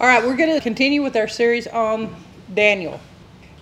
All 0.00 0.06
right, 0.06 0.24
we're 0.24 0.34
going 0.34 0.54
to 0.54 0.62
continue 0.62 1.02
with 1.02 1.14
our 1.14 1.28
series 1.28 1.66
on 1.66 2.16
Daniel. 2.54 2.98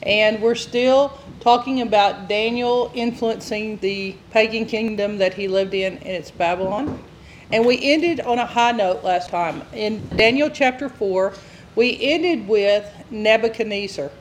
And 0.04 0.40
we're 0.40 0.54
still 0.54 1.18
talking 1.40 1.80
about 1.80 2.28
Daniel 2.28 2.92
influencing 2.94 3.78
the 3.78 4.14
pagan 4.30 4.64
kingdom 4.64 5.18
that 5.18 5.34
he 5.34 5.48
lived 5.48 5.74
in, 5.74 5.94
and 5.94 6.06
it's 6.06 6.30
Babylon. 6.30 7.02
And 7.50 7.66
we 7.66 7.92
ended 7.92 8.20
on 8.20 8.38
a 8.38 8.46
high 8.46 8.70
note 8.70 9.02
last 9.02 9.30
time. 9.30 9.62
In 9.72 10.08
Daniel 10.10 10.48
chapter 10.48 10.88
4, 10.88 11.34
we 11.74 11.98
ended 12.00 12.46
with 12.46 12.88
Nebuchadnezzar 13.10 14.12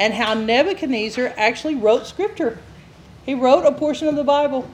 and 0.00 0.14
how 0.14 0.34
Nebuchadnezzar 0.34 1.34
actually 1.36 1.76
wrote 1.76 2.08
scripture. 2.08 2.58
He 3.24 3.34
wrote 3.34 3.64
a 3.64 3.70
portion 3.70 4.08
of 4.08 4.16
the 4.16 4.24
Bible. 4.24 4.68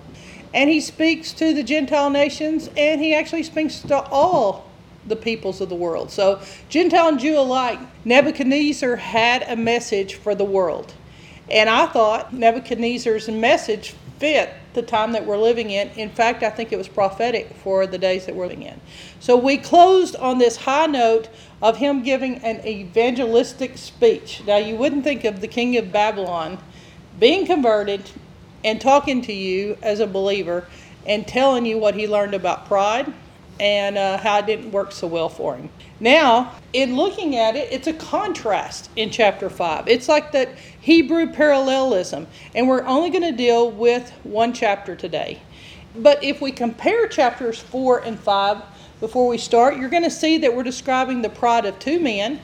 And 0.54 0.70
he 0.70 0.80
speaks 0.80 1.34
to 1.34 1.52
the 1.52 1.62
Gentile 1.62 2.08
nations, 2.08 2.70
and 2.74 3.02
he 3.02 3.14
actually 3.14 3.42
speaks 3.42 3.82
to 3.82 4.00
all 4.04 4.70
the 5.06 5.16
peoples 5.16 5.60
of 5.60 5.68
the 5.68 5.74
world. 5.74 6.10
So, 6.10 6.40
Gentile 6.68 7.08
and 7.08 7.18
Jew 7.18 7.38
alike, 7.38 7.78
Nebuchadnezzar 8.04 8.96
had 8.96 9.42
a 9.42 9.56
message 9.56 10.14
for 10.14 10.34
the 10.34 10.44
world. 10.44 10.94
And 11.50 11.68
I 11.68 11.86
thought 11.86 12.32
Nebuchadnezzar's 12.32 13.28
message 13.28 13.94
fit 14.18 14.50
the 14.72 14.82
time 14.82 15.12
that 15.12 15.26
we're 15.26 15.38
living 15.38 15.70
in. 15.70 15.88
In 15.90 16.08
fact, 16.10 16.42
I 16.42 16.50
think 16.50 16.72
it 16.72 16.78
was 16.78 16.88
prophetic 16.88 17.54
for 17.56 17.86
the 17.86 17.98
days 17.98 18.26
that 18.26 18.34
we're 18.34 18.46
living 18.46 18.62
in. 18.62 18.80
So, 19.20 19.36
we 19.36 19.58
closed 19.58 20.16
on 20.16 20.38
this 20.38 20.56
high 20.56 20.86
note 20.86 21.28
of 21.62 21.76
him 21.76 22.02
giving 22.02 22.38
an 22.38 22.66
evangelistic 22.66 23.78
speech. 23.78 24.42
Now, 24.46 24.56
you 24.56 24.76
wouldn't 24.76 25.04
think 25.04 25.24
of 25.24 25.40
the 25.40 25.48
king 25.48 25.76
of 25.76 25.92
Babylon 25.92 26.58
being 27.18 27.46
converted 27.46 28.10
and 28.64 28.80
talking 28.80 29.20
to 29.22 29.32
you 29.32 29.76
as 29.82 30.00
a 30.00 30.06
believer 30.06 30.66
and 31.06 31.26
telling 31.26 31.66
you 31.66 31.78
what 31.78 31.94
he 31.94 32.08
learned 32.08 32.34
about 32.34 32.66
pride 32.66 33.12
and 33.60 33.96
uh, 33.96 34.18
how 34.18 34.38
it 34.38 34.46
didn't 34.46 34.72
work 34.72 34.92
so 34.92 35.06
well 35.06 35.28
for 35.28 35.56
him. 35.56 35.68
Now, 36.00 36.52
in 36.72 36.96
looking 36.96 37.36
at 37.36 37.56
it, 37.56 37.72
it's 37.72 37.86
a 37.86 37.92
contrast 37.92 38.90
in 38.96 39.10
chapter 39.10 39.48
5. 39.48 39.88
It's 39.88 40.08
like 40.08 40.32
that 40.32 40.50
Hebrew 40.80 41.32
parallelism, 41.32 42.26
and 42.54 42.68
we're 42.68 42.84
only 42.84 43.10
going 43.10 43.22
to 43.22 43.32
deal 43.32 43.70
with 43.70 44.10
one 44.24 44.52
chapter 44.52 44.96
today. 44.96 45.40
But 45.96 46.22
if 46.24 46.40
we 46.40 46.50
compare 46.50 47.06
chapters 47.06 47.60
4 47.60 48.00
and 48.00 48.18
5 48.18 48.62
before 49.00 49.28
we 49.28 49.38
start, 49.38 49.76
you're 49.76 49.88
going 49.88 50.02
to 50.02 50.10
see 50.10 50.38
that 50.38 50.54
we're 50.54 50.64
describing 50.64 51.22
the 51.22 51.28
pride 51.28 51.64
of 51.64 51.78
two 51.78 52.00
men, 52.00 52.40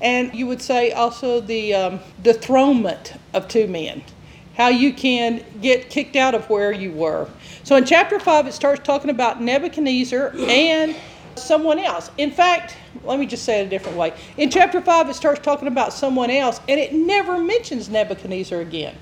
and 0.00 0.32
you 0.34 0.46
would 0.46 0.62
say 0.62 0.92
also 0.92 1.40
the 1.40 1.74
um, 1.74 2.00
dethronement 2.22 3.14
of 3.34 3.48
two 3.48 3.66
men 3.66 4.02
how 4.56 4.68
you 4.68 4.92
can 4.92 5.44
get 5.60 5.90
kicked 5.90 6.16
out 6.16 6.34
of 6.34 6.48
where 6.48 6.72
you 6.72 6.90
were. 6.92 7.28
So 7.62 7.76
in 7.76 7.84
chapter 7.84 8.18
5, 8.18 8.46
it 8.46 8.52
starts 8.52 8.80
talking 8.84 9.10
about 9.10 9.40
Nebuchadnezzar 9.40 10.32
and 10.36 10.96
someone 11.34 11.78
else. 11.78 12.10
In 12.16 12.30
fact, 12.30 12.76
let 13.04 13.18
me 13.18 13.26
just 13.26 13.44
say 13.44 13.60
it 13.60 13.66
a 13.66 13.68
different 13.68 13.98
way. 13.98 14.14
In 14.38 14.50
chapter 14.50 14.80
5, 14.80 15.10
it 15.10 15.14
starts 15.14 15.40
talking 15.40 15.68
about 15.68 15.92
someone 15.92 16.30
else, 16.30 16.60
and 16.68 16.80
it 16.80 16.94
never 16.94 17.38
mentions 17.38 17.88
Nebuchadnezzar 17.90 18.60
again. 18.60 18.96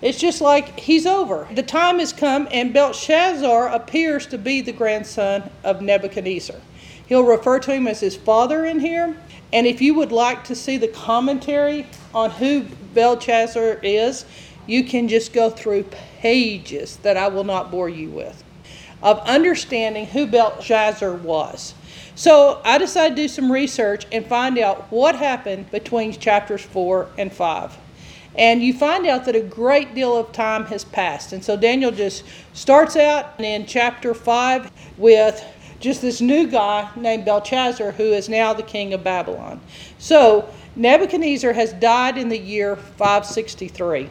It's 0.00 0.18
just 0.18 0.40
like 0.40 0.78
he's 0.78 1.06
over. 1.06 1.48
The 1.52 1.62
time 1.62 1.98
has 1.98 2.12
come, 2.12 2.46
and 2.50 2.72
Belshazzar 2.72 3.68
appears 3.68 4.26
to 4.26 4.38
be 4.38 4.60
the 4.60 4.72
grandson 4.72 5.50
of 5.64 5.80
Nebuchadnezzar. 5.80 6.56
He'll 7.06 7.24
refer 7.24 7.58
to 7.60 7.72
him 7.72 7.88
as 7.88 8.00
his 8.00 8.16
father 8.16 8.64
in 8.64 8.80
here. 8.80 9.16
And 9.52 9.66
if 9.66 9.80
you 9.80 9.94
would 9.94 10.12
like 10.12 10.44
to 10.44 10.54
see 10.54 10.78
the 10.78 10.88
commentary 10.88 11.86
on 12.12 12.30
who 12.30 12.64
Belshazzar 12.92 13.78
is, 13.82 14.24
you 14.66 14.84
can 14.84 15.08
just 15.08 15.32
go 15.32 15.50
through 15.50 15.84
pages 16.20 16.96
that 16.98 17.16
I 17.16 17.28
will 17.28 17.44
not 17.44 17.70
bore 17.70 17.88
you 17.88 18.10
with 18.10 18.42
of 19.04 19.18
understanding 19.20 20.06
who 20.06 20.26
Belshazzar 20.26 21.12
was. 21.12 21.74
So 22.14 22.60
I 22.64 22.78
decided 22.78 23.16
to 23.16 23.22
do 23.22 23.28
some 23.28 23.52
research 23.52 24.06
and 24.10 24.26
find 24.26 24.58
out 24.58 24.90
what 24.90 25.14
happened 25.14 25.70
between 25.70 26.12
chapters 26.12 26.62
4 26.62 27.08
and 27.18 27.32
5. 27.32 27.78
And 28.36 28.62
you 28.62 28.72
find 28.72 29.06
out 29.06 29.26
that 29.26 29.36
a 29.36 29.40
great 29.40 29.94
deal 29.94 30.16
of 30.16 30.32
time 30.32 30.64
has 30.66 30.84
passed. 30.84 31.32
And 31.32 31.44
so 31.44 31.56
Daniel 31.56 31.90
just 31.90 32.24
starts 32.54 32.96
out 32.96 33.38
in 33.38 33.66
chapter 33.66 34.14
5 34.14 34.70
with 34.96 35.44
just 35.80 36.00
this 36.00 36.20
new 36.20 36.46
guy 36.46 36.88
named 36.96 37.26
Belshazzar, 37.26 37.92
who 37.92 38.04
is 38.04 38.28
now 38.28 38.54
the 38.54 38.62
king 38.62 38.94
of 38.94 39.04
Babylon. 39.04 39.60
So 39.98 40.48
Nebuchadnezzar 40.76 41.52
has 41.52 41.74
died 41.74 42.16
in 42.16 42.28
the 42.28 42.38
year 42.38 42.76
563. 42.76 44.08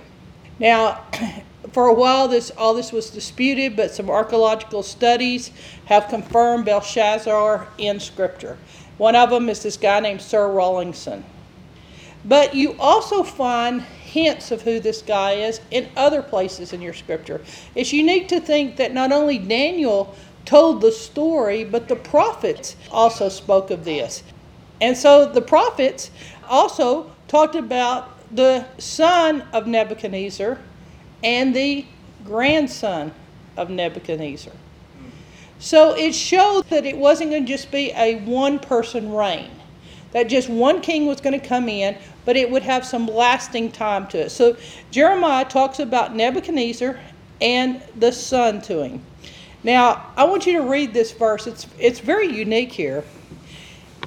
Now, 0.59 1.03
for 1.71 1.87
a 1.87 1.93
while, 1.93 2.27
this 2.27 2.51
all 2.51 2.73
this 2.73 2.91
was 2.91 3.09
disputed, 3.09 3.75
but 3.75 3.91
some 3.91 4.09
archaeological 4.09 4.83
studies 4.83 5.51
have 5.85 6.07
confirmed 6.07 6.65
Belshazzar 6.65 7.67
in 7.77 7.99
Scripture. 7.99 8.57
One 8.97 9.15
of 9.15 9.29
them 9.29 9.49
is 9.49 9.63
this 9.63 9.77
guy 9.77 9.99
named 9.99 10.21
Sir 10.21 10.51
Rawlinson. 10.51 11.23
But 12.25 12.55
you 12.55 12.75
also 12.79 13.23
find 13.23 13.81
hints 13.81 14.51
of 14.51 14.61
who 14.61 14.79
this 14.79 15.01
guy 15.01 15.33
is 15.33 15.59
in 15.71 15.89
other 15.97 16.21
places 16.21 16.71
in 16.71 16.81
your 16.81 16.93
Scripture. 16.93 17.41
It's 17.75 17.91
unique 17.91 18.27
to 18.29 18.39
think 18.39 18.77
that 18.77 18.93
not 18.93 19.11
only 19.11 19.37
Daniel 19.39 20.15
told 20.45 20.81
the 20.81 20.91
story, 20.91 21.63
but 21.63 21.87
the 21.87 21.95
prophets 21.95 22.75
also 22.91 23.29
spoke 23.29 23.71
of 23.71 23.83
this. 23.83 24.23
And 24.79 24.97
so 24.97 25.25
the 25.25 25.41
prophets 25.41 26.11
also 26.47 27.11
talked 27.27 27.55
about 27.55 28.09
the 28.33 28.65
son 28.77 29.41
of 29.53 29.67
Nebuchadnezzar 29.67 30.57
and 31.23 31.55
the 31.55 31.85
grandson 32.25 33.13
of 33.57 33.69
Nebuchadnezzar. 33.69 34.53
So 35.59 35.95
it 35.95 36.13
showed 36.13 36.67
that 36.69 36.85
it 36.85 36.97
wasn't 36.97 37.31
going 37.31 37.45
to 37.45 37.51
just 37.51 37.71
be 37.71 37.91
a 37.95 38.15
one 38.21 38.59
person 38.59 39.13
reign, 39.13 39.51
that 40.11 40.27
just 40.27 40.49
one 40.49 40.81
king 40.81 41.05
was 41.05 41.21
going 41.21 41.39
to 41.39 41.47
come 41.47 41.69
in, 41.69 41.95
but 42.25 42.35
it 42.35 42.49
would 42.49 42.63
have 42.63 42.85
some 42.85 43.07
lasting 43.07 43.71
time 43.71 44.07
to 44.07 44.25
it. 44.25 44.29
So 44.29 44.57
Jeremiah 44.91 45.45
talks 45.45 45.79
about 45.79 46.15
Nebuchadnezzar 46.15 46.99
and 47.39 47.81
the 47.95 48.11
son 48.11 48.61
to 48.63 48.83
him. 48.83 49.05
Now, 49.63 50.11
I 50.17 50.25
want 50.25 50.45
you 50.45 50.53
to 50.57 50.63
read 50.67 50.93
this 50.93 51.13
verse. 51.13 51.47
It's, 51.47 51.67
it's 51.79 51.99
very 51.99 52.27
unique 52.27 52.71
here. 52.71 53.05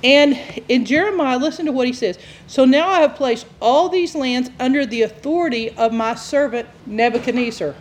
And 0.05 0.39
in 0.69 0.84
Jeremiah, 0.84 1.39
listen 1.39 1.67
to 1.67 1.73
what 1.73 1.87
he 1.87 1.93
says. 1.93 2.19
So 2.47 2.65
now 2.65 2.89
I 2.89 3.01
have 3.01 3.15
placed 3.15 3.47
all 3.61 3.89
these 3.89 4.15
lands 4.15 4.51
under 4.61 4.87
the 4.87 5.03
authority 5.03 5.71
of 5.71 5.93
my 5.93 6.15
servant 6.15 6.69
Nebuchadnezzar. 6.87 7.75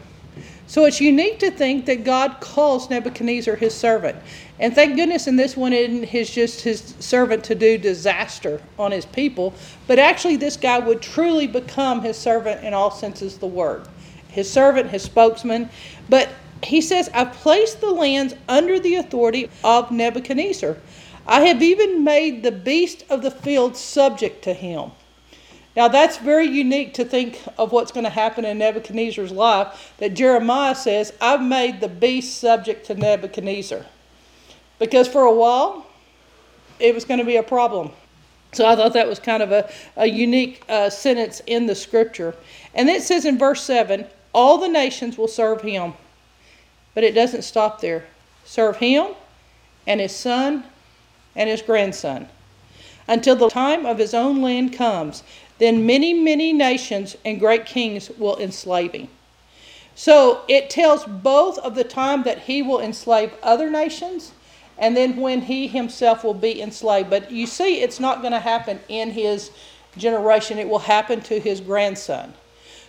So 0.68 0.86
it's 0.86 1.00
unique 1.00 1.40
to 1.40 1.52
think 1.52 1.86
that 1.86 2.04
God 2.04 2.38
calls 2.40 2.90
Nebuchadnezzar 2.90 3.56
his 3.56 3.76
servant. 3.76 4.18
And 4.60 4.74
thank 4.74 4.96
goodness 4.96 5.28
in 5.28 5.36
this 5.36 5.56
one 5.56 5.74
isn't 5.74 6.06
his 6.06 6.30
just 6.30 6.62
his 6.62 6.96
servant 7.00 7.44
to 7.46 7.56
do 7.56 7.78
disaster 7.78 8.62
on 8.80 8.92
his 8.92 9.06
people, 9.06 9.54
but 9.86 10.00
actually 10.00 10.38
this 10.38 10.58
guy 10.58 10.80
would 10.80 11.02
truly 11.02 11.46
become 11.46 12.02
his 12.02 12.18
servant 12.18 12.64
in 12.64 12.74
all 12.74 12.90
senses 12.90 13.38
the 13.38 13.46
word. 13.46 13.88
His 14.30 14.52
servant, 14.52 14.90
his 14.90 15.04
spokesman. 15.04 15.70
But 16.10 16.30
he 16.64 16.82
says, 16.82 17.10
I've 17.14 17.34
placed 17.34 17.82
the 17.82 17.92
lands 17.92 18.34
under 18.50 18.80
the 18.80 18.96
authority 18.96 19.50
of 19.64 19.92
Nebuchadnezzar. 19.92 20.78
I 21.28 21.42
have 21.42 21.62
even 21.62 22.04
made 22.04 22.44
the 22.44 22.52
beast 22.52 23.04
of 23.10 23.22
the 23.22 23.32
field 23.32 23.76
subject 23.76 24.44
to 24.44 24.54
him. 24.54 24.92
Now, 25.76 25.90
that's 25.90 26.18
very 26.18 26.48
unique 26.48 26.94
to 26.94 27.04
think 27.04 27.42
of 27.58 27.72
what's 27.72 27.92
going 27.92 28.06
to 28.06 28.10
happen 28.10 28.46
in 28.46 28.60
Nebuchadnezzar's 28.60 29.32
life. 29.32 29.94
That 29.98 30.14
Jeremiah 30.14 30.76
says, 30.76 31.12
I've 31.20 31.42
made 31.42 31.82
the 31.82 31.90
beast 31.90 32.38
subject 32.40 32.86
to 32.86 32.96
Nebuchadnezzar. 32.96 33.86
Because 34.80 35.08
for 35.08 35.24
a 35.24 35.34
while, 35.34 35.86
it 36.80 36.96
was 36.96 37.04
going 37.04 37.20
to 37.20 37.26
be 37.26 37.36
a 37.36 37.44
problem. 37.44 37.92
So 38.54 38.66
I 38.66 38.76
thought 38.78 38.94
that 38.94 39.08
was 39.08 39.20
kind 39.20 39.44
of 39.44 39.52
a, 39.52 39.70
a 39.98 40.06
unique 40.06 40.64
uh, 40.70 40.90
sentence 40.90 41.42
in 41.46 41.66
the 41.66 41.76
scripture. 41.76 42.36
And 42.74 42.88
then 42.88 42.96
it 42.96 43.04
says 43.04 43.26
in 43.26 43.38
verse 43.38 43.62
7 43.64 44.06
all 44.34 44.58
the 44.58 44.68
nations 44.68 45.18
will 45.18 45.28
serve 45.28 45.62
him. 45.62 45.94
But 46.94 47.04
it 47.04 47.14
doesn't 47.14 47.42
stop 47.42 47.82
there. 47.82 48.06
Serve 48.46 48.78
him 48.78 49.08
and 49.88 50.00
his 50.00 50.16
son 50.16 50.64
and 51.36 51.50
his 51.50 51.62
grandson 51.62 52.28
until 53.08 53.36
the 53.36 53.50
time 53.50 53.86
of 53.86 53.98
his 53.98 54.14
own 54.14 54.42
land 54.42 54.74
comes. 54.74 55.24
Then 55.58 55.86
many, 55.86 56.14
many 56.14 56.54
nations 56.54 57.16
and 57.24 57.40
great 57.40 57.66
kings 57.66 58.10
will 58.18 58.38
enslave 58.38 58.94
him. 58.94 59.08
So 59.96 60.42
it 60.48 60.70
tells 60.70 61.06
both 61.06 61.58
of 61.60 61.76
the 61.76 61.84
time 61.84 62.24
that 62.24 62.40
he 62.40 62.62
will 62.62 62.82
enslave 62.82 63.32
other 63.42 63.70
nations 63.70 64.32
and 64.78 64.98
then 64.98 65.16
when 65.16 65.42
he 65.42 65.68
himself 65.68 66.24
will 66.24 66.34
be 66.34 66.62
enslaved. 66.62 67.10
But 67.10 67.32
you 67.32 67.48
see, 67.48 67.82
it's 67.82 68.00
not 68.00 68.22
going 68.22 68.34
to 68.34 68.40
happen 68.40 68.80
in 68.90 69.12
his 69.12 69.52
generation, 69.98 70.58
it 70.58 70.68
will 70.68 70.80
happen 70.80 71.22
to 71.22 71.40
his 71.40 71.62
grandson. 71.62 72.34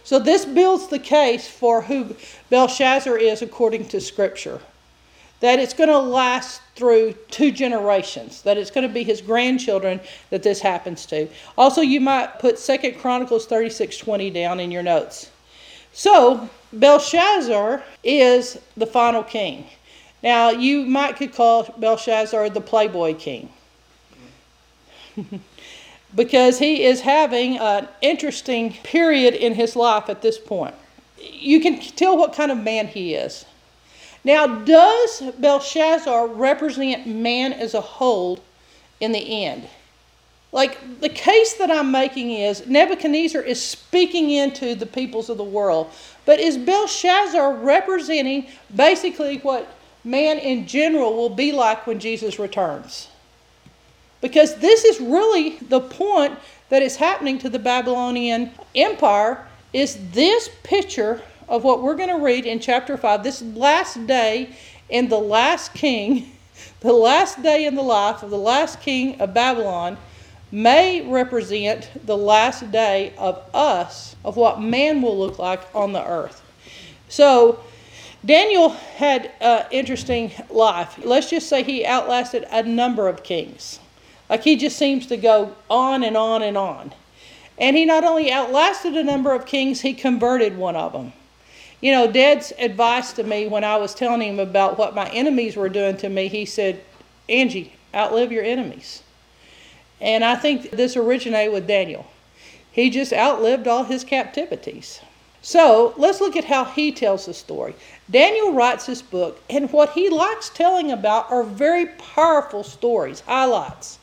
So 0.02 0.18
this 0.18 0.44
builds 0.44 0.88
the 0.88 0.98
case 0.98 1.46
for 1.46 1.82
who 1.82 2.16
Belshazzar 2.50 3.16
is 3.16 3.42
according 3.42 3.86
to 3.88 4.00
Scripture. 4.00 4.60
That 5.40 5.58
it's 5.58 5.74
going 5.74 5.90
to 5.90 5.98
last 5.98 6.62
through 6.74 7.12
two 7.30 7.50
generations, 7.52 8.42
that 8.42 8.56
it's 8.56 8.70
going 8.70 8.86
to 8.86 8.92
be 8.92 9.02
his 9.02 9.20
grandchildren 9.20 10.00
that 10.30 10.42
this 10.42 10.60
happens 10.60 11.04
to. 11.06 11.28
Also, 11.58 11.80
you 11.80 12.00
might 12.00 12.38
put 12.38 12.58
Second 12.58 12.98
Chronicles 12.98 13.46
36:20 13.46 14.32
down 14.32 14.60
in 14.60 14.70
your 14.70 14.82
notes. 14.82 15.30
So, 15.92 16.48
Belshazzar 16.72 17.82
is 18.04 18.58
the 18.76 18.86
final 18.86 19.22
king. 19.22 19.66
Now, 20.22 20.50
you 20.50 20.84
might 20.84 21.16
could 21.16 21.34
call 21.34 21.74
Belshazzar 21.78 22.50
the 22.50 22.60
playboy 22.60 23.14
king. 23.14 23.50
because 26.14 26.58
he 26.58 26.84
is 26.84 27.00
having 27.00 27.58
an 27.58 27.88
interesting 28.00 28.72
period 28.82 29.34
in 29.34 29.54
his 29.54 29.76
life 29.76 30.08
at 30.08 30.22
this 30.22 30.38
point. 30.38 30.74
You 31.18 31.60
can 31.60 31.80
tell 31.80 32.16
what 32.16 32.32
kind 32.32 32.50
of 32.50 32.58
man 32.58 32.86
he 32.88 33.14
is. 33.14 33.44
Now, 34.26 34.48
does 34.48 35.22
Belshazzar 35.38 36.26
represent 36.26 37.06
man 37.06 37.52
as 37.52 37.74
a 37.74 37.80
whole 37.80 38.40
in 38.98 39.12
the 39.12 39.44
end? 39.44 39.68
Like 40.50 41.00
the 41.00 41.08
case 41.08 41.54
that 41.54 41.70
I'm 41.70 41.92
making 41.92 42.32
is 42.32 42.66
Nebuchadnezzar 42.66 43.40
is 43.40 43.62
speaking 43.62 44.32
into 44.32 44.74
the 44.74 44.84
peoples 44.84 45.28
of 45.28 45.36
the 45.38 45.44
world, 45.44 45.92
but 46.24 46.40
is 46.40 46.58
Belshazzar 46.58 47.54
representing 47.54 48.48
basically 48.74 49.38
what 49.38 49.68
man 50.02 50.38
in 50.38 50.66
general 50.66 51.14
will 51.14 51.30
be 51.30 51.52
like 51.52 51.86
when 51.86 52.00
Jesus 52.00 52.40
returns? 52.40 53.06
Because 54.20 54.56
this 54.56 54.84
is 54.84 55.00
really 55.00 55.58
the 55.58 55.80
point 55.80 56.36
that 56.70 56.82
is 56.82 56.96
happening 56.96 57.38
to 57.38 57.48
the 57.48 57.60
Babylonian 57.60 58.50
Empire 58.74 59.46
is 59.72 60.10
this 60.10 60.50
picture 60.64 61.22
of 61.48 61.64
what 61.64 61.82
we're 61.82 61.94
going 61.94 62.08
to 62.08 62.22
read 62.22 62.46
in 62.46 62.60
chapter 62.60 62.96
5, 62.96 63.22
this 63.22 63.42
last 63.42 64.06
day 64.06 64.50
in 64.88 65.08
the 65.08 65.18
last 65.18 65.74
king, 65.74 66.32
the 66.80 66.92
last 66.92 67.42
day 67.42 67.66
in 67.66 67.74
the 67.74 67.82
life 67.82 68.22
of 68.22 68.30
the 68.30 68.38
last 68.38 68.80
king 68.80 69.20
of 69.20 69.34
Babylon 69.34 69.96
may 70.52 71.06
represent 71.08 71.90
the 72.06 72.16
last 72.16 72.70
day 72.70 73.12
of 73.18 73.42
us, 73.54 74.16
of 74.24 74.36
what 74.36 74.60
man 74.60 75.02
will 75.02 75.18
look 75.18 75.38
like 75.38 75.60
on 75.74 75.92
the 75.92 76.04
earth. 76.04 76.42
So, 77.08 77.60
Daniel 78.24 78.70
had 78.70 79.30
an 79.40 79.66
interesting 79.70 80.32
life. 80.50 80.98
Let's 81.04 81.30
just 81.30 81.48
say 81.48 81.62
he 81.62 81.86
outlasted 81.86 82.44
a 82.50 82.62
number 82.62 83.08
of 83.08 83.22
kings. 83.22 83.78
Like 84.28 84.42
he 84.42 84.56
just 84.56 84.76
seems 84.76 85.06
to 85.06 85.16
go 85.16 85.54
on 85.70 86.02
and 86.02 86.16
on 86.16 86.42
and 86.42 86.56
on. 86.56 86.92
And 87.58 87.76
he 87.76 87.84
not 87.84 88.04
only 88.04 88.32
outlasted 88.32 88.96
a 88.96 89.04
number 89.04 89.32
of 89.32 89.46
kings, 89.46 89.80
he 89.80 89.94
converted 89.94 90.56
one 90.56 90.76
of 90.76 90.92
them. 90.92 91.12
You 91.80 91.92
know, 91.92 92.10
Dad's 92.10 92.52
advice 92.58 93.12
to 93.14 93.22
me 93.22 93.46
when 93.46 93.64
I 93.64 93.76
was 93.76 93.94
telling 93.94 94.22
him 94.22 94.38
about 94.38 94.78
what 94.78 94.94
my 94.94 95.08
enemies 95.10 95.56
were 95.56 95.68
doing 95.68 95.96
to 95.98 96.08
me, 96.08 96.28
he 96.28 96.44
said, 96.46 96.82
Angie, 97.28 97.74
outlive 97.94 98.32
your 98.32 98.44
enemies. 98.44 99.02
And 100.00 100.24
I 100.24 100.36
think 100.36 100.70
this 100.70 100.96
originated 100.96 101.52
with 101.52 101.66
Daniel. 101.66 102.06
He 102.70 102.90
just 102.90 103.12
outlived 103.12 103.66
all 103.66 103.84
his 103.84 104.04
captivities. 104.04 105.00
So 105.42 105.94
let's 105.96 106.20
look 106.20 106.36
at 106.36 106.44
how 106.44 106.64
he 106.64 106.92
tells 106.92 107.26
the 107.26 107.34
story. 107.34 107.74
Daniel 108.10 108.52
writes 108.52 108.86
this 108.86 109.00
book, 109.00 109.40
and 109.48 109.72
what 109.72 109.92
he 109.92 110.08
likes 110.08 110.48
telling 110.50 110.90
about 110.90 111.30
are 111.30 111.42
very 111.42 111.86
powerful 111.86 112.64
stories, 112.64 113.20
highlights. 113.20 113.98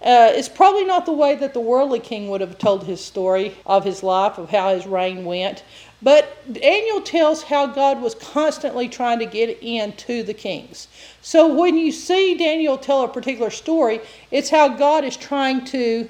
Uh, 0.00 0.30
it's 0.32 0.48
probably 0.48 0.84
not 0.84 1.04
the 1.04 1.12
way 1.12 1.34
that 1.34 1.52
the 1.52 1.60
worldly 1.60 1.98
king 1.98 2.28
would 2.28 2.40
have 2.40 2.56
told 2.58 2.84
his 2.84 3.04
story 3.04 3.56
of 3.66 3.84
his 3.84 4.04
life, 4.04 4.38
of 4.38 4.50
how 4.50 4.72
his 4.72 4.86
reign 4.86 5.24
went, 5.24 5.64
but 6.00 6.52
Daniel 6.52 7.00
tells 7.00 7.42
how 7.42 7.66
God 7.66 8.00
was 8.00 8.14
constantly 8.14 8.88
trying 8.88 9.18
to 9.18 9.26
get 9.26 9.58
into 9.60 10.22
the 10.22 10.34
kings. 10.34 10.86
So 11.22 11.52
when 11.52 11.76
you 11.76 11.90
see 11.90 12.36
Daniel 12.36 12.78
tell 12.78 13.02
a 13.02 13.08
particular 13.08 13.50
story, 13.50 14.00
it's 14.30 14.50
how 14.50 14.68
God 14.68 15.04
is 15.04 15.16
trying 15.16 15.64
to 15.66 16.08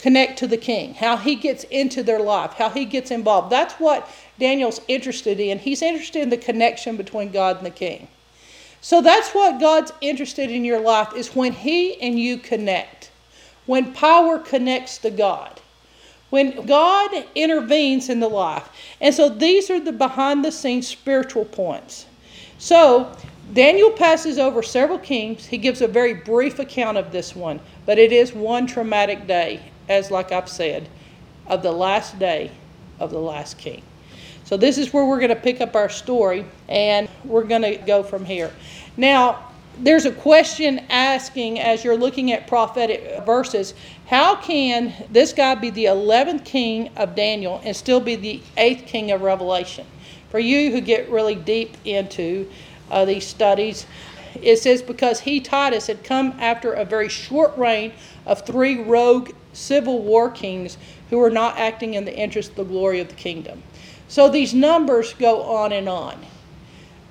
connect 0.00 0.38
to 0.40 0.46
the 0.46 0.56
king, 0.56 0.94
how 0.94 1.16
he 1.16 1.36
gets 1.36 1.64
into 1.64 2.02
their 2.02 2.20
life, 2.20 2.52
how 2.54 2.70
he 2.70 2.84
gets 2.84 3.10
involved. 3.10 3.50
That's 3.50 3.74
what 3.74 4.08
Daniel's 4.38 4.80
interested 4.88 5.40
in. 5.40 5.58
He's 5.58 5.82
interested 5.82 6.22
in 6.22 6.30
the 6.30 6.36
connection 6.36 6.96
between 6.96 7.30
God 7.30 7.58
and 7.58 7.66
the 7.66 7.70
king. 7.70 8.08
So 8.80 9.00
that's 9.00 9.30
what 9.30 9.60
God's 9.60 9.92
interested 10.00 10.50
in 10.50 10.64
your 10.64 10.80
life 10.80 11.12
is 11.14 11.34
when 11.34 11.52
he 11.52 12.00
and 12.00 12.18
you 12.18 12.38
connect. 12.38 13.10
When 13.66 13.92
power 13.92 14.38
connects 14.38 14.98
to 14.98 15.10
God 15.10 15.60
when 16.30 16.66
God 16.66 17.10
intervenes 17.34 18.08
in 18.08 18.20
the 18.20 18.28
life. 18.28 18.68
And 19.00 19.14
so 19.14 19.28
these 19.28 19.70
are 19.70 19.80
the 19.80 19.92
behind 19.92 20.44
the 20.44 20.52
scenes 20.52 20.86
spiritual 20.86 21.44
points. 21.44 22.06
So 22.58 23.16
Daniel 23.52 23.90
passes 23.90 24.38
over 24.38 24.62
several 24.62 24.98
kings. 24.98 25.46
He 25.46 25.58
gives 25.58 25.80
a 25.80 25.88
very 25.88 26.14
brief 26.14 26.58
account 26.58 26.98
of 26.98 27.12
this 27.12 27.34
one, 27.34 27.60
but 27.86 27.98
it 27.98 28.12
is 28.12 28.32
one 28.32 28.66
traumatic 28.66 29.26
day, 29.26 29.60
as 29.88 30.10
like 30.10 30.32
I've 30.32 30.48
said, 30.48 30.88
of 31.46 31.62
the 31.62 31.72
last 31.72 32.18
day 32.18 32.50
of 33.00 33.10
the 33.10 33.18
last 33.18 33.56
king. 33.56 33.82
So 34.44 34.56
this 34.56 34.78
is 34.78 34.92
where 34.92 35.04
we're 35.04 35.18
going 35.18 35.28
to 35.28 35.36
pick 35.36 35.60
up 35.60 35.76
our 35.76 35.88
story 35.88 36.44
and 36.68 37.08
we're 37.24 37.44
going 37.44 37.62
to 37.62 37.76
go 37.76 38.02
from 38.02 38.24
here. 38.24 38.52
Now, 38.96 39.47
there's 39.80 40.04
a 40.04 40.12
question 40.12 40.80
asking 40.90 41.60
as 41.60 41.84
you're 41.84 41.96
looking 41.96 42.32
at 42.32 42.46
prophetic 42.46 43.24
verses 43.24 43.74
how 44.06 44.36
can 44.36 44.94
this 45.10 45.34
guy 45.34 45.54
be 45.54 45.68
the 45.68 45.84
11th 45.84 46.44
king 46.44 46.90
of 46.96 47.14
Daniel 47.14 47.60
and 47.62 47.76
still 47.76 48.00
be 48.00 48.16
the 48.16 48.40
8th 48.56 48.86
king 48.86 49.10
of 49.10 49.20
Revelation? 49.20 49.86
For 50.30 50.38
you 50.38 50.70
who 50.70 50.80
get 50.80 51.10
really 51.10 51.34
deep 51.34 51.76
into 51.84 52.50
uh, 52.90 53.04
these 53.04 53.26
studies, 53.26 53.86
it 54.40 54.56
says 54.56 54.80
because 54.80 55.20
he, 55.20 55.40
Titus, 55.40 55.88
had 55.88 56.04
come 56.04 56.34
after 56.38 56.72
a 56.72 56.86
very 56.86 57.08
short 57.10 57.56
reign 57.58 57.92
of 58.24 58.46
three 58.46 58.82
rogue 58.82 59.32
civil 59.52 60.02
war 60.02 60.30
kings 60.30 60.78
who 61.10 61.18
were 61.18 61.30
not 61.30 61.58
acting 61.58 61.94
in 61.94 62.06
the 62.06 62.16
interest 62.16 62.50
of 62.50 62.56
the 62.56 62.64
glory 62.64 63.00
of 63.00 63.08
the 63.08 63.14
kingdom. 63.14 63.62
So 64.08 64.30
these 64.30 64.54
numbers 64.54 65.12
go 65.14 65.42
on 65.42 65.72
and 65.72 65.88
on. 65.88 66.24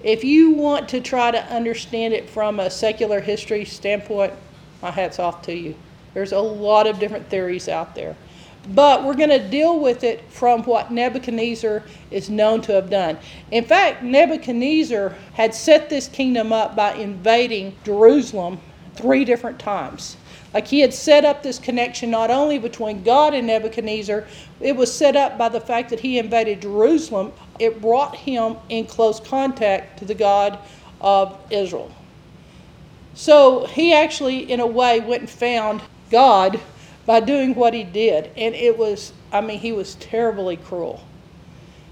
If 0.04 0.24
you 0.24 0.52
want 0.52 0.90
to 0.90 1.02
try 1.02 1.32
to 1.32 1.44
understand 1.54 2.14
it 2.14 2.30
from 2.30 2.60
a 2.60 2.70
secular 2.70 3.20
history 3.20 3.66
standpoint, 3.66 4.34
my 4.82 4.92
hat's 4.92 5.20
off 5.20 5.42
to 5.44 5.54
you. 5.54 5.76
There's 6.14 6.34
a 6.34 6.40
lot 6.40 6.88
of 6.88 7.00
different 7.00 7.30
theories 7.30 7.68
out 7.68 7.96
there. 7.96 8.16
But 8.70 9.04
we're 9.04 9.16
going 9.16 9.30
to 9.30 9.48
deal 9.48 9.80
with 9.80 10.04
it 10.04 10.24
from 10.30 10.64
what 10.64 10.92
Nebuchadnezzar 10.92 11.84
is 12.12 12.30
known 12.30 12.62
to 12.64 12.74
have 12.74 12.90
done. 12.90 13.18
In 13.52 13.64
fact, 13.64 14.04
Nebuchadnezzar 14.04 15.16
had 15.34 15.56
set 15.56 15.90
this 15.90 16.08
kingdom 16.08 16.52
up 16.52 16.76
by 16.76 16.94
invading 16.94 17.76
Jerusalem 17.84 18.60
three 18.96 19.24
different 19.24 19.58
times. 19.58 20.18
Like 20.54 20.68
he 20.68 20.80
had 20.80 20.94
set 20.94 21.26
up 21.26 21.44
this 21.44 21.60
connection 21.60 22.10
not 22.10 22.32
only 22.32 22.58
between 22.58 23.04
God 23.04 23.34
and 23.34 23.48
Nebuchadnezzar, 23.48 24.26
it 24.60 24.76
was 24.76 24.94
set 24.94 25.16
up 25.16 25.38
by 25.38 25.50
the 25.50 25.62
fact 25.62 25.90
that 25.90 26.00
he 26.00 26.18
invaded 26.18 26.62
Jerusalem. 26.62 27.34
It 27.60 27.82
brought 27.82 28.16
him 28.16 28.58
in 28.70 28.86
close 28.86 29.20
contact 29.20 30.00
to 30.00 30.06
the 30.06 30.16
God 30.16 30.58
of 31.02 31.38
Israel. 31.52 31.92
So 33.14 33.66
he 33.66 33.94
actually, 33.94 34.52
in 34.52 34.60
a 34.60 34.68
way, 34.68 35.00
went 35.00 35.22
and 35.22 35.30
found 35.30 35.82
God 36.10 36.60
by 37.06 37.20
doing 37.20 37.56
what 37.56 37.74
he 37.74 37.84
did. 37.84 38.30
And 38.38 38.54
it 38.54 38.78
was, 38.78 39.12
I 39.32 39.42
mean, 39.42 39.60
he 39.60 39.72
was 39.72 39.96
terribly 39.96 40.58
cruel. 40.58 41.02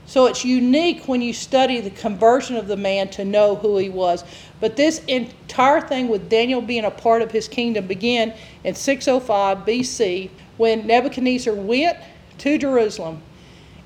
So 0.05 0.27
it's 0.27 0.45
unique 0.45 1.07
when 1.07 1.21
you 1.21 1.33
study 1.33 1.81
the 1.81 1.89
conversion 1.89 2.55
of 2.55 2.67
the 2.67 2.77
man 2.77 3.09
to 3.09 3.25
know 3.25 3.55
who 3.55 3.77
he 3.77 3.89
was. 3.89 4.23
But 4.59 4.75
this 4.75 5.03
entire 5.05 5.81
thing 5.81 6.07
with 6.07 6.29
Daniel 6.29 6.61
being 6.61 6.85
a 6.85 6.91
part 6.91 7.21
of 7.21 7.31
his 7.31 7.47
kingdom 7.47 7.87
began 7.87 8.33
in 8.63 8.75
605 8.75 9.59
BC 9.59 10.29
when 10.57 10.85
Nebuchadnezzar 10.85 11.53
went 11.53 11.97
to 12.39 12.57
Jerusalem. 12.57 13.21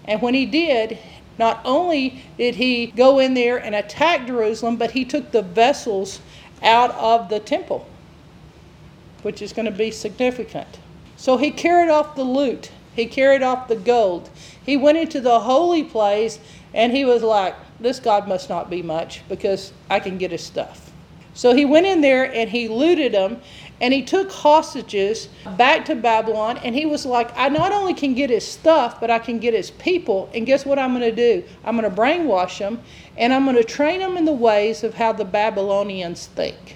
And 0.06 0.22
when 0.22 0.34
he 0.34 0.46
did, 0.46 0.98
not 1.38 1.62
only 1.64 2.22
did 2.38 2.56
he 2.56 2.88
go 2.88 3.20
in 3.20 3.34
there 3.34 3.58
and 3.58 3.74
attack 3.74 4.28
Jerusalem, 4.28 4.76
but 4.76 4.92
he 4.92 5.06
took 5.06 5.32
the 5.32 5.42
vessels 5.42 6.20
out 6.62 6.92
of 6.92 7.30
the 7.30 7.40
temple 7.40 7.88
which 9.22 9.42
is 9.42 9.54
going 9.54 9.66
to 9.66 9.72
be 9.72 9.92
significant. 9.92 10.80
So 11.18 11.38
he 11.38 11.52
carried 11.52 11.90
off 11.90 12.16
the 12.16 12.24
loot, 12.24 12.72
he 12.96 13.06
carried 13.06 13.44
off 13.44 13.68
the 13.68 13.76
gold. 13.76 14.30
He 14.66 14.78
went 14.78 14.98
into 14.98 15.22
the 15.22 15.40
holy 15.40 15.84
place 15.84 16.40
and 16.74 16.92
he 16.92 17.06
was 17.06 17.24
like, 17.24 17.56
This 17.80 18.00
God 18.00 18.28
must 18.28 18.50
not 18.50 18.70
be 18.70 18.82
much 18.82 19.22
because 19.30 19.74
I 19.90 20.00
can 20.00 20.18
get 20.18 20.32
his 20.32 20.44
stuff. 20.44 20.92
So 21.34 21.56
he 21.56 21.64
went 21.64 21.86
in 21.86 22.02
there 22.02 22.34
and 22.34 22.50
he 22.50 22.68
looted 22.68 23.14
them 23.14 23.40
and 23.82 23.94
he 23.94 24.04
took 24.04 24.30
hostages 24.30 25.30
back 25.58 25.86
to 25.86 25.96
Babylon 25.96 26.58
and 26.58 26.76
he 26.76 26.86
was 26.86 27.06
like, 27.06 27.32
I 27.38 27.48
not 27.48 27.72
only 27.72 27.94
can 27.94 28.14
get 28.14 28.30
his 28.30 28.46
stuff, 28.46 29.00
but 29.00 29.10
I 29.10 29.20
can 29.20 29.40
get 29.40 29.54
his 29.54 29.72
people. 29.72 30.30
And 30.34 30.46
guess 30.46 30.66
what 30.66 30.78
I'm 30.78 30.92
going 30.92 31.10
to 31.10 31.16
do? 31.16 31.48
I'm 31.64 31.78
going 31.78 31.90
to 31.90 31.96
brainwash 31.96 32.60
them 32.60 32.82
and 33.18 33.34
I'm 33.34 33.46
going 33.46 33.56
to 33.56 33.64
train 33.64 34.00
them 34.00 34.18
in 34.18 34.26
the 34.26 34.34
ways 34.34 34.84
of 34.84 34.96
how 34.96 35.14
the 35.14 35.24
Babylonians 35.24 36.28
think. 36.28 36.76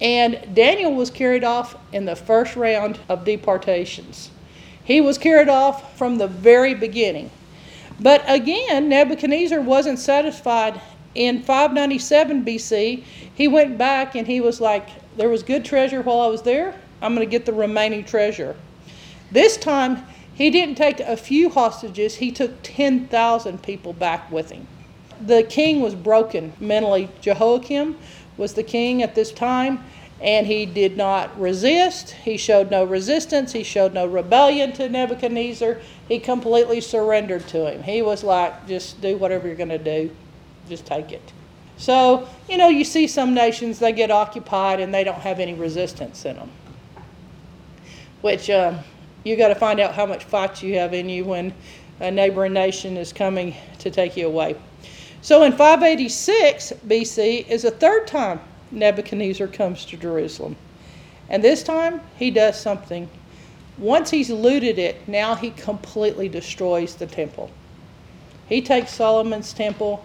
And 0.00 0.54
Daniel 0.54 0.94
was 0.94 1.10
carried 1.10 1.44
off 1.44 1.76
in 1.92 2.04
the 2.04 2.16
first 2.16 2.56
round 2.56 2.98
of 3.08 3.24
deportations. 3.24 4.30
He 4.86 5.00
was 5.00 5.18
carried 5.18 5.48
off 5.48 5.98
from 5.98 6.16
the 6.16 6.28
very 6.28 6.72
beginning. 6.72 7.30
But 7.98 8.22
again, 8.28 8.88
Nebuchadnezzar 8.88 9.60
wasn't 9.60 9.98
satisfied. 9.98 10.80
In 11.16 11.42
597 11.42 12.44
BC, 12.44 13.02
he 13.34 13.48
went 13.48 13.76
back 13.76 14.14
and 14.14 14.28
he 14.28 14.40
was 14.40 14.60
like, 14.60 14.88
There 15.16 15.28
was 15.28 15.42
good 15.42 15.64
treasure 15.64 16.02
while 16.02 16.20
I 16.20 16.28
was 16.28 16.42
there. 16.42 16.74
I'm 17.02 17.14
going 17.16 17.26
to 17.26 17.30
get 17.30 17.46
the 17.46 17.52
remaining 17.52 18.04
treasure. 18.04 18.54
This 19.32 19.56
time, 19.56 20.06
he 20.34 20.50
didn't 20.50 20.76
take 20.76 21.00
a 21.00 21.16
few 21.16 21.50
hostages, 21.50 22.16
he 22.16 22.30
took 22.30 22.62
10,000 22.62 23.62
people 23.62 23.92
back 23.92 24.30
with 24.30 24.50
him. 24.50 24.68
The 25.20 25.42
king 25.42 25.80
was 25.80 25.94
broken 25.94 26.52
mentally. 26.60 27.08
Jehoiakim 27.22 27.96
was 28.36 28.54
the 28.54 28.62
king 28.62 29.02
at 29.02 29.14
this 29.14 29.32
time, 29.32 29.82
And 30.20 30.46
he 30.46 30.64
did 30.64 30.96
not 30.96 31.38
resist. 31.38 32.10
He 32.10 32.38
showed 32.38 32.70
no 32.70 32.84
resistance. 32.84 33.52
He 33.52 33.62
showed 33.62 33.92
no 33.92 34.06
rebellion 34.06 34.72
to 34.74 34.88
Nebuchadnezzar. 34.88 35.78
He 36.08 36.18
completely 36.18 36.80
surrendered 36.80 37.46
to 37.48 37.70
him. 37.70 37.82
He 37.82 38.00
was 38.00 38.24
like, 38.24 38.66
just 38.66 39.00
do 39.02 39.18
whatever 39.18 39.46
you're 39.46 39.56
going 39.56 39.68
to 39.68 39.78
do, 39.78 40.14
just 40.68 40.86
take 40.86 41.12
it. 41.12 41.32
So, 41.76 42.26
you 42.48 42.56
know, 42.56 42.68
you 42.68 42.84
see 42.84 43.06
some 43.06 43.34
nations, 43.34 43.78
they 43.78 43.92
get 43.92 44.10
occupied 44.10 44.80
and 44.80 44.94
they 44.94 45.04
don't 45.04 45.20
have 45.20 45.38
any 45.38 45.52
resistance 45.52 46.24
in 46.24 46.36
them. 46.36 46.50
Which 48.22 48.48
um, 48.48 48.78
you 49.24 49.36
got 49.36 49.48
to 49.48 49.54
find 49.54 49.80
out 49.80 49.94
how 49.94 50.06
much 50.06 50.24
fight 50.24 50.62
you 50.62 50.78
have 50.78 50.94
in 50.94 51.10
you 51.10 51.26
when 51.26 51.52
a 52.00 52.10
neighboring 52.10 52.54
nation 52.54 52.96
is 52.96 53.12
coming 53.12 53.54
to 53.80 53.90
take 53.90 54.16
you 54.16 54.26
away. 54.26 54.56
So 55.20 55.42
in 55.42 55.52
586 55.52 56.72
BC 56.86 57.48
is 57.48 57.64
a 57.64 57.70
third 57.70 58.06
time 58.06 58.40
Nebuchadnezzar 58.70 59.48
comes 59.48 59.84
to 59.86 59.96
Jerusalem. 59.96 60.56
And 61.28 61.42
this 61.42 61.62
time 61.62 62.00
he 62.16 62.30
does 62.30 62.60
something. 62.60 63.08
Once 63.78 64.10
he's 64.10 64.30
looted 64.30 64.78
it, 64.78 65.06
now 65.08 65.34
he 65.34 65.50
completely 65.50 66.28
destroys 66.28 66.94
the 66.94 67.06
temple. 67.06 67.50
He 68.48 68.62
takes 68.62 68.92
Solomon's 68.92 69.52
temple 69.52 70.04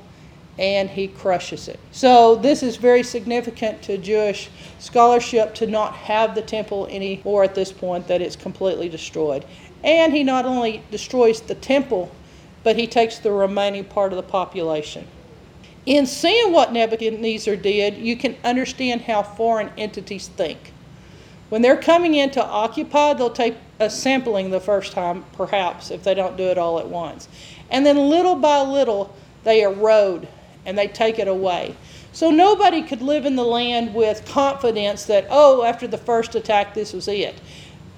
and 0.59 0.89
he 0.89 1.07
crushes 1.07 1.67
it. 1.67 1.79
So, 1.91 2.35
this 2.35 2.61
is 2.61 2.75
very 2.75 3.03
significant 3.03 3.81
to 3.83 3.97
Jewish 3.97 4.49
scholarship 4.79 5.55
to 5.55 5.67
not 5.67 5.93
have 5.93 6.35
the 6.35 6.41
temple 6.41 6.87
anymore 6.87 7.43
at 7.43 7.55
this 7.55 7.71
point, 7.71 8.07
that 8.07 8.21
it's 8.21 8.35
completely 8.35 8.89
destroyed. 8.89 9.45
And 9.83 10.13
he 10.13 10.23
not 10.23 10.45
only 10.45 10.83
destroys 10.91 11.41
the 11.41 11.55
temple, 11.55 12.11
but 12.63 12.75
he 12.75 12.85
takes 12.85 13.19
the 13.19 13.31
remaining 13.31 13.85
part 13.85 14.11
of 14.11 14.17
the 14.17 14.23
population. 14.23 15.07
In 15.85 16.05
seeing 16.05 16.53
what 16.53 16.73
Nebuchadnezzar 16.73 17.55
did, 17.55 17.97
you 17.97 18.15
can 18.15 18.35
understand 18.43 19.01
how 19.01 19.23
foreign 19.23 19.71
entities 19.77 20.27
think. 20.27 20.73
When 21.49 21.61
they're 21.63 21.75
coming 21.75 22.13
in 22.13 22.29
to 22.31 22.45
occupy, 22.45 23.13
they'll 23.13 23.31
take 23.31 23.55
a 23.79 23.89
sampling 23.89 24.51
the 24.51 24.59
first 24.59 24.93
time, 24.93 25.25
perhaps, 25.33 25.89
if 25.89 26.03
they 26.03 26.13
don't 26.13 26.37
do 26.37 26.43
it 26.43 26.57
all 26.57 26.79
at 26.79 26.87
once. 26.87 27.27
And 27.69 27.85
then 27.85 27.97
little 27.97 28.35
by 28.35 28.61
little, 28.61 29.13
they 29.43 29.63
erode 29.63 30.27
and 30.65 30.77
they 30.77 30.87
take 30.87 31.17
it 31.17 31.27
away. 31.27 31.75
So 32.13 32.29
nobody 32.29 32.83
could 32.83 33.01
live 33.01 33.25
in 33.25 33.35
the 33.35 33.43
land 33.43 33.95
with 33.95 34.25
confidence 34.25 35.05
that, 35.05 35.25
oh, 35.29 35.63
after 35.63 35.87
the 35.87 35.97
first 35.97 36.35
attack, 36.35 36.73
this 36.73 36.93
was 36.93 37.07
it. 37.07 37.41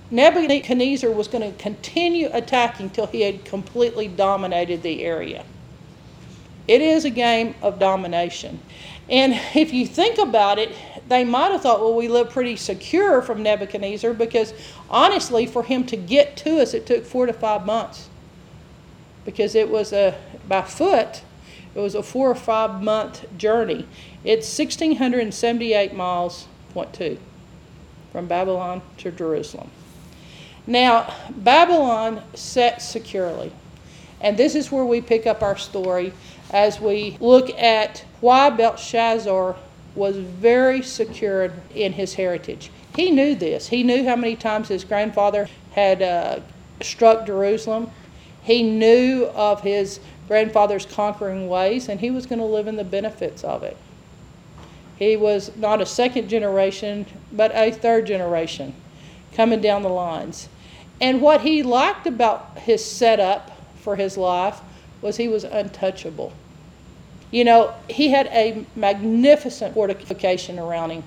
Nebuchadnezzar 0.09 1.11
was 1.11 1.27
going 1.27 1.51
to 1.51 1.57
continue 1.61 2.29
attacking 2.31 2.91
till 2.91 3.07
he 3.07 3.21
had 3.21 3.43
completely 3.43 4.07
dominated 4.07 4.83
the 4.83 5.03
area. 5.03 5.43
It 6.67 6.81
is 6.81 7.05
a 7.05 7.09
game 7.09 7.55
of 7.61 7.79
domination. 7.79 8.59
And 9.09 9.33
if 9.53 9.73
you 9.73 9.85
think 9.85 10.17
about 10.17 10.59
it, 10.59 10.75
they 11.09 11.23
might 11.23 11.51
have 11.51 11.61
thought, 11.61 11.81
well, 11.81 11.95
we 11.95 12.07
live 12.07 12.29
pretty 12.29 12.55
secure 12.55 13.21
from 13.21 13.43
Nebuchadnezzar 13.43 14.13
because 14.13 14.53
honestly, 14.89 15.45
for 15.45 15.63
him 15.63 15.85
to 15.87 15.97
get 15.97 16.37
to 16.37 16.61
us, 16.61 16.73
it 16.73 16.85
took 16.85 17.05
four 17.05 17.25
to 17.25 17.33
five 17.33 17.65
months 17.65 18.09
because 19.25 19.55
it 19.55 19.69
was 19.69 19.93
a 19.93 20.15
by 20.47 20.61
foot 20.61 21.21
it 21.75 21.79
was 21.79 21.95
a 21.95 22.03
four 22.03 22.29
or 22.29 22.35
five 22.35 22.83
month 22.83 23.25
journey. 23.37 23.87
It's 24.23 24.57
1,678 24.57 25.93
miles, 25.93 26.47
point 26.73 26.93
two, 26.93 27.17
from 28.11 28.27
Babylon 28.27 28.81
to 28.99 29.11
Jerusalem. 29.11 29.69
Now, 30.67 31.13
Babylon 31.29 32.21
set 32.35 32.81
securely. 32.81 33.51
And 34.21 34.37
this 34.37 34.55
is 34.55 34.71
where 34.71 34.85
we 34.85 35.01
pick 35.01 35.27
up 35.27 35.41
our 35.41 35.57
story 35.57 36.13
as 36.53 36.79
we 36.79 37.17
look 37.19 37.49
at 37.59 38.05
why 38.21 38.49
Belshazzar 38.51 39.55
was 39.95 40.15
very 40.15 40.81
secure 40.81 41.51
in 41.75 41.93
his 41.93 42.13
heritage. 42.13 42.71
He 42.95 43.11
knew 43.11 43.35
this. 43.35 43.67
He 43.67 43.83
knew 43.83 44.05
how 44.05 44.15
many 44.15 44.35
times 44.35 44.67
his 44.67 44.83
grandfather 44.83 45.49
had 45.73 46.01
uh, 46.01 46.39
struck 46.81 47.25
Jerusalem. 47.25 47.89
He 48.43 48.61
knew 48.61 49.25
of 49.33 49.61
his 49.61 49.99
grandfather's 50.27 50.85
conquering 50.85 51.49
ways, 51.49 51.89
and 51.89 51.99
he 51.99 52.11
was 52.11 52.27
going 52.27 52.39
to 52.39 52.45
live 52.45 52.67
in 52.67 52.75
the 52.75 52.83
benefits 52.83 53.43
of 53.43 53.63
it. 53.63 53.75
He 54.97 55.17
was 55.17 55.55
not 55.57 55.81
a 55.81 55.85
second 55.85 56.29
generation, 56.29 57.07
but 57.31 57.51
a 57.55 57.71
third 57.71 58.05
generation 58.05 58.75
coming 59.33 59.59
down 59.59 59.81
the 59.81 59.89
lines. 59.89 60.49
And 61.01 61.19
what 61.19 61.41
he 61.41 61.63
liked 61.63 62.05
about 62.05 62.59
his 62.59 62.85
setup 62.85 63.59
for 63.77 63.95
his 63.95 64.17
life 64.17 64.61
was 65.01 65.17
he 65.17 65.27
was 65.27 65.43
untouchable. 65.43 66.31
You 67.33 67.43
know, 67.43 67.73
he 67.89 68.09
had 68.09 68.27
a 68.27 68.63
magnificent 68.75 69.73
fortification 69.73 70.59
around 70.59 70.91
him. 70.91 71.03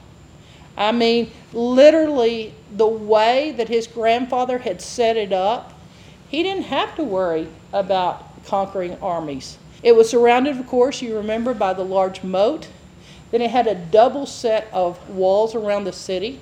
I 0.77 0.91
mean, 0.91 1.31
literally, 1.53 2.53
the 2.73 2.87
way 2.87 3.53
that 3.53 3.69
his 3.69 3.87
grandfather 3.87 4.59
had 4.59 4.83
set 4.83 5.17
it 5.17 5.33
up, 5.33 5.73
he 6.29 6.43
didn't 6.43 6.65
have 6.65 6.97
to 6.97 7.05
worry 7.05 7.47
about 7.73 8.45
conquering 8.45 8.99
armies. 9.01 9.57
It 9.85 9.95
was 9.95 10.11
surrounded, 10.11 10.59
of 10.59 10.67
course, 10.67 11.01
you 11.01 11.17
remember, 11.17 11.55
by 11.55 11.73
the 11.75 11.85
large 11.85 12.25
moat. 12.25 12.67
Then 13.31 13.41
it 13.41 13.53
had 13.53 13.69
a 13.69 13.77
double 13.77 14.27
set 14.27 14.67
of 14.73 15.09
walls 15.09 15.55
around 15.55 15.85
the 15.85 15.93
city. 15.93 16.41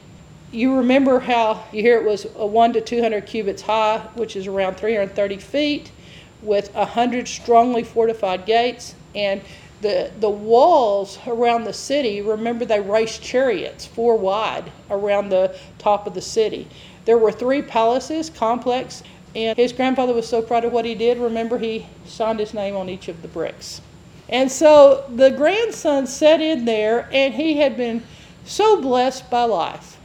You 0.51 0.79
remember 0.79 1.21
how 1.21 1.63
you 1.73 1.83
hear 1.83 1.99
it 1.99 2.09
was 2.09 2.27
a 2.37 2.47
1 2.47 2.73
to 2.73 2.81
200 2.81 3.27
cubits 3.27 3.61
high, 3.61 3.99
which 4.15 4.35
is 4.35 4.47
around 4.47 4.79
330 4.79 5.37
feet, 5.37 5.93
with 6.41 6.73
100 6.75 7.29
strongly 7.29 7.85
fortified 7.85 8.47
gates. 8.47 8.95
And 9.15 9.43
the, 9.85 10.11
the 10.19 10.31
walls 10.31 11.19
around 11.27 11.65
the 11.65 11.73
city, 11.73 12.23
remember 12.23 12.65
they 12.65 12.81
raced 12.81 13.23
chariots 13.23 13.85
four 13.85 14.17
wide 14.17 14.73
around 14.91 15.29
the 15.29 15.55
top 15.79 16.07
of 16.07 16.15
the 16.15 16.23
city. 16.23 16.67
There 17.05 17.19
were 17.19 17.31
three 17.31 17.61
palaces, 17.61 18.31
complex, 18.31 19.03
and 19.37 19.57
his 19.59 19.75
grandfather 19.75 20.15
was 20.15 20.27
so 20.27 20.41
proud 20.41 20.65
of 20.65 20.73
what 20.73 20.87
he 20.87 20.95
did. 20.95 21.19
Remember, 21.19 21.59
he 21.59 21.87
signed 22.07 22.39
his 22.41 22.55
name 22.55 22.75
on 22.75 22.89
each 22.89 23.09
of 23.09 23.21
the 23.21 23.29
bricks. 23.29 23.83
And 24.31 24.51
so 24.51 25.05
the 25.15 25.31
grandson 25.31 26.07
sat 26.07 26.41
in 26.41 26.65
there, 26.65 27.07
and 27.13 27.35
he 27.35 27.59
had 27.59 27.77
been 27.77 28.03
so 28.47 28.81
blessed 28.81 29.29
by 29.29 29.45
life. 29.45 29.99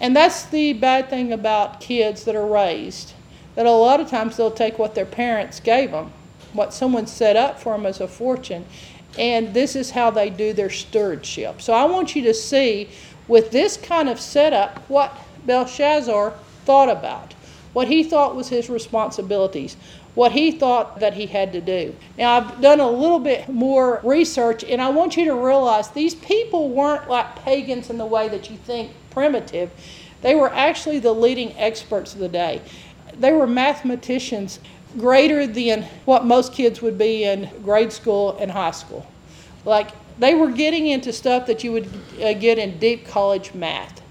And 0.00 0.16
that's 0.16 0.46
the 0.46 0.72
bad 0.72 1.10
thing 1.10 1.34
about 1.34 1.80
kids 1.80 2.24
that 2.24 2.34
are 2.34 2.46
raised, 2.46 3.12
that 3.56 3.66
a 3.66 3.70
lot 3.70 4.00
of 4.00 4.08
times 4.08 4.38
they'll 4.38 4.50
take 4.50 4.78
what 4.78 4.94
their 4.94 5.04
parents 5.04 5.60
gave 5.60 5.90
them, 5.90 6.12
what 6.52 6.72
someone 6.74 7.06
set 7.06 7.36
up 7.36 7.60
for 7.60 7.76
them 7.76 7.86
as 7.86 8.00
a 8.00 8.08
fortune, 8.08 8.64
and 9.18 9.52
this 9.54 9.76
is 9.76 9.90
how 9.90 10.10
they 10.10 10.30
do 10.30 10.52
their 10.52 10.70
stewardship. 10.70 11.60
So 11.60 11.72
I 11.72 11.84
want 11.84 12.14
you 12.14 12.22
to 12.22 12.34
see, 12.34 12.88
with 13.28 13.50
this 13.50 13.76
kind 13.76 14.08
of 14.08 14.20
setup, 14.20 14.78
what 14.88 15.16
Belshazzar 15.46 16.34
thought 16.64 16.88
about 16.88 17.34
what 17.72 17.88
he 17.88 18.02
thought 18.02 18.34
was 18.34 18.48
his 18.48 18.68
responsibilities, 18.68 19.76
what 20.14 20.32
he 20.32 20.50
thought 20.50 21.00
that 21.00 21.14
he 21.14 21.26
had 21.26 21.52
to 21.52 21.60
do. 21.60 21.94
Now, 22.18 22.34
I've 22.36 22.60
done 22.60 22.80
a 22.80 22.90
little 22.90 23.20
bit 23.20 23.48
more 23.48 24.00
research, 24.02 24.64
and 24.64 24.82
I 24.82 24.88
want 24.88 25.16
you 25.16 25.24
to 25.26 25.34
realize 25.34 25.90
these 25.90 26.16
people 26.16 26.70
weren't 26.70 27.08
like 27.08 27.36
pagans 27.36 27.90
in 27.90 27.98
the 27.98 28.06
way 28.06 28.28
that 28.28 28.50
you 28.50 28.56
think 28.56 28.92
primitive. 29.10 29.70
They 30.22 30.34
were 30.34 30.52
actually 30.52 30.98
the 30.98 31.12
leading 31.12 31.56
experts 31.56 32.12
of 32.12 32.20
the 32.20 32.28
day. 32.28 32.60
They 33.18 33.32
were 33.32 33.46
mathematicians 33.46 34.58
greater 34.98 35.46
than 35.46 35.82
what 36.04 36.24
most 36.24 36.52
kids 36.52 36.82
would 36.82 36.98
be 36.98 37.24
in 37.24 37.48
grade 37.62 37.92
school 37.92 38.36
and 38.38 38.50
high 38.50 38.70
school. 38.70 39.06
Like, 39.64 39.90
they 40.18 40.34
were 40.34 40.50
getting 40.50 40.88
into 40.88 41.12
stuff 41.12 41.46
that 41.46 41.64
you 41.64 41.72
would 41.72 41.88
uh, 42.22 42.34
get 42.34 42.58
in 42.58 42.78
deep 42.78 43.06
college 43.06 43.54
math. 43.54 44.02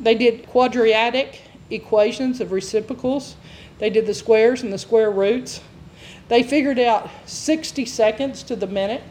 They 0.00 0.14
did 0.14 0.46
quadratic 0.48 1.42
equations 1.70 2.40
of 2.40 2.52
reciprocals. 2.52 3.36
They 3.78 3.90
did 3.90 4.06
the 4.06 4.14
squares 4.14 4.62
and 4.62 4.72
the 4.72 4.78
square 4.78 5.10
roots. 5.10 5.60
They 6.28 6.42
figured 6.42 6.78
out 6.78 7.10
60 7.26 7.84
seconds 7.84 8.42
to 8.44 8.56
the 8.56 8.66
minute. 8.66 9.02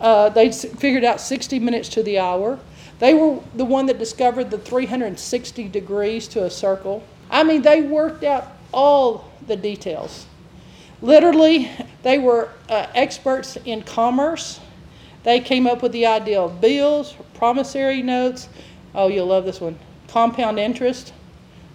Uh, 0.00 0.30
they 0.30 0.50
figured 0.50 1.04
out 1.04 1.20
60 1.20 1.58
minutes 1.58 1.88
to 1.90 2.02
the 2.02 2.18
hour. 2.18 2.58
They 2.98 3.12
were 3.12 3.40
the 3.54 3.64
one 3.64 3.86
that 3.86 3.98
discovered 3.98 4.50
the 4.50 4.58
360 4.58 5.68
degrees 5.68 6.28
to 6.28 6.44
a 6.44 6.50
circle. 6.50 7.02
I 7.30 7.44
mean, 7.44 7.62
they 7.62 7.82
worked 7.82 8.24
out 8.24 8.48
all 8.72 9.30
the 9.46 9.56
details. 9.56 10.26
Literally, 11.02 11.70
they 12.02 12.18
were 12.18 12.50
uh, 12.68 12.86
experts 12.94 13.56
in 13.64 13.82
commerce. 13.82 14.60
They 15.22 15.40
came 15.40 15.66
up 15.66 15.82
with 15.82 15.92
the 15.92 16.06
idea 16.06 16.40
of 16.40 16.60
bills, 16.60 17.14
promissory 17.34 18.02
notes. 18.02 18.48
Oh, 18.94 19.08
you'll 19.08 19.26
love 19.26 19.44
this 19.44 19.60
one 19.60 19.78
compound 20.08 20.58
interest. 20.58 21.12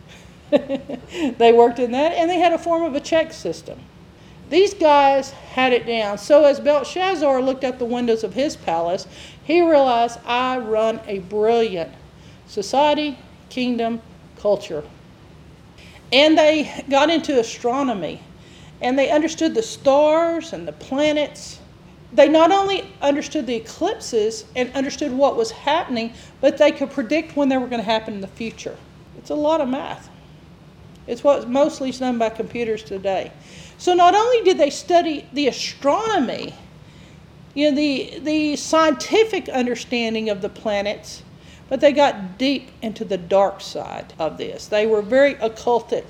they 0.50 1.54
worked 1.54 1.80
in 1.80 1.92
that, 1.92 2.12
and 2.14 2.30
they 2.30 2.40
had 2.40 2.54
a 2.54 2.58
form 2.58 2.84
of 2.84 2.96
a 2.96 3.00
check 3.00 3.34
system. 3.34 3.80
These 4.50 4.76
guys 4.76 5.32
had 5.32 5.74
it 5.74 5.88
down. 5.88 6.18
So 6.18 6.44
as 6.44 6.60
Belshazzar 6.60 7.42
looked 7.42 7.64
out 7.64 7.80
the 7.80 7.86
windows 7.86 8.24
of 8.24 8.34
his 8.34 8.56
palace, 8.56 9.08
he 9.44 9.62
realized 9.62 10.20
I 10.26 10.60
run 10.60 11.00
a 11.08 11.20
brilliant 11.20 11.92
society, 12.48 13.18
kingdom, 13.50 14.02
culture. 14.38 14.84
And 16.14 16.38
they 16.38 16.84
got 16.90 17.10
into 17.10 17.40
astronomy 17.40 18.22
and 18.82 18.98
they 18.98 19.10
understood 19.10 19.54
the 19.54 19.64
stars 19.64 20.54
and 20.54 20.68
the 20.68 20.74
planets. 20.74 21.60
they 22.14 22.30
not 22.30 22.52
only 22.52 22.94
understood 23.02 23.46
the 23.46 23.56
eclipses 23.56 24.46
and 24.56 24.72
understood 24.74 25.12
what 25.12 25.36
was 25.36 25.52
happening, 25.52 26.14
but 26.40 26.58
they 26.58 26.72
could 26.72 26.90
predict 26.90 27.36
when 27.36 27.50
they 27.50 27.58
were 27.58 27.68
going 27.68 27.82
to 27.82 27.86
happen 27.86 28.14
in 28.14 28.22
the 28.22 28.28
future. 28.28 28.78
It's 29.18 29.32
a 29.32 29.36
lot 29.36 29.60
of 29.60 29.68
math. 29.68 30.10
It's 31.08 31.24
what 31.24 31.50
mostly 31.50 31.90
is 31.90 32.00
done 32.00 32.18
by 32.18 32.30
computers 32.30 32.84
today. 32.84 33.32
So 33.78 33.94
not 33.94 34.16
only 34.16 34.44
did 34.44 34.58
they 34.58 34.70
study 34.70 35.28
the 35.34 35.48
astronomy, 35.48 36.56
you 37.54 37.70
know, 37.70 37.76
the, 37.76 38.20
the 38.20 38.56
scientific 38.56 39.50
understanding 39.50 40.30
of 40.30 40.42
the 40.42 40.50
planets, 40.50 41.24
but 41.70 41.82
they 41.82 41.92
got 41.92 42.38
deep 42.38 42.70
into 42.82 43.06
the 43.06 43.18
dark 43.18 43.62
side 43.62 44.14
of 44.20 44.38
this. 44.38 44.68
They 44.68 44.86
were 44.86 45.02
very 45.02 45.36
occultic 45.36 46.06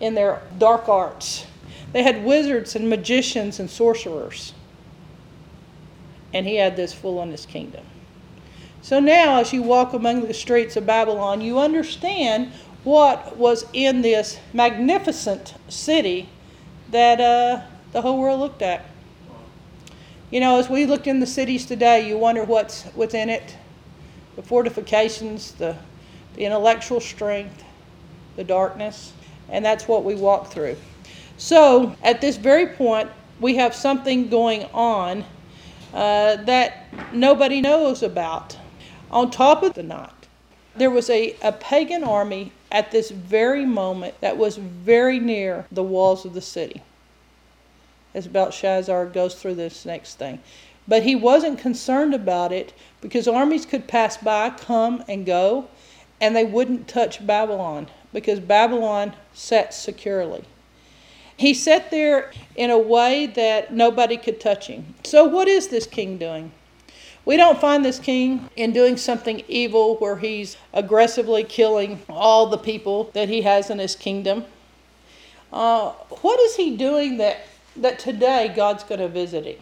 in 0.00 0.14
their 0.14 0.42
dark 0.58 0.88
arts. 0.88 1.46
They 1.94 2.02
had 2.02 2.24
wizards 2.24 2.74
and 2.74 2.90
magicians 2.90 3.60
and 3.60 3.70
sorcerers 3.70 4.52
and 6.34 6.44
he 6.44 6.56
had 6.56 6.74
this 6.74 6.92
full 6.92 7.20
on 7.20 7.30
his 7.30 7.46
kingdom. 7.46 7.84
So 8.82 8.98
now, 8.98 9.40
as 9.40 9.52
you 9.52 9.62
walk 9.62 9.94
among 9.94 10.26
the 10.26 10.34
streets 10.34 10.76
of 10.76 10.84
Babylon, 10.84 11.40
you 11.40 11.60
understand 11.60 12.52
what 12.82 13.36
was 13.36 13.64
in 13.72 14.02
this 14.02 14.40
magnificent 14.52 15.54
city 15.68 16.28
that 16.90 17.20
uh, 17.20 17.62
the 17.92 18.02
whole 18.02 18.18
world 18.18 18.40
looked 18.40 18.60
at. 18.60 18.84
You 20.32 20.40
know, 20.40 20.58
as 20.58 20.68
we 20.68 20.84
look 20.86 21.06
in 21.06 21.20
the 21.20 21.26
cities 21.26 21.64
today, 21.64 22.08
you 22.08 22.18
wonder 22.18 22.42
what's 22.42 22.84
within 22.96 23.30
it 23.30 23.56
the 24.34 24.42
fortifications, 24.42 25.52
the, 25.52 25.76
the 26.34 26.44
intellectual 26.44 26.98
strength, 26.98 27.62
the 28.34 28.42
darkness, 28.42 29.12
and 29.48 29.64
that's 29.64 29.86
what 29.86 30.02
we 30.02 30.16
walk 30.16 30.50
through. 30.50 30.76
So, 31.36 31.96
at 32.02 32.20
this 32.20 32.36
very 32.36 32.66
point, 32.66 33.10
we 33.40 33.56
have 33.56 33.74
something 33.74 34.28
going 34.28 34.64
on 34.72 35.24
uh, 35.92 36.36
that 36.36 36.86
nobody 37.12 37.60
knows 37.60 38.02
about. 38.02 38.56
On 39.10 39.30
top 39.30 39.62
of 39.62 39.74
the 39.74 39.82
night, 39.82 40.10
there 40.76 40.90
was 40.90 41.10
a, 41.10 41.36
a 41.42 41.52
pagan 41.52 42.04
army 42.04 42.52
at 42.70 42.90
this 42.90 43.10
very 43.10 43.64
moment 43.64 44.20
that 44.20 44.36
was 44.36 44.56
very 44.56 45.20
near 45.20 45.66
the 45.70 45.82
walls 45.82 46.24
of 46.24 46.34
the 46.34 46.40
city. 46.40 46.82
As 48.14 48.26
Belshazzar 48.26 49.06
goes 49.06 49.34
through 49.34 49.54
this 49.56 49.84
next 49.84 50.14
thing. 50.16 50.40
But 50.86 51.02
he 51.02 51.16
wasn't 51.16 51.58
concerned 51.58 52.14
about 52.14 52.52
it 52.52 52.74
because 53.00 53.26
armies 53.26 53.66
could 53.66 53.88
pass 53.88 54.16
by, 54.16 54.50
come 54.50 55.02
and 55.08 55.24
go, 55.24 55.68
and 56.20 56.36
they 56.36 56.44
wouldn't 56.44 56.88
touch 56.88 57.26
Babylon 57.26 57.88
because 58.12 58.38
Babylon 58.40 59.14
sat 59.32 59.74
securely. 59.74 60.44
He 61.44 61.52
sat 61.52 61.90
there 61.90 62.30
in 62.56 62.70
a 62.70 62.78
way 62.78 63.26
that 63.26 63.70
nobody 63.70 64.16
could 64.16 64.40
touch 64.40 64.68
him. 64.68 64.94
So, 65.04 65.24
what 65.24 65.46
is 65.46 65.68
this 65.68 65.86
king 65.86 66.16
doing? 66.16 66.52
We 67.26 67.36
don't 67.36 67.60
find 67.60 67.84
this 67.84 67.98
king 67.98 68.48
in 68.56 68.72
doing 68.72 68.96
something 68.96 69.42
evil 69.46 69.96
where 69.96 70.16
he's 70.16 70.56
aggressively 70.72 71.44
killing 71.44 72.00
all 72.08 72.46
the 72.46 72.56
people 72.56 73.10
that 73.12 73.28
he 73.28 73.42
has 73.42 73.68
in 73.68 73.78
his 73.78 73.94
kingdom. 73.94 74.46
Uh, 75.52 75.90
what 76.22 76.40
is 76.40 76.56
he 76.56 76.78
doing 76.78 77.18
that, 77.18 77.40
that 77.76 77.98
today 77.98 78.50
God's 78.56 78.82
going 78.82 79.00
to 79.00 79.08
visit 79.08 79.44
him? 79.44 79.58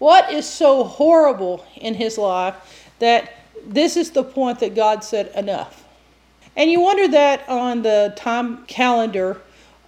What 0.00 0.32
is 0.32 0.48
so 0.48 0.82
horrible 0.82 1.64
in 1.76 1.94
his 1.94 2.18
life 2.18 2.56
that 2.98 3.34
this 3.64 3.96
is 3.96 4.10
the 4.10 4.24
point 4.24 4.58
that 4.58 4.74
God 4.74 5.04
said, 5.04 5.30
enough? 5.36 5.84
And 6.56 6.72
you 6.72 6.80
wonder 6.80 7.06
that 7.06 7.48
on 7.48 7.82
the 7.82 8.14
time 8.16 8.66
calendar 8.66 9.40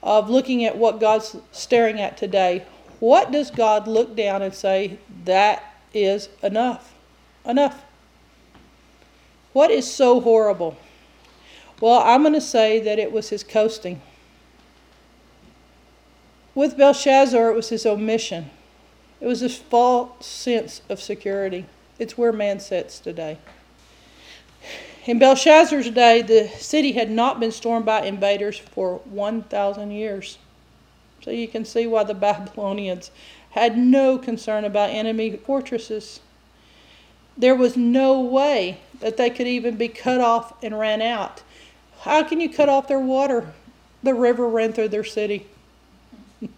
of 0.04 0.28
looking 0.28 0.64
at 0.66 0.76
what 0.76 1.00
God's 1.00 1.34
staring 1.50 1.98
at 1.98 2.18
today, 2.18 2.64
what 3.00 3.32
does 3.32 3.50
God 3.50 3.88
look 3.88 4.14
down 4.14 4.42
and 4.42 4.54
say, 4.54 4.98
that 5.24 5.64
is 5.94 6.28
enough? 6.42 6.94
Enough. 7.46 7.82
What 9.54 9.70
is 9.70 9.90
so 9.90 10.20
horrible? 10.20 10.76
Well, 11.80 12.00
I'm 12.04 12.22
going 12.22 12.34
to 12.34 12.40
say 12.40 12.80
that 12.80 12.98
it 12.98 13.12
was 13.12 13.30
his 13.30 13.42
coasting. 13.42 14.02
With 16.54 16.76
Belshazzar, 16.76 17.50
it 17.50 17.56
was 17.56 17.70
his 17.70 17.86
omission. 17.86 18.50
It 19.20 19.26
was 19.26 19.40
his 19.40 19.56
false 19.56 20.24
sense 20.24 20.82
of 20.88 21.00
security. 21.00 21.66
It's 21.98 22.18
where 22.18 22.32
man 22.32 22.60
sits 22.60 23.00
today. 23.00 23.38
In 25.06 25.18
Belshazzar's 25.18 25.90
day, 25.90 26.22
the 26.22 26.48
city 26.48 26.92
had 26.92 27.10
not 27.10 27.38
been 27.38 27.52
stormed 27.52 27.84
by 27.84 28.06
invaders 28.06 28.58
for 28.58 29.00
1,000 29.04 29.90
years. 29.90 30.38
So 31.22 31.30
you 31.30 31.46
can 31.46 31.66
see 31.66 31.86
why 31.86 32.04
the 32.04 32.14
Babylonians 32.14 33.10
had 33.50 33.76
no 33.76 34.16
concern 34.16 34.64
about 34.64 34.90
enemy 34.90 35.36
fortresses. 35.36 36.20
There 37.36 37.54
was 37.54 37.76
no 37.76 38.18
way 38.20 38.78
that 39.00 39.18
they 39.18 39.28
could 39.28 39.46
even 39.46 39.76
be 39.76 39.88
cut 39.88 40.20
off 40.20 40.54
and 40.62 40.78
ran 40.78 41.02
out. 41.02 41.42
How 42.00 42.22
can 42.22 42.40
you 42.40 42.48
cut 42.48 42.68
off 42.68 42.88
their 42.88 42.98
water? 42.98 43.52
The 44.02 44.14
river 44.14 44.48
ran 44.48 44.72
through 44.72 44.88
their 44.88 45.04
city. 45.04 45.46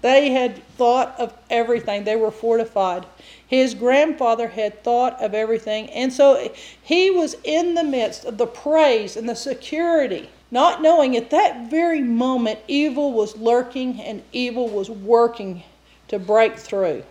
they 0.00 0.30
had 0.30 0.64
thought 0.76 1.14
of 1.18 1.34
everything, 1.50 2.04
they 2.04 2.16
were 2.16 2.30
fortified. 2.30 3.04
His 3.46 3.74
grandfather 3.74 4.48
had 4.48 4.82
thought 4.82 5.20
of 5.20 5.34
everything. 5.34 5.90
And 5.90 6.12
so 6.12 6.50
he 6.82 7.10
was 7.10 7.36
in 7.44 7.74
the 7.74 7.84
midst 7.84 8.24
of 8.24 8.38
the 8.38 8.46
praise 8.46 9.16
and 9.16 9.28
the 9.28 9.36
security, 9.36 10.30
not 10.50 10.80
knowing 10.80 11.16
at 11.16 11.30
that 11.30 11.70
very 11.70 12.00
moment 12.00 12.60
evil 12.68 13.12
was 13.12 13.36
lurking 13.36 14.00
and 14.00 14.22
evil 14.32 14.68
was 14.68 14.88
working 14.88 15.62
to 16.08 16.18
break 16.18 16.56
through. 16.56 17.02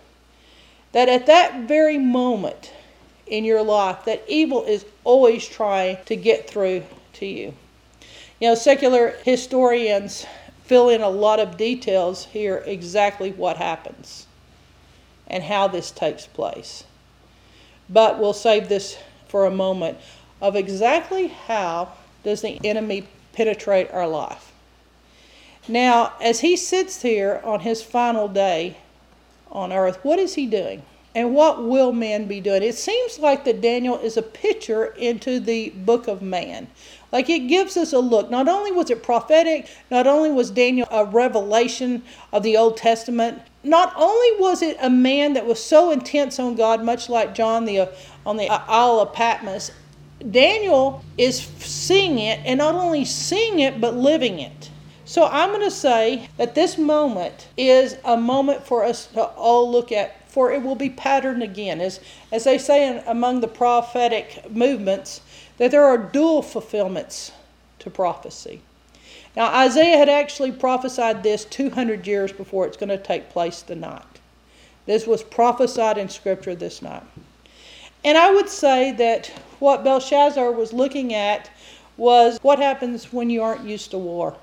That 0.92 1.08
at 1.08 1.26
that 1.26 1.68
very 1.68 1.98
moment 1.98 2.72
in 3.26 3.44
your 3.44 3.62
life, 3.62 4.04
that 4.04 4.24
evil 4.28 4.64
is 4.64 4.84
always 5.04 5.46
trying 5.46 5.98
to 6.06 6.16
get 6.16 6.48
through 6.48 6.82
to 7.14 7.26
you. 7.26 7.54
You 8.40 8.48
know, 8.48 8.54
secular 8.54 9.10
historians 9.24 10.26
fill 10.64 10.88
in 10.88 11.00
a 11.00 11.08
lot 11.08 11.38
of 11.38 11.56
details 11.56 12.24
here 12.24 12.62
exactly 12.66 13.30
what 13.32 13.56
happens 13.56 14.23
and 15.26 15.44
how 15.44 15.68
this 15.68 15.90
takes 15.90 16.26
place. 16.26 16.84
But 17.88 18.18
we'll 18.18 18.32
save 18.32 18.68
this 18.68 18.98
for 19.28 19.46
a 19.46 19.50
moment 19.50 19.98
of 20.40 20.56
exactly 20.56 21.28
how 21.28 21.92
does 22.22 22.42
the 22.42 22.60
enemy 22.64 23.06
penetrate 23.32 23.90
our 23.90 24.06
life. 24.06 24.52
Now, 25.66 26.12
as 26.20 26.40
he 26.40 26.56
sits 26.56 27.02
here 27.02 27.40
on 27.44 27.60
his 27.60 27.82
final 27.82 28.28
day 28.28 28.76
on 29.50 29.72
earth, 29.72 29.98
what 30.02 30.18
is 30.18 30.34
he 30.34 30.46
doing? 30.46 30.82
And 31.14 31.34
what 31.34 31.62
will 31.62 31.92
man 31.92 32.26
be 32.26 32.40
doing? 32.40 32.62
It 32.62 32.74
seems 32.74 33.18
like 33.18 33.44
that 33.44 33.60
Daniel 33.60 33.98
is 33.98 34.16
a 34.16 34.22
picture 34.22 34.86
into 34.86 35.38
the 35.38 35.70
book 35.70 36.08
of 36.08 36.20
man. 36.20 36.66
Like 37.14 37.30
it 37.30 37.46
gives 37.46 37.76
us 37.76 37.92
a 37.92 38.00
look. 38.00 38.28
Not 38.28 38.48
only 38.48 38.72
was 38.72 38.90
it 38.90 39.04
prophetic, 39.04 39.70
not 39.88 40.08
only 40.08 40.32
was 40.32 40.50
Daniel 40.50 40.88
a 40.90 41.04
revelation 41.04 42.02
of 42.32 42.42
the 42.42 42.56
Old 42.56 42.76
Testament, 42.76 43.40
not 43.62 43.92
only 43.94 44.40
was 44.40 44.62
it 44.62 44.76
a 44.82 44.90
man 44.90 45.34
that 45.34 45.46
was 45.46 45.62
so 45.62 45.92
intense 45.92 46.40
on 46.40 46.56
God, 46.56 46.82
much 46.82 47.08
like 47.08 47.32
John 47.32 47.66
the, 47.66 47.88
on 48.26 48.36
the 48.36 48.48
Isle 48.50 48.98
of 48.98 49.12
Patmos, 49.12 49.70
Daniel 50.28 51.04
is 51.16 51.40
seeing 51.60 52.18
it, 52.18 52.40
and 52.44 52.58
not 52.58 52.74
only 52.74 53.04
seeing 53.04 53.60
it, 53.60 53.80
but 53.80 53.94
living 53.94 54.40
it. 54.40 54.70
So 55.04 55.26
I'm 55.26 55.50
going 55.50 55.62
to 55.62 55.70
say 55.70 56.28
that 56.36 56.56
this 56.56 56.76
moment 56.78 57.46
is 57.56 57.96
a 58.04 58.16
moment 58.16 58.66
for 58.66 58.82
us 58.84 59.06
to 59.08 59.22
all 59.22 59.70
look 59.70 59.92
at, 59.92 60.28
for 60.28 60.50
it 60.50 60.64
will 60.64 60.74
be 60.74 60.90
patterned 60.90 61.44
again. 61.44 61.80
As, 61.80 62.00
as 62.32 62.42
they 62.42 62.58
say 62.58 62.88
in, 62.88 63.04
among 63.06 63.40
the 63.40 63.46
prophetic 63.46 64.50
movements, 64.50 65.20
that 65.58 65.70
there 65.70 65.84
are 65.84 65.98
dual 65.98 66.42
fulfillments 66.42 67.32
to 67.78 67.90
prophecy. 67.90 68.60
Now, 69.36 69.52
Isaiah 69.52 69.98
had 69.98 70.08
actually 70.08 70.52
prophesied 70.52 71.22
this 71.22 71.44
200 71.44 72.06
years 72.06 72.32
before 72.32 72.66
it's 72.66 72.76
going 72.76 72.88
to 72.88 72.98
take 72.98 73.30
place 73.30 73.62
tonight. 73.62 74.02
This 74.86 75.06
was 75.06 75.22
prophesied 75.22 75.98
in 75.98 76.08
Scripture 76.08 76.54
this 76.54 76.82
night. 76.82 77.02
And 78.04 78.18
I 78.18 78.32
would 78.32 78.48
say 78.48 78.92
that 78.92 79.28
what 79.58 79.82
Belshazzar 79.82 80.52
was 80.52 80.72
looking 80.72 81.14
at 81.14 81.50
was 81.96 82.38
what 82.42 82.58
happens 82.58 83.12
when 83.12 83.30
you 83.30 83.42
aren't 83.42 83.64
used 83.64 83.90
to 83.92 83.98
war, 83.98 84.36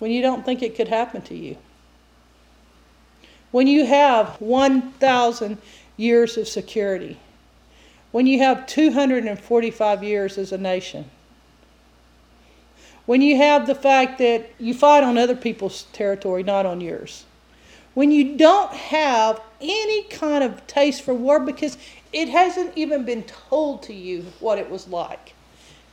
when 0.00 0.10
you 0.10 0.22
don't 0.22 0.44
think 0.44 0.62
it 0.62 0.74
could 0.74 0.88
happen 0.88 1.22
to 1.22 1.36
you, 1.36 1.56
when 3.52 3.66
you 3.66 3.86
have 3.86 4.40
1,000 4.40 5.58
years 5.96 6.36
of 6.36 6.48
security, 6.48 7.16
when 8.16 8.26
you 8.26 8.38
have 8.38 8.66
245 8.66 10.02
years 10.02 10.38
as 10.38 10.50
a 10.50 10.56
nation 10.56 11.04
when 13.04 13.20
you 13.20 13.36
have 13.36 13.66
the 13.66 13.74
fact 13.74 14.16
that 14.16 14.50
you 14.58 14.72
fight 14.72 15.04
on 15.04 15.18
other 15.18 15.36
people's 15.36 15.82
territory, 15.92 16.42
not 16.42 16.64
on 16.64 16.80
yours. 16.80 17.26
When 17.92 18.10
you 18.10 18.38
don't 18.38 18.72
have 18.72 19.38
any 19.60 20.04
kind 20.04 20.42
of 20.42 20.66
taste 20.66 21.02
for 21.02 21.12
war 21.12 21.40
because 21.40 21.76
it 22.10 22.30
hasn't 22.30 22.72
even 22.74 23.04
been 23.04 23.22
told 23.24 23.82
to 23.82 23.92
you 23.92 24.24
what 24.40 24.56
it 24.56 24.70
was 24.70 24.88
like 24.88 25.34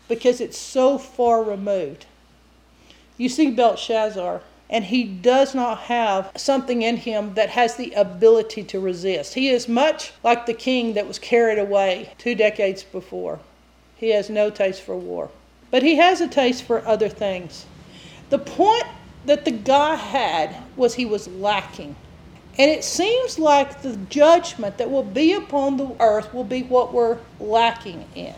because 0.07 0.39
it's 0.39 0.57
so 0.57 0.97
far 0.97 1.43
removed. 1.43 2.05
You 3.17 3.27
see 3.27 3.51
Belshazzar, 3.51 4.41
and 4.73 4.85
he 4.85 5.03
does 5.03 5.53
not 5.53 5.77
have 5.81 6.31
something 6.35 6.81
in 6.81 6.97
him 6.97 7.35
that 7.35 7.51
has 7.51 7.75
the 7.75 7.91
ability 7.91 8.63
to 8.63 8.79
resist. 8.79 9.35
He 9.35 9.49
is 9.49 9.67
much 9.67 10.11
like 10.23 10.47
the 10.47 10.53
king 10.55 10.95
that 10.95 11.07
was 11.07 11.19
carried 11.19 11.59
away 11.59 12.11
two 12.17 12.33
decades 12.33 12.81
before. 12.81 13.39
He 13.95 14.09
has 14.09 14.31
no 14.31 14.49
taste 14.49 14.81
for 14.81 14.97
war, 14.97 15.29
but 15.69 15.83
he 15.83 15.97
has 15.97 16.21
a 16.21 16.27
taste 16.27 16.63
for 16.63 16.85
other 16.87 17.07
things. 17.07 17.67
The 18.31 18.39
point 18.39 18.85
that 19.27 19.45
the 19.45 19.51
guy 19.51 19.93
had 19.93 20.55
was 20.75 20.95
he 20.95 21.05
was 21.05 21.27
lacking. 21.27 21.95
And 22.57 22.69
it 22.69 22.83
seems 22.83 23.37
like 23.37 23.83
the 23.83 23.95
judgment 24.09 24.79
that 24.79 24.89
will 24.89 25.03
be 25.03 25.33
upon 25.33 25.77
the 25.77 25.95
earth 25.99 26.33
will 26.33 26.43
be 26.43 26.63
what 26.63 26.91
we're 26.91 27.19
lacking 27.39 28.07
in. 28.15 28.35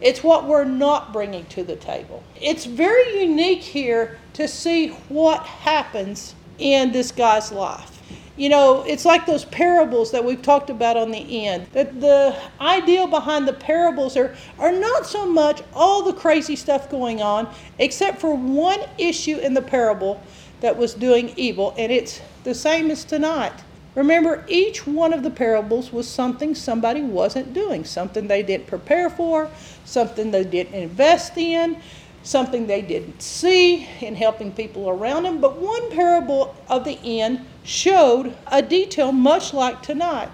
It's 0.00 0.22
what 0.22 0.44
we're 0.44 0.64
not 0.64 1.12
bringing 1.12 1.46
to 1.46 1.62
the 1.62 1.76
table. 1.76 2.22
It's 2.40 2.66
very 2.66 3.20
unique 3.22 3.62
here 3.62 4.18
to 4.36 4.46
see 4.46 4.88
what 5.08 5.44
happens 5.44 6.34
in 6.58 6.92
this 6.92 7.10
guy's 7.10 7.50
life. 7.50 8.02
You 8.36 8.50
know, 8.50 8.82
it's 8.82 9.06
like 9.06 9.24
those 9.24 9.46
parables 9.46 10.12
that 10.12 10.22
we've 10.22 10.42
talked 10.42 10.68
about 10.68 10.98
on 10.98 11.10
the 11.10 11.46
end. 11.46 11.68
That 11.72 12.02
the 12.02 12.38
idea 12.60 13.06
behind 13.06 13.48
the 13.48 13.54
parables 13.54 14.14
are, 14.14 14.36
are 14.58 14.72
not 14.72 15.06
so 15.06 15.26
much 15.26 15.62
all 15.72 16.02
the 16.02 16.12
crazy 16.12 16.54
stuff 16.54 16.90
going 16.90 17.22
on, 17.22 17.48
except 17.78 18.20
for 18.20 18.34
one 18.36 18.80
issue 18.98 19.38
in 19.38 19.54
the 19.54 19.62
parable 19.62 20.20
that 20.60 20.76
was 20.76 20.92
doing 20.92 21.32
evil, 21.36 21.74
and 21.78 21.90
it's 21.90 22.20
the 22.44 22.54
same 22.54 22.90
as 22.90 23.04
tonight. 23.04 23.54
Remember, 23.94 24.44
each 24.48 24.86
one 24.86 25.14
of 25.14 25.22
the 25.22 25.30
parables 25.30 25.90
was 25.90 26.06
something 26.06 26.54
somebody 26.54 27.00
wasn't 27.00 27.54
doing, 27.54 27.84
something 27.84 28.28
they 28.28 28.42
didn't 28.42 28.66
prepare 28.66 29.08
for, 29.08 29.50
something 29.86 30.30
they 30.30 30.44
didn't 30.44 30.74
invest 30.74 31.38
in, 31.38 31.80
something 32.26 32.66
they 32.66 32.82
didn't 32.82 33.22
see 33.22 33.86
in 34.00 34.16
helping 34.16 34.52
people 34.52 34.88
around 34.88 35.22
them. 35.22 35.40
But 35.40 35.58
one 35.58 35.90
parable 35.92 36.56
of 36.68 36.84
the 36.84 36.98
end 37.04 37.46
showed 37.62 38.36
a 38.48 38.60
detail 38.60 39.12
much 39.12 39.54
like 39.54 39.80
tonight. 39.80 40.30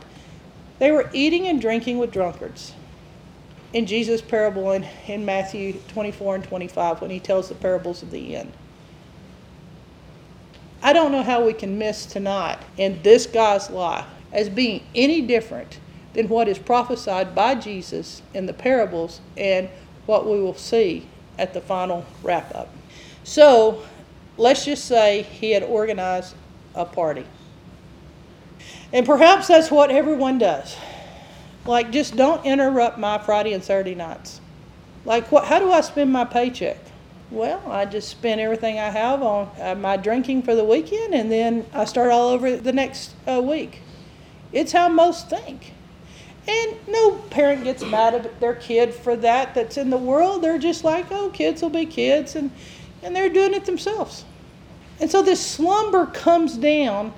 They 0.78 0.90
were 0.90 1.10
eating 1.12 1.46
and 1.46 1.60
drinking 1.60 1.98
with 1.98 2.10
drunkards. 2.10 2.72
In 3.74 3.86
Jesus' 3.86 4.22
parable 4.22 4.72
in, 4.72 4.86
in 5.06 5.24
Matthew 5.24 5.74
24 5.88 6.36
and 6.36 6.44
25, 6.44 7.02
when 7.02 7.10
he 7.10 7.20
tells 7.20 7.50
the 7.50 7.54
parables 7.54 8.02
of 8.02 8.10
the 8.10 8.36
end. 8.36 8.52
I 10.82 10.92
don't 10.92 11.12
know 11.12 11.22
how 11.22 11.44
we 11.44 11.52
can 11.52 11.78
miss 11.78 12.06
tonight 12.06 12.58
in 12.76 13.02
this 13.02 13.26
guy's 13.26 13.70
life 13.70 14.06
as 14.32 14.48
being 14.48 14.82
any 14.94 15.20
different 15.20 15.78
than 16.14 16.28
what 16.28 16.48
is 16.48 16.58
prophesied 16.58 17.34
by 17.34 17.54
Jesus 17.54 18.22
in 18.34 18.46
the 18.46 18.52
parables 18.52 19.20
and 19.36 19.68
what 20.06 20.26
we 20.26 20.40
will 20.40 20.54
see 20.54 21.06
at 21.38 21.54
the 21.54 21.60
final 21.60 22.04
wrap 22.22 22.54
up. 22.54 22.68
So 23.24 23.82
let's 24.36 24.64
just 24.64 24.84
say 24.84 25.22
he 25.22 25.52
had 25.52 25.62
organized 25.62 26.34
a 26.74 26.84
party. 26.84 27.26
And 28.92 29.06
perhaps 29.06 29.48
that's 29.48 29.70
what 29.70 29.90
everyone 29.90 30.38
does. 30.38 30.76
Like, 31.64 31.90
just 31.90 32.16
don't 32.16 32.44
interrupt 32.44 32.98
my 32.98 33.18
Friday 33.18 33.52
and 33.52 33.62
Saturday 33.62 33.94
nights. 33.94 34.40
Like, 35.04 35.30
what, 35.30 35.44
how 35.44 35.58
do 35.58 35.70
I 35.70 35.80
spend 35.80 36.12
my 36.12 36.24
paycheck? 36.24 36.78
Well, 37.30 37.62
I 37.66 37.86
just 37.86 38.08
spend 38.08 38.40
everything 38.40 38.78
I 38.78 38.90
have 38.90 39.22
on 39.22 39.50
uh, 39.58 39.74
my 39.74 39.96
drinking 39.96 40.42
for 40.42 40.54
the 40.54 40.64
weekend, 40.64 41.14
and 41.14 41.32
then 41.32 41.64
I 41.72 41.86
start 41.86 42.10
all 42.10 42.28
over 42.28 42.56
the 42.56 42.72
next 42.72 43.14
uh, 43.26 43.40
week. 43.40 43.80
It's 44.52 44.72
how 44.72 44.88
most 44.88 45.30
think. 45.30 45.72
And 46.48 46.76
no 46.88 47.12
parent 47.30 47.64
gets 47.64 47.84
mad 47.84 48.14
at 48.14 48.40
their 48.40 48.54
kid 48.54 48.92
for 48.92 49.14
that 49.16 49.54
that's 49.54 49.76
in 49.76 49.90
the 49.90 49.96
world. 49.96 50.42
They're 50.42 50.58
just 50.58 50.82
like, 50.84 51.06
oh, 51.10 51.30
kids 51.30 51.62
will 51.62 51.70
be 51.70 51.86
kids, 51.86 52.34
and, 52.34 52.50
and 53.02 53.14
they're 53.14 53.28
doing 53.28 53.54
it 53.54 53.64
themselves. 53.64 54.24
And 55.00 55.10
so 55.10 55.22
this 55.22 55.44
slumber 55.44 56.06
comes 56.06 56.56
down 56.56 57.12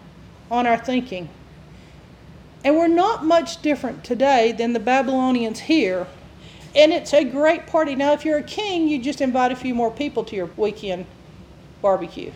on 0.51 0.67
our 0.67 0.77
thinking. 0.77 1.29
And 2.65 2.77
we're 2.77 2.89
not 2.89 3.25
much 3.25 3.63
different 3.63 4.05
today 4.05 4.53
than 4.53 4.73
the 4.73 4.81
Babylonians 4.81 5.61
here 5.61 6.07
and 6.75 6.93
it's 6.93 7.15
a 7.15 7.25
great 7.25 7.67
party. 7.67 7.95
Now, 7.95 8.13
if 8.13 8.25
you're 8.25 8.39
a 8.39 8.43
king, 8.43 8.89
you 8.89 9.01
just 9.01 9.21
invite 9.21 9.53
a 9.53 9.57
few 9.57 9.75
more 9.75 9.91
people 9.91 10.25
to 10.25 10.37
your 10.37 10.47
weekend 10.57 11.07
barbecue. 11.81 12.33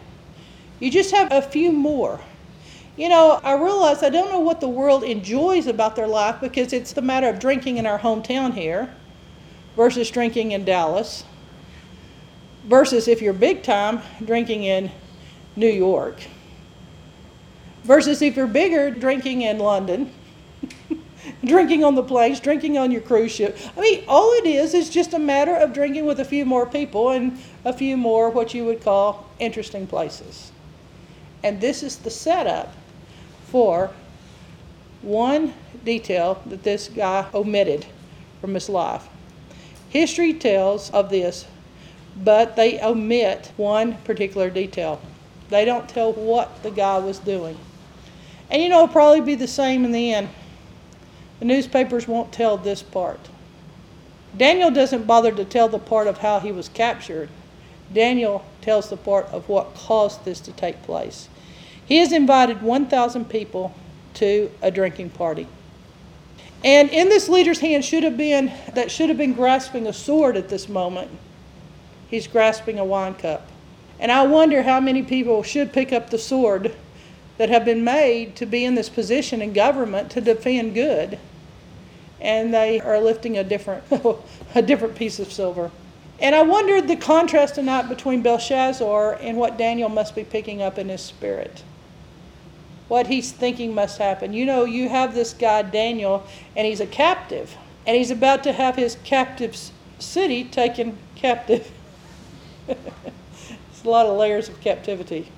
You 0.79 0.90
just 0.90 1.11
have 1.11 1.33
a 1.33 1.42
few 1.42 1.72
more. 1.72 2.20
You 2.98 3.08
know, 3.08 3.40
I 3.44 3.52
realize 3.52 4.02
I 4.02 4.11
don't 4.11 4.28
know 4.32 4.40
what 4.40 4.61
the 4.61 4.68
world 4.68 5.04
enjoys 5.04 5.68
about 5.68 5.94
their 5.94 6.08
life 6.08 6.40
because 6.40 6.72
it's 6.72 6.92
the 6.92 7.00
matter 7.00 7.28
of 7.28 7.38
drinking 7.38 7.76
in 7.76 7.87
our 7.87 8.00
hometown 8.00 8.52
here 8.52 8.92
versus 9.76 10.11
drinking 10.11 10.50
in 10.50 10.64
Dallas 10.64 11.22
versus 12.64 13.06
if 13.06 13.22
you're 13.22 13.32
big 13.32 13.62
time, 13.62 14.02
drinking 14.24 14.64
in 14.64 14.90
New 15.54 15.70
York 15.70 16.20
versus 17.84 18.20
if 18.20 18.37
you're 18.37 18.48
bigger, 18.48 18.90
drinking 18.90 19.42
in 19.42 19.58
London 19.58 20.12
drinking 21.44 21.84
on 21.84 21.94
the 21.94 22.02
planes, 22.02 22.40
drinking 22.40 22.78
on 22.78 22.90
your 22.90 23.00
cruise 23.00 23.30
ship. 23.30 23.56
I 23.76 23.80
mean, 23.80 24.04
all 24.08 24.32
it 24.32 24.46
is 24.46 24.74
is 24.74 24.90
just 24.90 25.14
a 25.14 25.18
matter 25.20 25.54
of 25.54 25.72
drinking 25.72 26.04
with 26.04 26.18
a 26.18 26.24
few 26.24 26.44
more 26.44 26.66
people 26.66 27.11
and 27.11 27.38
a 27.64 27.72
few 27.72 27.96
more 27.96 28.30
what 28.30 28.54
you 28.54 28.64
would 28.64 28.82
call 28.82 29.30
interesting 29.38 29.87
places. 29.87 30.50
And 31.44 31.61
this 31.61 31.84
is 31.84 31.98
the 31.98 32.11
setup 32.11 32.74
for 33.50 33.90
one 35.02 35.54
detail 35.84 36.42
that 36.46 36.62
this 36.62 36.88
guy 36.88 37.26
omitted 37.32 37.87
from 38.40 38.54
his 38.54 38.68
life. 38.68 39.08
History 39.88 40.34
tells 40.34 40.90
of 40.90 41.11
this, 41.11 41.46
but 42.16 42.56
they 42.56 42.80
omit 42.80 43.52
one 43.56 43.94
particular 43.98 44.50
detail. 44.50 45.00
They 45.48 45.64
don't 45.64 45.88
tell 45.88 46.12
what 46.12 46.62
the 46.62 46.70
guy 46.70 46.98
was 46.98 47.18
doing. 47.18 47.56
And 48.50 48.62
you 48.62 48.68
know, 48.68 48.82
it'll 48.82 48.88
probably 48.88 49.20
be 49.20 49.34
the 49.34 49.46
same 49.46 49.84
in 49.84 49.92
the 49.92 50.12
end. 50.12 50.28
The 51.38 51.44
newspapers 51.44 52.08
won't 52.08 52.32
tell 52.32 52.56
this 52.56 52.82
part. 52.82 53.20
Daniel 54.37 54.70
doesn't 54.70 55.06
bother 55.06 55.32
to 55.32 55.44
tell 55.44 55.68
the 55.68 55.78
part 55.78 56.06
of 56.06 56.18
how 56.18 56.40
he 56.40 56.52
was 56.52 56.68
captured. 56.68 57.28
Daniel 57.92 58.44
tells 58.61 58.90
the 58.90 58.96
part 58.96 59.26
of 59.26 59.48
what 59.48 59.74
caused 59.74 60.24
this 60.24 60.40
to 60.40 60.52
take 60.52 60.82
place. 60.82 61.28
He 61.88 61.96
has 61.96 62.12
invited 62.12 62.61
1,000 62.61 63.31
people 63.31 63.74
to 64.14 64.51
a 64.61 64.70
drinking 64.70 65.11
party. 65.11 65.46
And 66.62 66.90
in 66.90 67.09
this 67.09 67.31
leader's 67.31 67.61
hand 67.61 67.83
should 67.83 68.03
have 68.03 68.18
been 68.18 68.53
that 68.74 68.90
should 68.90 69.09
have 69.09 69.16
been 69.16 69.33
grasping 69.33 69.87
a 69.87 69.92
sword 69.92 70.37
at 70.37 70.51
this 70.51 70.68
moment. 70.68 71.11
He's 72.09 72.27
grasping 72.27 72.79
a 72.79 72.85
wine 72.85 73.14
cup. 73.14 73.48
And 73.98 74.12
I 74.12 74.27
wonder 74.27 74.62
how 74.62 74.81
many 74.81 75.03
people 75.03 75.42
should 75.42 75.72
pick 75.72 75.92
up 75.92 76.11
the 76.11 76.18
sword 76.18 76.74
that 77.38 77.48
have 77.48 77.64
been 77.64 77.85
made 77.85 78.37
to 78.37 78.44
be 78.44 78.64
in 78.64 78.74
this 78.74 78.88
position 78.88 79.40
in 79.40 79.53
government 79.55 80.11
to 80.11 80.20
defend 80.20 80.74
good 80.74 81.18
and 82.20 82.53
they 82.53 82.81
are 82.81 83.01
lifting 83.01 83.38
a 83.38 83.44
different 83.44 83.85
a 84.55 84.62
different 84.62 84.94
piece 84.94 85.18
of 85.18 85.33
silver. 85.33 85.70
And 86.20 86.35
I 86.35 86.42
wondered 86.42 86.88
the 86.88 86.96
contrast 86.96 87.55
tonight 87.55 87.88
between 87.88 88.22
Belshazzar 88.22 89.18
and 89.20 89.38
what 89.38 89.57
Daniel 89.57 89.88
must 89.88 90.14
be 90.14 90.24
picking 90.24 90.61
up 90.61 90.77
in 90.77 90.88
his 90.88 91.01
spirit. 91.01 91.62
What 92.88 93.07
he's 93.07 93.33
thinking 93.33 93.74
must 93.74 93.98
happen. 93.98 94.33
You 94.33 94.46
know, 94.46 94.64
you 94.64 94.88
have 94.88 95.14
this 95.14 95.35
guy 95.35 95.62
Daniel, 95.62 96.27
and 96.57 96.66
he's 96.66 96.81
a 96.81 96.87
captive, 96.87 97.57
and 97.87 97.96
he's 97.96 98.11
about 98.11 98.42
to 98.44 98.53
have 98.53 98.77
his 98.77 98.96
captive 99.05 99.57
city 99.98 100.44
taken 100.44 100.96
captive. 101.14 101.70
it's 102.68 103.85
a 103.85 103.88
lot 103.88 104.07
of 104.07 104.16
layers 104.16 104.48
of 104.48 104.61
captivity. 104.61 105.31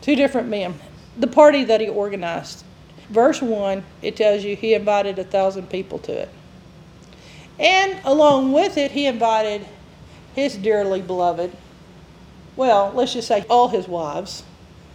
Two 0.00 0.16
different 0.16 0.48
men. 0.48 0.74
The 1.18 1.26
party 1.26 1.64
that 1.64 1.80
he 1.80 1.88
organized 1.88 2.64
verse 3.12 3.42
1, 3.42 3.84
it 4.00 4.16
tells 4.16 4.42
you 4.42 4.56
he 4.56 4.74
invited 4.74 5.18
a 5.18 5.24
thousand 5.24 5.68
people 5.68 5.98
to 6.00 6.12
it. 6.12 6.28
And 7.58 8.00
along 8.04 8.52
with 8.52 8.78
it, 8.78 8.90
he 8.90 9.06
invited 9.06 9.66
his 10.34 10.56
dearly 10.56 11.02
beloved, 11.02 11.52
well, 12.56 12.90
let's 12.94 13.12
just 13.12 13.28
say 13.28 13.44
all 13.50 13.68
his 13.68 13.86
wives 13.86 14.42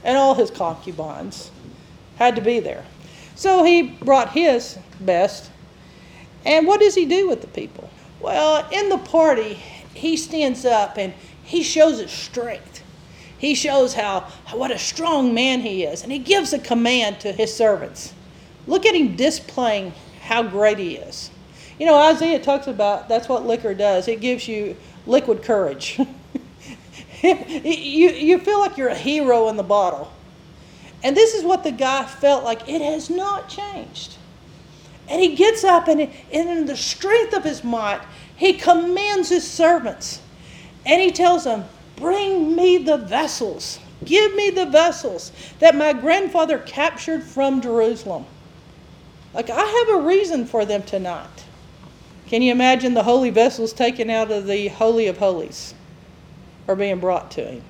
and 0.04 0.17
all 0.17 0.34
his 0.34 0.50
concubines 0.50 1.52
had 2.17 2.36
to 2.36 2.41
be 2.41 2.60
there. 2.60 2.84
So 3.36 3.63
he 3.63 3.84
brought 3.84 4.32
his 4.32 4.77
best. 4.99 5.51
And 6.45 6.65
what 6.65 6.80
does 6.80 6.95
he 6.95 7.06
do 7.06 7.27
with 7.30 7.41
the 7.41 7.47
people? 7.47 7.89
Well, 8.19 8.67
in 8.71 8.89
the 8.89 8.97
party, 8.97 9.53
he 9.93 10.17
stands 10.17 10.65
up 10.65 10.97
and 10.97 11.13
he 11.43 11.63
shows 11.63 11.99
his 11.99 12.12
strength. 12.12 12.84
He 13.38 13.53
shows 13.53 13.93
how 13.93 14.21
what 14.51 14.71
a 14.71 14.80
strong 14.80 15.34
man 15.34 15.62
he 15.62 15.84
is, 15.84 16.01
and 16.01 16.12
he 16.12 16.17
gives 16.17 16.53
a 16.53 16.60
command 16.60 17.19
to 17.19 17.32
his 17.32 17.53
servants. 17.53 18.13
Look 18.65 18.86
at 18.86 18.95
him 18.95 19.15
displaying 19.15 19.93
how 20.21 20.43
great 20.43 20.80
he 20.80 20.95
is. 20.95 21.30
You 21.80 21.86
know, 21.86 21.95
Isaiah 21.95 22.39
talks 22.39 22.65
about 22.65 23.08
that's 23.08 23.30
what 23.30 23.45
liquor 23.45 23.75
does. 23.75 24.08
It 24.08 24.19
gives 24.19 24.47
you 24.47 24.75
liquid 25.06 25.43
courage. 25.43 25.99
you, 27.21 28.10
you 28.10 28.39
feel 28.39 28.60
like 28.60 28.77
you're 28.77 28.89
a 28.89 28.95
hero 28.95 29.49
in 29.49 29.56
the 29.56 29.63
bottle. 29.63 30.12
And 31.03 31.15
this 31.15 31.33
is 31.33 31.43
what 31.43 31.63
the 31.63 31.71
guy 31.71 32.05
felt 32.05 32.43
like. 32.43 32.67
It 32.67 32.81
has 32.81 33.10
not 33.10 33.49
changed. 33.49 34.15
And 35.07 35.21
he 35.21 35.36
gets 35.36 35.63
up 35.63 35.88
and, 35.88 36.10
in 36.31 36.65
the 36.65 36.75
strength 36.75 37.33
of 37.33 37.43
his 37.43 37.63
might, 37.63 38.01
he 38.36 38.53
commands 38.53 39.29
his 39.29 39.49
servants. 39.49 40.21
And 40.86 41.01
he 41.01 41.12
tells 41.12 41.43
them, 41.43 41.65
Bring 41.95 42.55
me 42.55 42.77
the 42.77 42.97
vessels 42.97 43.79
Give 44.05 44.36
me 44.36 44.51
the 44.51 44.65
vessels 44.65 45.31
that 45.60 45.75
my 45.75 45.93
grandfather 45.93 46.60
captured 46.60 47.23
from 47.23 47.62
Jerusalem. 47.62 48.25
Like, 49.33 49.49
I 49.49 49.60
have 49.60 49.99
a 49.99 50.07
reason 50.07 50.45
for 50.45 50.65
them 50.65 50.83
tonight. 50.83 51.45
Can 52.27 52.41
you 52.41 52.51
imagine 52.51 52.93
the 52.93 53.03
holy 53.03 53.29
vessels 53.29 53.73
taken 53.73 54.10
out 54.10 54.31
of 54.31 54.45
the 54.45 54.67
Holy 54.67 55.07
of 55.07 55.17
Holies 55.17 55.73
are 56.67 56.75
being 56.75 56.99
brought 56.99 57.31
to 57.31 57.45
him? 57.45 57.63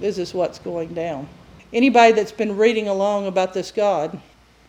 This 0.00 0.18
is 0.18 0.34
what's 0.34 0.58
going 0.58 0.94
down. 0.94 1.28
Anybody 1.72 2.12
that's 2.12 2.32
been 2.32 2.56
reading 2.56 2.88
along 2.88 3.26
about 3.26 3.54
this 3.54 3.70
God, 3.70 4.18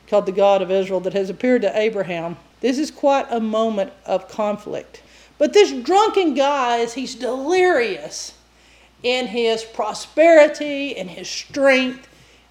called 0.07 0.25
the 0.25 0.31
God 0.31 0.62
of 0.62 0.71
Israel, 0.71 0.99
that 1.01 1.13
has 1.13 1.29
appeared 1.29 1.62
to 1.62 1.79
Abraham, 1.79 2.38
this 2.62 2.77
is 2.77 2.91
quite 2.91 3.27
a 3.29 3.39
moment 3.39 3.93
of 4.05 4.27
conflict. 4.27 5.01
But 5.38 5.53
this 5.53 5.71
drunken 5.71 6.33
guy, 6.33 6.77
is 6.77 6.93
he's 6.93 7.15
delirious 7.15 8.33
in 9.01 9.27
his 9.27 9.63
prosperity, 9.63 10.89
in 10.89 11.07
his 11.07 11.29
strength, 11.29 12.07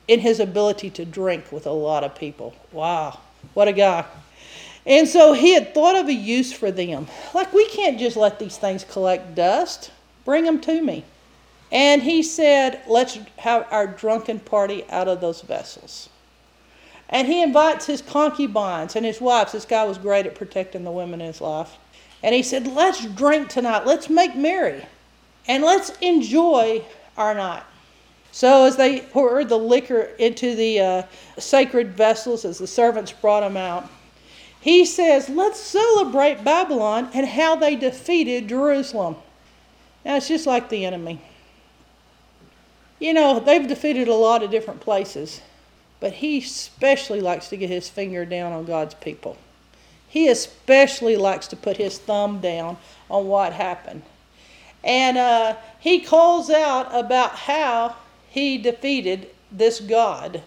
in 0.07 0.21
his 0.21 0.41
ability 0.41 0.89
to 0.91 1.05
drink 1.05 1.53
with 1.53 1.67
a 1.67 1.73
lot 1.73 2.03
of 2.03 2.15
people. 2.15 2.55
Wow, 2.73 3.19
what 3.53 3.69
a 3.69 3.73
guy. 3.73 4.07
And 4.87 5.07
so 5.07 5.35
he 5.35 5.53
had 5.53 5.75
thought 5.75 5.97
of 5.97 6.09
a 6.09 6.15
use 6.15 6.51
for 6.51 6.71
them. 6.71 7.09
Like, 7.35 7.53
we 7.53 7.69
can't 7.69 7.99
just 7.99 8.17
let 8.17 8.39
these 8.39 8.57
things 8.57 8.85
collect 8.85 9.35
dust, 9.35 9.91
bring 10.25 10.45
them 10.45 10.59
to 10.63 10.83
me. 10.83 11.05
And 11.71 12.03
he 12.03 12.23
said, 12.23 12.83
Let's 12.87 13.19
have 13.39 13.67
our 13.71 13.87
drunken 13.87 14.41
party 14.41 14.85
out 14.89 15.09
of 15.09 15.21
those 15.21 15.43
vessels. 15.43 16.09
And 17.11 17.27
he 17.27 17.43
invites 17.43 17.87
his 17.87 18.03
concubines 18.03 18.97
and 18.97 19.05
his 19.05 19.21
wives. 19.21 19.53
This 19.53 19.65
guy 19.65 19.85
was 19.85 19.99
great 19.99 20.27
at 20.27 20.35
protecting 20.35 20.85
the 20.85 20.91
women 20.91 21.21
in 21.21 21.27
his 21.27 21.41
life. 21.41 21.77
And 22.23 22.35
he 22.35 22.43
said, 22.43 22.67
Let's 22.67 23.05
drink 23.05 23.49
tonight. 23.49 23.87
Let's 23.87 24.11
make 24.11 24.35
merry. 24.35 24.85
And 25.47 25.63
let's 25.63 25.91
enjoy 26.01 26.85
our 27.17 27.35
night. 27.35 27.63
So, 28.33 28.67
as 28.67 28.77
they 28.77 29.01
poured 29.01 29.49
the 29.49 29.59
liquor 29.59 30.11
into 30.19 30.55
the 30.55 30.81
uh, 30.81 31.03
sacred 31.39 31.95
vessels, 31.95 32.45
as 32.45 32.59
the 32.59 32.67
servants 32.67 33.11
brought 33.11 33.41
them 33.41 33.57
out, 33.57 33.89
he 34.61 34.85
says, 34.85 35.29
Let's 35.29 35.61
celebrate 35.61 36.45
Babylon 36.45 37.09
and 37.15 37.27
how 37.27 37.57
they 37.57 37.77
defeated 37.77 38.49
Jerusalem. 38.49 39.17
Now, 40.05 40.17
it's 40.17 40.29
just 40.29 40.47
like 40.47 40.69
the 40.69 40.85
enemy. 40.85 41.21
You 42.99 43.15
know, 43.15 43.39
they've 43.39 43.67
defeated 43.67 44.09
a 44.09 44.15
lot 44.15 44.43
of 44.43 44.51
different 44.51 44.81
places, 44.81 45.41
but 46.01 46.13
he 46.13 46.39
especially 46.39 47.21
likes 47.21 47.49
to 47.49 47.57
get 47.57 47.71
his 47.71 47.89
finger 47.89 48.25
down 48.25 48.53
on 48.53 48.65
God's 48.65 48.95
people. 48.95 49.37
He 50.09 50.29
especially 50.29 51.17
likes 51.17 51.49
to 51.49 51.57
put 51.57 51.77
his 51.77 51.99
thumb 51.99 52.41
down 52.41 52.79
on 53.11 53.27
what 53.27 53.53
happened. 53.53 54.03
And 54.83 55.19
uh, 55.19 55.57
he 55.81 56.01
calls 56.01 56.51
out 56.51 56.89
about 56.95 57.33
how 57.33 57.97
he 58.31 58.59
defeated 58.59 59.29
this 59.53 59.81
God. 59.81 60.43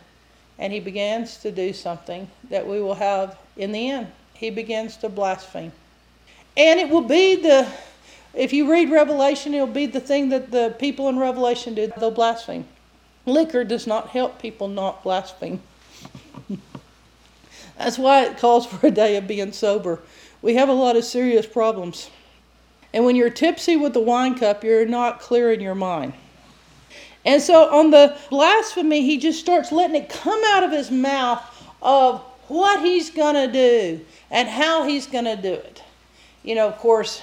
And 0.58 0.72
he 0.72 0.80
begins 0.80 1.38
to 1.38 1.52
do 1.52 1.74
something 1.74 2.28
that 2.50 2.68
we 2.68 2.82
will 2.82 2.96
have 2.96 3.38
in 3.58 3.72
the 3.72 3.90
end. 3.90 4.08
He 4.34 4.50
begins 4.50 4.98
to 4.98 5.10
blaspheme. 5.10 5.72
And 6.58 6.80
it 6.80 6.90
will 6.90 7.02
be 7.02 7.36
the 7.36 7.68
if 8.34 8.54
you 8.54 8.70
read 8.72 8.90
Revelation, 8.90 9.54
it'll 9.54 9.68
be 9.68 9.86
the 9.86 10.00
thing 10.00 10.30
that 10.30 10.52
the 10.52 10.76
people 10.80 11.10
in 11.10 11.20
Revelation 11.20 11.74
did. 11.74 11.94
They'll 11.98 12.12
blaspheme. 12.12 12.66
Liquor 13.26 13.64
does 13.64 13.86
not 13.86 14.10
help 14.10 14.42
people 14.42 14.68
not 14.68 15.04
blaspheme. 15.04 15.62
That's 17.78 17.98
why 17.98 18.26
it 18.26 18.38
calls 18.38 18.66
for 18.66 18.88
a 18.88 18.92
day 18.92 19.18
of 19.18 19.28
being 19.28 19.52
sober. 19.52 20.00
We 20.42 20.56
have 20.56 20.70
a 20.70 20.74
lot 20.74 20.96
of 20.96 21.04
serious 21.04 21.46
problems. 21.46 22.10
And 22.94 23.06
when 23.06 23.16
you're 23.16 23.30
tipsy 23.30 23.76
with 23.76 23.94
the 23.94 24.02
wine 24.02 24.36
cup, 24.36 24.64
you're 24.64 24.86
not 24.86 25.20
clear 25.20 25.52
in 25.52 25.62
your 25.62 25.76
mind. 25.76 26.14
And 27.26 27.42
so 27.42 27.70
on 27.70 27.92
the 27.92 28.18
blasphemy, 28.30 29.02
he 29.02 29.18
just 29.18 29.40
starts 29.40 29.72
letting 29.72 29.96
it 29.96 30.10
come 30.10 30.42
out 30.48 30.64
of 30.64 30.72
his 30.72 30.90
mouth 30.90 31.44
of 31.82 32.22
what 32.48 32.82
he's 32.82 33.10
going 33.10 33.36
to 33.36 33.52
do 33.52 34.06
and 34.32 34.48
how 34.48 34.84
he's 34.84 35.08
going 35.08 35.26
to 35.26 35.36
do 35.36 35.54
it. 35.54 35.84
You 36.44 36.56
know, 36.56 36.68
of 36.68 36.78
course, 36.80 37.22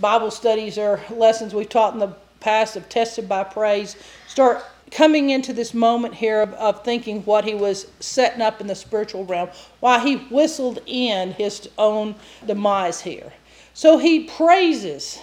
Bible 0.00 0.30
studies 0.30 0.78
or 0.78 1.00
lessons 1.10 1.54
we've 1.54 1.68
taught 1.68 1.94
in 1.94 2.00
the 2.00 2.14
past 2.40 2.76
of 2.76 2.88
tested 2.88 3.28
by 3.28 3.44
praise 3.44 3.96
start 4.26 4.64
coming 4.90 5.30
into 5.30 5.52
this 5.52 5.74
moment 5.74 6.14
here 6.14 6.40
of, 6.40 6.54
of 6.54 6.84
thinking 6.84 7.22
what 7.22 7.44
he 7.44 7.54
was 7.54 7.86
setting 8.00 8.40
up 8.40 8.60
in 8.60 8.66
the 8.66 8.74
spiritual 8.74 9.24
realm, 9.24 9.48
why 9.80 9.98
he 9.98 10.16
whistled 10.16 10.80
in 10.86 11.32
his 11.32 11.68
own 11.78 12.14
demise 12.46 13.00
here. 13.00 13.32
So 13.74 13.98
he 13.98 14.24
praises 14.24 15.18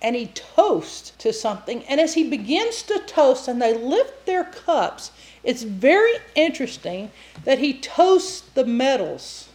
and 0.00 0.14
he 0.14 0.28
toasts 0.28 1.10
to 1.18 1.32
something. 1.32 1.84
And 1.84 2.00
as 2.00 2.14
he 2.14 2.28
begins 2.28 2.82
to 2.84 3.00
toast 3.00 3.48
and 3.48 3.60
they 3.60 3.74
lift 3.74 4.26
their 4.26 4.44
cups, 4.44 5.10
it's 5.42 5.62
very 5.62 6.14
interesting 6.34 7.10
that 7.44 7.58
he 7.58 7.74
toasts 7.74 8.48
the 8.54 8.64
metals 8.64 9.47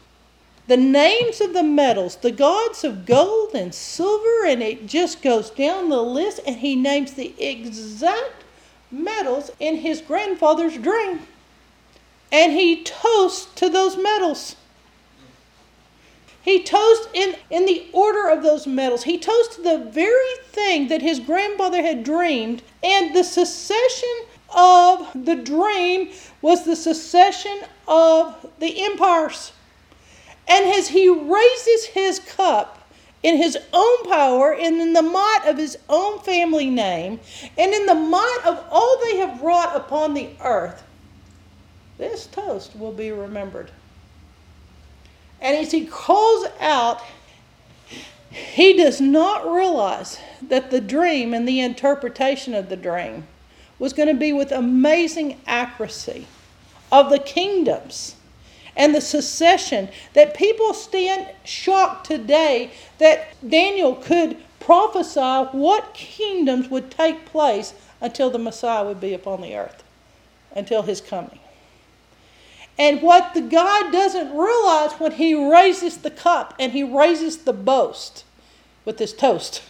the 0.68 0.78
names 0.78 1.42
of 1.42 1.54
the 1.54 1.64
metals, 1.64 2.16
the 2.18 2.32
gods 2.32 2.84
of 2.84 3.06
gold 3.06 3.54
and 3.54 3.74
silver, 3.74 4.46
and 4.46 4.64
it 4.64 4.88
just 4.88 5.22
goes 5.22 5.50
down 5.50 5.90
the 5.90 6.02
list, 6.02 6.40
and 6.48 6.58
he 6.58 6.76
names 6.76 7.14
the 7.14 7.34
exact 7.38 8.44
metals 8.90 9.52
in 9.60 9.78
his 9.78 10.02
grandfather's 10.02 10.78
dream. 10.78 11.22
And 12.32 12.54
he 12.54 12.84
toasts 12.84 13.54
to 13.56 13.70
those 13.70 13.98
metals. 13.98 14.56
He 16.42 16.64
toasts 16.64 17.08
in, 17.14 17.36
in 17.50 17.66
the 17.66 17.88
order 17.94 18.28
of 18.28 18.44
those 18.44 18.68
metals. 18.68 19.04
He 19.04 19.18
toasts 19.18 19.58
the 19.58 19.78
very 19.78 20.36
thing 20.48 20.88
that 20.90 21.02
his 21.02 21.20
grandfather 21.20 21.82
had 21.82 22.04
dreamed, 22.04 22.64
and 22.84 23.16
the 23.16 23.24
succession 23.24 24.10
of 24.56 25.10
the 25.26 25.36
dream 25.36 26.10
was 26.42 26.66
the 26.66 26.76
succession 26.76 27.64
of 27.88 28.50
the 28.60 28.86
empires. 28.86 29.52
And 30.48 30.66
as 30.66 30.90
he 30.90 31.10
raises 31.10 31.86
his 31.86 32.20
cup 32.20 32.88
in 33.22 33.38
his 33.38 33.58
own 33.72 34.04
power 34.10 34.54
and 34.54 34.82
in 34.82 34.94
the 34.94 35.02
might 35.02 35.44
of 35.46 35.58
his 35.58 35.78
own 35.88 36.20
family 36.20 36.70
name 36.70 37.20
and 37.58 37.74
in 37.74 37.86
the 37.86 37.96
might 37.96 38.42
of 38.46 38.64
all 38.70 39.00
they 39.04 39.18
have 39.18 39.42
wrought 39.42 39.76
upon 39.76 40.14
the 40.14 40.30
earth, 40.42 40.84
this 41.98 42.28
toast 42.28 42.76
will 42.76 42.92
be 42.92 43.12
remembered. 43.12 43.72
And 45.40 45.56
as 45.58 45.72
he 45.72 45.86
calls 45.86 46.48
out, 46.60 47.02
he 48.30 48.76
does 48.76 49.00
not 49.00 49.46
realize 49.46 50.18
that 50.42 50.72
the 50.72 50.82
dream 50.82 51.34
and 51.34 51.48
the 51.48 51.60
interpretation 51.60 52.54
of 52.54 52.70
the 52.70 52.76
dream 52.76 53.28
was 53.80 53.94
going 53.94 54.08
to 54.08 54.14
be 54.14 54.34
with 54.34 54.52
amazing 54.52 55.40
accuracy 55.46 56.28
of 56.92 57.10
the 57.10 57.20
kingdoms 57.20 58.16
and 58.76 58.94
the 58.94 59.02
secession 59.02 59.90
that 60.14 60.36
people 60.36 60.74
stand 60.74 61.28
shocked 61.44 62.08
today 62.08 62.72
that 62.98 63.28
Daniel 63.48 63.96
could 63.96 64.38
prophesy 64.60 65.48
what 65.52 65.94
kingdoms 65.94 66.70
would 66.70 66.90
take 66.90 67.26
place 67.26 67.74
until 68.02 68.30
the 68.30 68.40
Messiah 68.40 68.86
would 68.86 69.00
be 69.00 69.14
upon 69.14 69.42
the 69.42 69.56
earth, 69.56 69.84
until 70.56 70.82
his 70.82 71.02
coming. 71.02 71.40
And 72.78 73.02
what 73.02 73.36
the 73.36 73.42
God 73.42 73.92
doesn't 73.92 74.36
realize 74.36 74.94
when 74.94 75.12
he 75.12 75.36
raises 75.36 75.98
the 75.98 76.10
cup 76.10 76.56
and 76.58 76.72
he 76.72 76.84
raises 76.84 77.40
the 77.40 77.54
boast 77.54 78.26
with 78.84 78.98
his 78.98 79.14
toast, 79.14 79.62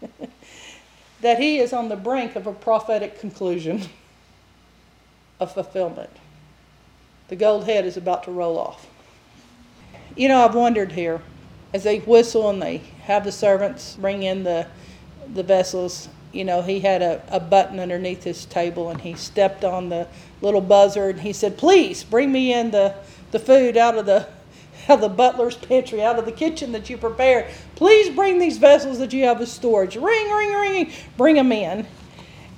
that 1.22 1.38
he 1.38 1.58
is 1.58 1.72
on 1.72 1.88
the 1.88 1.96
brink 1.96 2.36
of 2.36 2.46
a 2.46 2.52
prophetic 2.52 3.18
conclusion 3.18 3.88
of 5.40 5.54
fulfillment 5.54 6.10
the 7.28 7.36
gold 7.36 7.64
head 7.64 7.84
is 7.84 7.96
about 7.96 8.24
to 8.24 8.30
roll 8.30 8.58
off. 8.58 8.86
You 10.16 10.28
know, 10.28 10.44
I've 10.44 10.54
wondered 10.54 10.92
here 10.92 11.22
as 11.72 11.82
they 11.82 11.98
whistle 11.98 12.48
and 12.50 12.62
they 12.62 12.78
have 13.02 13.24
the 13.24 13.32
servants 13.32 13.96
bring 13.96 14.22
in 14.22 14.44
the 14.44 14.66
the 15.32 15.42
vessels. 15.42 16.08
You 16.32 16.44
know, 16.44 16.62
he 16.62 16.80
had 16.80 17.00
a, 17.00 17.22
a 17.28 17.40
button 17.40 17.78
underneath 17.78 18.24
his 18.24 18.44
table 18.44 18.90
and 18.90 19.00
he 19.00 19.14
stepped 19.14 19.64
on 19.64 19.88
the 19.88 20.08
little 20.40 20.60
buzzer 20.60 21.10
and 21.10 21.20
he 21.20 21.32
said, 21.32 21.56
Please 21.56 22.02
bring 22.04 22.32
me 22.32 22.52
in 22.52 22.70
the, 22.70 22.94
the 23.30 23.38
food 23.38 23.76
out 23.76 23.96
of 23.96 24.06
the 24.06 24.26
out 24.88 24.96
of 24.96 25.00
the 25.00 25.08
butler's 25.08 25.56
pantry, 25.56 26.02
out 26.02 26.18
of 26.18 26.26
the 26.26 26.32
kitchen 26.32 26.72
that 26.72 26.90
you 26.90 26.98
prepared. 26.98 27.46
Please 27.74 28.14
bring 28.14 28.38
these 28.38 28.58
vessels 28.58 28.98
that 28.98 29.12
you 29.14 29.24
have 29.24 29.40
as 29.40 29.50
storage. 29.50 29.96
Ring, 29.96 30.30
ring, 30.30 30.52
ring, 30.52 30.92
bring 31.16 31.36
them 31.36 31.52
in. 31.52 31.86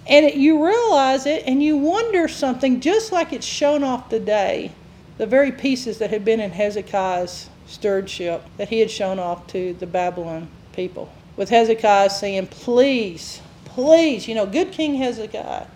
And 0.08 0.24
it, 0.24 0.34
you 0.34 0.64
realize 0.64 1.26
it 1.26 1.42
and 1.46 1.62
you 1.62 1.76
wonder 1.76 2.28
something, 2.28 2.80
just 2.80 3.12
like 3.12 3.32
it's 3.32 3.46
shown 3.46 3.82
off 3.82 4.08
today, 4.08 4.72
the 5.18 5.26
very 5.26 5.50
pieces 5.50 5.98
that 5.98 6.10
had 6.10 6.24
been 6.24 6.40
in 6.40 6.52
Hezekiah's 6.52 7.50
stewardship 7.66 8.44
that 8.56 8.68
he 8.68 8.80
had 8.80 8.90
shown 8.90 9.18
off 9.18 9.46
to 9.48 9.74
the 9.74 9.86
Babylon 9.86 10.48
people. 10.72 11.10
With 11.36 11.50
Hezekiah 11.50 12.10
saying, 12.10 12.46
Please, 12.48 13.40
please, 13.64 14.28
you 14.28 14.34
know, 14.34 14.46
good 14.46 14.72
King 14.72 14.94
Hezekiah, 14.94 15.66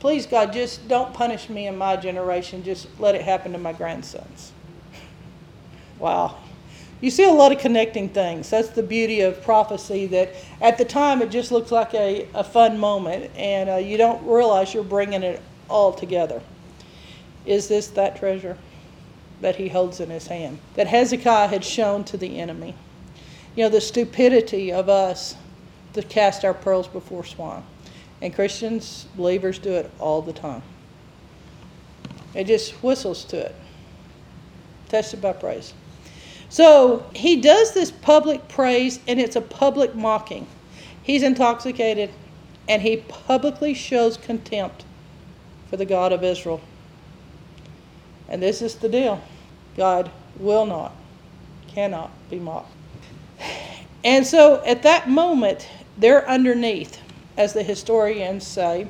please, 0.00 0.26
God, 0.26 0.52
just 0.52 0.86
don't 0.88 1.14
punish 1.14 1.48
me 1.48 1.66
and 1.66 1.78
my 1.78 1.96
generation. 1.96 2.62
Just 2.62 2.88
let 3.00 3.14
it 3.14 3.22
happen 3.22 3.52
to 3.52 3.58
my 3.58 3.72
grandsons. 3.72 4.52
Wow. 5.98 6.36
You 7.00 7.10
see 7.10 7.24
a 7.24 7.30
lot 7.30 7.52
of 7.52 7.58
connecting 7.58 8.08
things. 8.08 8.48
That's 8.50 8.70
the 8.70 8.82
beauty 8.82 9.20
of 9.20 9.42
prophecy, 9.42 10.06
that 10.06 10.34
at 10.60 10.78
the 10.78 10.84
time 10.84 11.20
it 11.22 11.30
just 11.30 11.52
looks 11.52 11.70
like 11.70 11.94
a, 11.94 12.28
a 12.34 12.42
fun 12.42 12.78
moment, 12.78 13.30
and 13.36 13.68
uh, 13.68 13.76
you 13.76 13.96
don't 13.96 14.26
realize 14.26 14.72
you're 14.72 14.82
bringing 14.82 15.22
it 15.22 15.42
all 15.68 15.92
together. 15.92 16.40
Is 17.44 17.68
this 17.68 17.88
that 17.88 18.16
treasure 18.16 18.56
that 19.40 19.56
he 19.56 19.68
holds 19.68 20.00
in 20.00 20.10
his 20.10 20.26
hand? 20.26 20.58
That 20.74 20.86
Hezekiah 20.86 21.48
had 21.48 21.64
shown 21.64 22.04
to 22.04 22.16
the 22.16 22.38
enemy. 22.40 22.74
You 23.54 23.64
know, 23.64 23.70
the 23.70 23.80
stupidity 23.80 24.72
of 24.72 24.88
us 24.88 25.36
to 25.92 26.02
cast 26.02 26.44
our 26.44 26.54
pearls 26.54 26.88
before 26.88 27.24
swine. 27.24 27.62
And 28.20 28.34
Christians, 28.34 29.06
believers 29.14 29.58
do 29.58 29.72
it 29.72 29.90
all 29.98 30.22
the 30.22 30.32
time. 30.32 30.62
It 32.34 32.44
just 32.44 32.72
whistles 32.82 33.24
to 33.26 33.38
it. 33.38 33.54
Tested 34.88 35.20
by 35.20 35.32
praise. 35.32 35.74
So 36.48 37.04
he 37.14 37.40
does 37.40 37.74
this 37.74 37.90
public 37.90 38.48
praise, 38.48 39.00
and 39.06 39.20
it's 39.20 39.36
a 39.36 39.40
public 39.40 39.94
mocking. 39.94 40.46
He's 41.02 41.22
intoxicated, 41.22 42.10
and 42.68 42.82
he 42.82 42.98
publicly 42.98 43.74
shows 43.74 44.16
contempt 44.16 44.84
for 45.68 45.76
the 45.76 45.84
God 45.84 46.12
of 46.12 46.22
Israel. 46.22 46.60
And 48.28 48.42
this 48.42 48.62
is 48.62 48.76
the 48.76 48.88
deal 48.88 49.20
God 49.76 50.10
will 50.38 50.66
not, 50.66 50.92
cannot 51.68 52.10
be 52.30 52.38
mocked. 52.38 52.72
And 54.04 54.26
so 54.26 54.62
at 54.64 54.82
that 54.84 55.08
moment, 55.08 55.68
they're 55.98 56.28
underneath, 56.28 57.00
as 57.36 57.52
the 57.52 57.62
historians 57.62 58.46
say. 58.46 58.86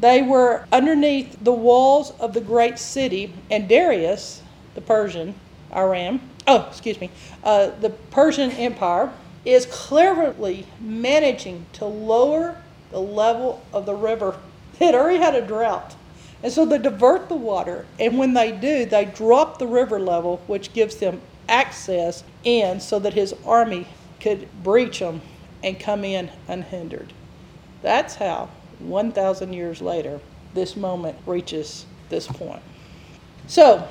They 0.00 0.22
were 0.22 0.66
underneath 0.70 1.36
the 1.42 1.52
walls 1.52 2.12
of 2.20 2.34
the 2.34 2.40
great 2.40 2.78
city, 2.78 3.32
and 3.50 3.68
Darius, 3.68 4.42
the 4.74 4.80
Persian, 4.80 5.34
Aram, 5.72 6.20
oh, 6.48 6.66
excuse 6.68 7.00
me, 7.00 7.10
uh, 7.44 7.70
the 7.80 7.90
Persian 8.10 8.50
Empire 8.52 9.12
is 9.44 9.66
cleverly 9.66 10.66
managing 10.80 11.66
to 11.74 11.84
lower 11.84 12.60
the 12.90 13.00
level 13.00 13.62
of 13.72 13.86
the 13.86 13.94
river. 13.94 14.36
It 14.80 14.94
already 14.94 15.18
had 15.18 15.34
a 15.34 15.44
drought. 15.44 15.96
And 16.40 16.52
so 16.52 16.64
they 16.64 16.78
divert 16.78 17.28
the 17.28 17.34
water, 17.34 17.84
and 17.98 18.16
when 18.16 18.32
they 18.34 18.52
do, 18.52 18.84
they 18.84 19.04
drop 19.06 19.58
the 19.58 19.66
river 19.66 19.98
level, 19.98 20.40
which 20.46 20.72
gives 20.72 20.94
them 20.96 21.20
access 21.48 22.22
in 22.44 22.78
so 22.78 23.00
that 23.00 23.14
his 23.14 23.34
army 23.44 23.88
could 24.20 24.48
breach 24.62 25.00
them 25.00 25.20
and 25.64 25.80
come 25.80 26.04
in 26.04 26.30
unhindered. 26.46 27.12
That's 27.82 28.14
how, 28.14 28.50
1,000 28.78 29.52
years 29.52 29.82
later, 29.82 30.20
this 30.54 30.76
moment 30.76 31.18
reaches 31.26 31.86
this 32.08 32.28
point. 32.28 32.62
So, 33.48 33.88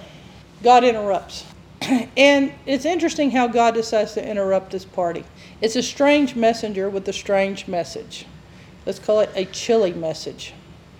God 0.63 0.85
interrupts. 0.85 1.43
and 2.17 2.53
it's 2.65 2.85
interesting 2.85 3.31
how 3.31 3.47
God 3.47 3.73
decides 3.73 4.13
to 4.13 4.27
interrupt 4.27 4.71
this 4.71 4.85
party. 4.85 5.23
It's 5.61 5.75
a 5.75 5.83
strange 5.83 6.35
messenger 6.35 6.89
with 6.89 7.07
a 7.07 7.13
strange 7.13 7.67
message. 7.67 8.25
Let's 8.85 8.99
call 8.99 9.19
it 9.19 9.29
a 9.35 9.45
chilly 9.45 9.93
message. 9.93 10.53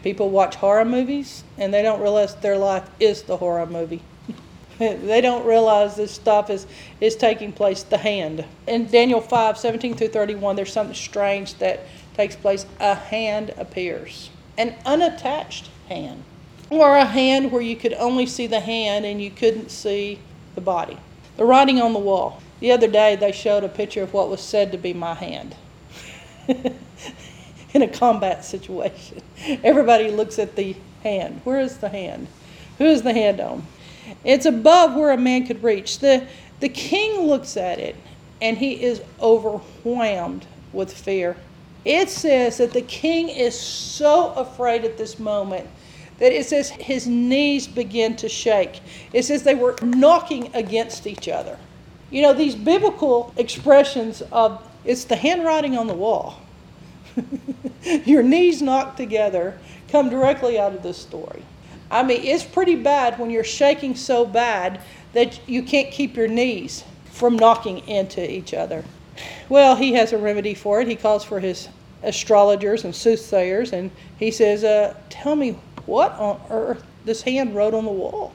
People 0.03 0.29
watch 0.29 0.55
horror 0.55 0.85
movies 0.85 1.43
and 1.57 1.73
they 1.73 1.81
don't 1.81 2.01
realize 2.01 2.35
their 2.35 2.57
life 2.57 2.89
is 2.99 3.23
the 3.23 3.37
horror 3.37 3.65
movie. 3.65 4.01
they 4.77 5.21
don't 5.21 5.45
realize 5.45 5.95
this 5.95 6.11
stuff 6.11 6.49
is, 6.49 6.67
is 7.01 7.15
taking 7.15 7.51
place 7.51 7.83
the 7.83 7.97
hand. 7.97 8.45
In 8.67 8.87
Daniel 8.87 9.21
5 9.21 9.57
17 9.57 9.95
through 9.95 10.09
31, 10.09 10.55
there's 10.55 10.71
something 10.71 10.95
strange 10.95 11.55
that 11.55 11.81
takes 12.15 12.35
place. 12.35 12.65
A 12.79 12.93
hand 12.93 13.53
appears, 13.57 14.29
an 14.57 14.75
unattached 14.85 15.69
hand, 15.89 16.23
or 16.69 16.95
a 16.95 17.05
hand 17.05 17.51
where 17.51 17.61
you 17.61 17.75
could 17.75 17.93
only 17.93 18.27
see 18.27 18.45
the 18.45 18.59
hand 18.59 19.05
and 19.05 19.21
you 19.21 19.31
couldn't 19.31 19.71
see 19.71 20.19
the 20.57 20.61
body. 20.61 20.97
The 21.37 21.45
writing 21.45 21.79
on 21.79 21.93
the 21.93 21.99
wall. 21.99 22.41
The 22.59 22.71
other 22.71 22.87
day, 22.87 23.15
they 23.15 23.31
showed 23.31 23.63
a 23.63 23.69
picture 23.69 24.01
of 24.01 24.11
what 24.11 24.27
was 24.27 24.41
said 24.41 24.71
to 24.71 24.77
be 24.77 24.91
my 24.91 25.13
hand. 25.13 25.55
In 27.73 27.83
a 27.83 27.87
combat 27.87 28.43
situation, 28.43 29.21
everybody 29.63 30.09
looks 30.09 30.39
at 30.39 30.55
the 30.55 30.75
hand. 31.03 31.41
Where 31.43 31.59
is 31.59 31.77
the 31.77 31.89
hand? 31.89 32.27
Who 32.79 32.85
is 32.85 33.03
the 33.03 33.13
hand 33.13 33.39
on? 33.39 33.67
It's 34.23 34.47
above 34.47 34.95
where 34.95 35.11
a 35.11 35.17
man 35.17 35.45
could 35.45 35.61
reach. 35.61 35.99
The, 35.99 36.25
the 36.59 36.69
king 36.69 37.27
looks 37.27 37.55
at 37.55 37.77
it 37.77 37.95
and 38.41 38.57
he 38.57 38.83
is 38.83 39.03
overwhelmed 39.21 40.47
with 40.73 40.91
fear. 40.91 41.37
It 41.85 42.09
says 42.09 42.57
that 42.57 42.73
the 42.73 42.81
king 42.81 43.29
is 43.29 43.59
so 43.59 44.31
afraid 44.33 44.85
at 44.85 44.97
this 44.97 45.19
moment 45.19 45.69
that 46.19 46.31
it 46.31 46.45
says 46.45 46.69
his 46.69 47.07
knees 47.07 47.67
begin 47.67 48.15
to 48.17 48.29
shake. 48.29 48.79
It 49.13 49.23
says 49.23 49.43
they 49.43 49.55
were 49.55 49.75
knocking 49.81 50.53
against 50.55 51.07
each 51.07 51.27
other. 51.27 51.57
You 52.09 52.21
know, 52.21 52.33
these 52.33 52.55
biblical 52.55 53.33
expressions 53.37 54.21
of 54.31 54.63
it's 54.85 55.03
the 55.03 55.15
handwriting 55.15 55.77
on 55.77 55.87
the 55.87 55.93
wall, 55.93 56.41
your 58.05 58.23
knees 58.23 58.61
knocked 58.61 58.97
together, 58.97 59.57
come 59.89 60.09
directly 60.09 60.57
out 60.57 60.73
of 60.73 60.83
this 60.83 60.97
story. 60.97 61.43
I 61.91 62.03
mean, 62.03 62.21
it's 62.23 62.43
pretty 62.43 62.75
bad 62.75 63.19
when 63.19 63.29
you're 63.29 63.43
shaking 63.43 63.95
so 63.95 64.25
bad 64.25 64.81
that 65.13 65.39
you 65.47 65.63
can't 65.63 65.91
keep 65.91 66.15
your 66.15 66.27
knees 66.27 66.83
from 67.11 67.35
knocking 67.35 67.79
into 67.87 68.29
each 68.29 68.53
other. 68.53 68.83
Well, 69.49 69.75
he 69.75 69.93
has 69.93 70.13
a 70.13 70.17
remedy 70.17 70.53
for 70.53 70.81
it. 70.81 70.87
He 70.87 70.95
calls 70.95 71.23
for 71.23 71.39
his 71.39 71.69
astrologers 72.03 72.83
and 72.83 72.93
soothsayers, 72.93 73.73
and 73.73 73.89
he 74.19 74.31
says, 74.31 74.63
uh, 74.63 74.95
Tell 75.09 75.35
me 75.35 75.57
what 75.87 76.11
on 76.19 76.39
earth 76.51 76.83
this 77.05 77.23
hand 77.23 77.55
wrote 77.55 77.73
on 77.73 77.85
the 77.85 77.91
wall. 77.91 78.33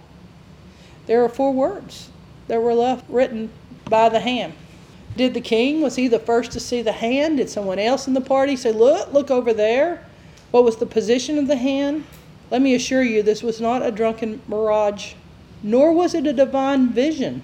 There 1.06 1.22
are 1.24 1.28
four 1.28 1.52
words 1.52 2.10
that 2.48 2.60
were 2.60 2.74
left 2.74 3.04
written 3.08 3.50
by 3.88 4.08
the 4.08 4.20
hand. 4.20 4.54
Did 5.16 5.34
the 5.34 5.40
king, 5.40 5.82
was 5.82 5.96
he 5.96 6.08
the 6.08 6.18
first 6.18 6.52
to 6.52 6.60
see 6.60 6.80
the 6.80 6.92
hand? 6.92 7.36
Did 7.36 7.50
someone 7.50 7.78
else 7.78 8.08
in 8.08 8.14
the 8.14 8.20
party 8.20 8.56
say, 8.56 8.72
Look, 8.72 9.12
look 9.12 9.30
over 9.30 9.52
there? 9.52 10.06
What 10.50 10.64
was 10.64 10.76
the 10.76 10.86
position 10.86 11.38
of 11.38 11.46
the 11.46 11.56
hand? 11.56 12.04
Let 12.50 12.62
me 12.62 12.74
assure 12.74 13.02
you, 13.02 13.22
this 13.22 13.42
was 13.42 13.60
not 13.60 13.84
a 13.84 13.90
drunken 13.90 14.40
mirage, 14.48 15.14
nor 15.62 15.92
was 15.92 16.14
it 16.14 16.26
a 16.26 16.32
divine 16.32 16.90
vision. 16.90 17.42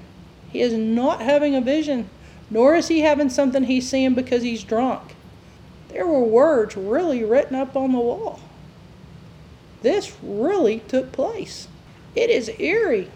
He 0.51 0.61
is 0.61 0.73
not 0.73 1.21
having 1.21 1.55
a 1.55 1.61
vision, 1.61 2.09
nor 2.51 2.75
is 2.75 2.89
he 2.89 3.01
having 3.01 3.29
something 3.29 3.65
he's 3.65 3.89
seeing 3.89 4.15
because 4.15 4.43
he's 4.43 4.65
drunk. 4.65 5.15
There 5.91 6.07
were 6.07 6.25
words 6.25 6.77
really 6.77 7.25
written 7.25 7.57
up 7.57 7.77
on 7.77 7.93
the 7.93 7.99
wall. 7.99 8.41
This 9.83 10.17
really 10.23 10.81
took 10.81 11.13
place. 11.13 11.69
It 12.15 12.31
is 12.31 12.51
eerie. 12.59 13.11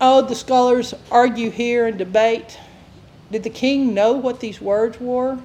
Oh, 0.00 0.22
the 0.22 0.34
scholars 0.34 0.94
argue 1.10 1.50
here 1.50 1.86
and 1.86 1.98
debate. 1.98 2.58
Did 3.30 3.42
the 3.42 3.50
king 3.50 3.94
know 3.94 4.12
what 4.12 4.40
these 4.40 4.60
words 4.60 5.00
were? 5.00 5.38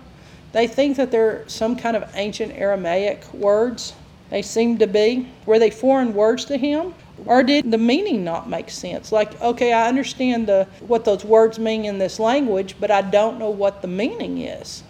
They 0.51 0.67
think 0.67 0.97
that 0.97 1.11
they're 1.11 1.47
some 1.47 1.75
kind 1.75 1.95
of 1.95 2.09
ancient 2.13 2.53
Aramaic 2.53 3.33
words 3.33 3.93
they 4.29 4.41
seem 4.41 4.77
to 4.77 4.87
be. 4.87 5.27
Were 5.45 5.59
they 5.59 5.71
foreign 5.71 6.13
words 6.13 6.45
to 6.45 6.57
him? 6.57 6.93
Or 7.25 7.43
did 7.43 7.71
the 7.71 7.77
meaning 7.77 8.23
not 8.23 8.49
make 8.49 8.69
sense? 8.69 9.11
Like, 9.11 9.39
okay, 9.41 9.73
I 9.73 9.87
understand 9.87 10.47
the, 10.47 10.67
what 10.79 11.03
those 11.03 11.25
words 11.25 11.59
mean 11.59 11.85
in 11.85 11.97
this 11.97 12.19
language, 12.19 12.75
but 12.79 12.91
I 12.91 13.01
don't 13.01 13.39
know 13.39 13.49
what 13.49 13.81
the 13.81 13.87
meaning 13.87 14.39
is. 14.39 14.83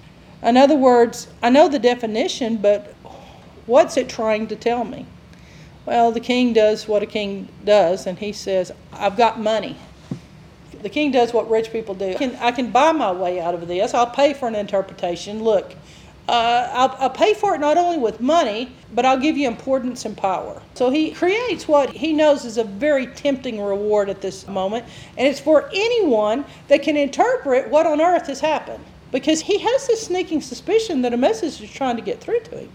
In 0.43 0.55
other 0.55 0.75
words, 0.75 1.27
I 1.41 1.49
know 1.49 1.67
the 1.67 1.79
definition, 1.79 2.57
but 2.57 2.93
what's 3.65 3.97
it 3.97 4.09
trying 4.09 4.47
to 4.47 4.55
tell 4.55 4.83
me? 4.83 5.05
Well, 5.89 6.11
the 6.11 6.19
king 6.19 6.53
does 6.53 6.87
what 6.87 7.01
a 7.01 7.07
king 7.07 7.47
does, 7.65 8.05
and 8.05 8.15
he 8.15 8.31
says, 8.31 8.71
I've 8.93 9.17
got 9.17 9.39
money. 9.39 9.75
The 10.83 10.89
king 10.89 11.09
does 11.09 11.33
what 11.33 11.49
rich 11.49 11.71
people 11.71 11.95
do. 11.95 12.11
I 12.11 12.13
can, 12.13 12.35
I 12.35 12.51
can 12.51 12.69
buy 12.69 12.91
my 12.91 13.11
way 13.11 13.41
out 13.41 13.55
of 13.55 13.67
this. 13.67 13.95
I'll 13.95 14.05
pay 14.05 14.35
for 14.35 14.47
an 14.47 14.53
interpretation. 14.53 15.43
Look, 15.43 15.73
uh, 16.27 16.69
I'll, 16.73 16.95
I'll 16.99 17.09
pay 17.09 17.33
for 17.33 17.55
it 17.55 17.57
not 17.57 17.75
only 17.75 17.97
with 17.97 18.21
money, 18.21 18.71
but 18.93 19.03
I'll 19.03 19.19
give 19.19 19.35
you 19.35 19.47
importance 19.47 20.05
and 20.05 20.15
power. 20.15 20.61
So 20.75 20.91
he 20.91 21.09
creates 21.09 21.67
what 21.67 21.89
he 21.89 22.13
knows 22.13 22.45
is 22.45 22.59
a 22.59 22.63
very 22.63 23.07
tempting 23.07 23.59
reward 23.59 24.09
at 24.09 24.21
this 24.21 24.47
moment, 24.47 24.85
and 25.17 25.27
it's 25.27 25.39
for 25.39 25.71
anyone 25.73 26.45
that 26.67 26.83
can 26.83 26.97
interpret 26.97 27.67
what 27.67 27.87
on 27.87 27.99
earth 27.99 28.27
has 28.27 28.39
happened. 28.39 28.85
Because 29.11 29.41
he 29.41 29.57
has 29.57 29.87
this 29.87 30.05
sneaking 30.05 30.41
suspicion 30.41 31.01
that 31.01 31.15
a 31.15 31.17
message 31.17 31.59
is 31.59 31.71
trying 31.71 31.95
to 31.95 32.03
get 32.03 32.21
through 32.21 32.41
to 32.41 32.59
him. 32.59 32.69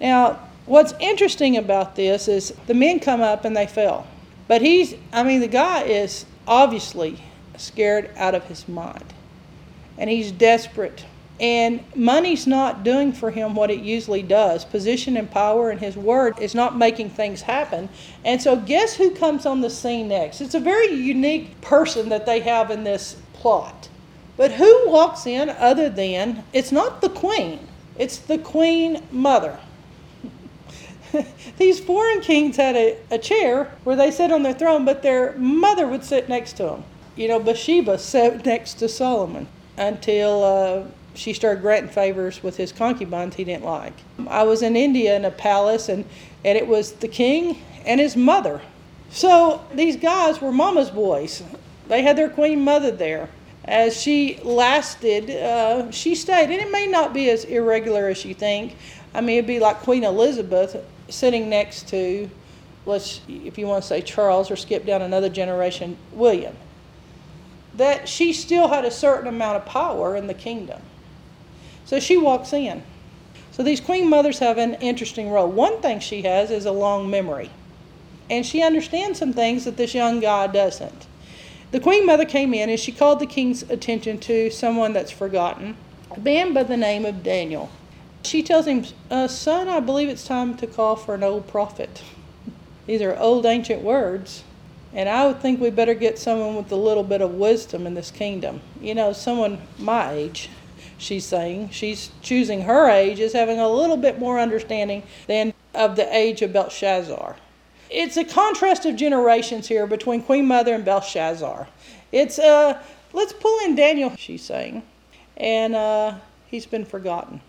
Now, 0.00 0.38
what's 0.66 0.94
interesting 1.00 1.56
about 1.56 1.96
this 1.96 2.28
is 2.28 2.54
the 2.66 2.74
men 2.74 3.00
come 3.00 3.20
up 3.20 3.44
and 3.44 3.56
they 3.56 3.66
fell. 3.66 4.06
But 4.48 4.62
he's, 4.62 4.94
I 5.12 5.22
mean, 5.22 5.40
the 5.40 5.48
guy 5.48 5.82
is 5.82 6.26
obviously 6.46 7.22
scared 7.56 8.10
out 8.16 8.34
of 8.34 8.44
his 8.44 8.68
mind. 8.68 9.12
And 9.96 10.10
he's 10.10 10.32
desperate 10.32 11.04
and 11.40 11.80
money's 11.96 12.46
not 12.46 12.84
doing 12.84 13.12
for 13.12 13.30
him 13.30 13.54
what 13.54 13.70
it 13.70 13.80
usually 13.80 14.22
does. 14.22 14.64
Position 14.64 15.16
and 15.16 15.28
power 15.30 15.70
and 15.70 15.80
his 15.80 15.96
word 15.96 16.38
is 16.38 16.54
not 16.54 16.76
making 16.76 17.10
things 17.10 17.42
happen. 17.42 17.88
And 18.24 18.40
so, 18.40 18.56
guess 18.56 18.94
who 18.94 19.10
comes 19.10 19.44
on 19.44 19.60
the 19.60 19.70
scene 19.70 20.08
next? 20.08 20.40
It's 20.40 20.54
a 20.54 20.60
very 20.60 20.92
unique 20.94 21.60
person 21.60 22.08
that 22.10 22.24
they 22.24 22.40
have 22.40 22.70
in 22.70 22.84
this 22.84 23.16
plot. 23.32 23.88
But 24.36 24.52
who 24.52 24.88
walks 24.88 25.26
in 25.26 25.48
other 25.48 25.88
than 25.88 26.44
it's 26.52 26.72
not 26.72 27.00
the 27.00 27.08
queen, 27.08 27.66
it's 27.98 28.18
the 28.18 28.38
queen 28.38 29.02
mother. 29.10 29.58
These 31.58 31.80
foreign 31.80 32.20
kings 32.20 32.56
had 32.56 32.76
a, 32.76 32.96
a 33.10 33.18
chair 33.18 33.70
where 33.84 33.96
they 33.96 34.10
sit 34.10 34.32
on 34.32 34.42
their 34.42 34.54
throne, 34.54 34.84
but 34.84 35.02
their 35.02 35.34
mother 35.36 35.86
would 35.86 36.04
sit 36.04 36.28
next 36.28 36.54
to 36.54 36.64
them. 36.64 36.84
You 37.16 37.28
know, 37.28 37.38
Bathsheba 37.38 37.98
sat 37.98 38.44
next 38.44 38.74
to 38.74 38.88
Solomon 38.88 39.46
until 39.76 40.44
uh, 40.44 40.84
she 41.14 41.32
started 41.32 41.60
granting 41.60 41.92
favors 41.92 42.42
with 42.42 42.56
his 42.56 42.72
concubines 42.72 43.36
he 43.36 43.44
didn't 43.44 43.64
like. 43.64 43.94
I 44.28 44.42
was 44.42 44.62
in 44.62 44.76
India 44.76 45.16
in 45.16 45.24
a 45.24 45.30
palace, 45.30 45.88
and, 45.88 46.04
and 46.44 46.58
it 46.58 46.66
was 46.66 46.92
the 46.92 47.08
king 47.08 47.58
and 47.86 48.00
his 48.00 48.16
mother. 48.16 48.60
So 49.10 49.64
these 49.72 49.96
guys 49.96 50.40
were 50.40 50.52
mama's 50.52 50.90
boys. 50.90 51.42
They 51.88 52.02
had 52.02 52.16
their 52.16 52.30
queen 52.30 52.62
mother 52.62 52.90
there. 52.90 53.28
As 53.64 54.00
she 54.00 54.38
lasted, 54.42 55.30
uh, 55.30 55.90
she 55.90 56.14
stayed, 56.14 56.50
and 56.50 56.60
it 56.60 56.70
may 56.70 56.86
not 56.86 57.14
be 57.14 57.30
as 57.30 57.44
irregular 57.44 58.08
as 58.08 58.24
you 58.24 58.34
think. 58.34 58.76
I 59.14 59.20
mean, 59.20 59.38
it'd 59.38 59.46
be 59.46 59.60
like 59.60 59.78
Queen 59.78 60.04
Elizabeth 60.04 60.76
sitting 61.08 61.48
next 61.48 61.88
to, 61.88 62.30
let's, 62.86 63.20
if 63.28 63.58
you 63.58 63.66
want 63.66 63.82
to 63.82 63.88
say 63.88 64.00
Charles 64.00 64.50
or 64.50 64.56
skip 64.56 64.86
down 64.86 65.02
another 65.02 65.28
generation, 65.28 65.96
William. 66.12 66.56
That 67.74 68.08
she 68.08 68.32
still 68.32 68.68
had 68.68 68.84
a 68.84 68.90
certain 68.90 69.26
amount 69.26 69.56
of 69.56 69.66
power 69.66 70.16
in 70.16 70.26
the 70.26 70.34
kingdom. 70.34 70.80
So 71.84 72.00
she 72.00 72.16
walks 72.16 72.52
in. 72.52 72.82
So 73.52 73.62
these 73.62 73.80
queen 73.80 74.08
mothers 74.08 74.38
have 74.38 74.58
an 74.58 74.74
interesting 74.74 75.30
role. 75.30 75.48
One 75.48 75.80
thing 75.80 76.00
she 76.00 76.22
has 76.22 76.50
is 76.50 76.66
a 76.66 76.72
long 76.72 77.10
memory. 77.10 77.50
And 78.30 78.44
she 78.44 78.62
understands 78.62 79.18
some 79.18 79.32
things 79.32 79.64
that 79.64 79.76
this 79.76 79.94
young 79.94 80.20
guy 80.20 80.46
doesn't. 80.46 81.06
The 81.70 81.80
queen 81.80 82.06
mother 82.06 82.24
came 82.24 82.54
in 82.54 82.70
and 82.70 82.78
she 82.78 82.92
called 82.92 83.20
the 83.20 83.26
king's 83.26 83.62
attention 83.62 84.18
to 84.20 84.50
someone 84.50 84.92
that's 84.92 85.10
forgotten, 85.10 85.76
a 86.10 86.20
man 86.20 86.52
by 86.52 86.62
the 86.62 86.76
name 86.76 87.04
of 87.04 87.22
Daniel. 87.22 87.68
She 88.24 88.42
tells 88.42 88.66
him, 88.66 88.84
uh, 89.10 89.28
Son, 89.28 89.68
I 89.68 89.80
believe 89.80 90.08
it's 90.08 90.26
time 90.26 90.56
to 90.56 90.66
call 90.66 90.96
for 90.96 91.14
an 91.14 91.22
old 91.22 91.46
prophet. 91.46 92.02
These 92.86 93.02
are 93.02 93.16
old 93.16 93.46
ancient 93.46 93.82
words. 93.82 94.44
And 94.92 95.08
I 95.08 95.26
would 95.26 95.40
think 95.40 95.60
we 95.60 95.70
better 95.70 95.94
get 95.94 96.18
someone 96.18 96.54
with 96.54 96.70
a 96.70 96.76
little 96.76 97.02
bit 97.02 97.20
of 97.20 97.34
wisdom 97.34 97.86
in 97.86 97.94
this 97.94 98.10
kingdom. 98.10 98.60
You 98.80 98.94
know, 98.94 99.12
someone 99.12 99.58
my 99.78 100.12
age 100.12 100.48
she's 100.98 101.24
saying. 101.24 101.70
She's 101.70 102.10
choosing 102.22 102.62
her 102.62 102.88
age 102.88 103.20
as 103.20 103.32
having 103.32 103.58
a 103.58 103.68
little 103.68 103.96
bit 103.96 104.18
more 104.18 104.38
understanding 104.38 105.02
than 105.26 105.52
of 105.74 105.96
the 105.96 106.14
age 106.14 106.42
of 106.42 106.52
Belshazzar. 106.52 107.36
It's 107.90 108.16
a 108.16 108.24
contrast 108.24 108.86
of 108.86 108.96
generations 108.96 109.68
here 109.68 109.86
between 109.86 110.22
Queen 110.22 110.46
Mother 110.46 110.74
and 110.74 110.84
Belshazzar. 110.84 111.68
It's, 112.12 112.38
uh, 112.38 112.82
let's 113.12 113.32
pull 113.32 113.58
in 113.64 113.74
Daniel, 113.74 114.14
she's 114.16 114.42
saying, 114.42 114.82
and 115.36 115.74
uh, 115.74 116.14
he's 116.46 116.66
been 116.66 116.84
forgotten. 116.84 117.40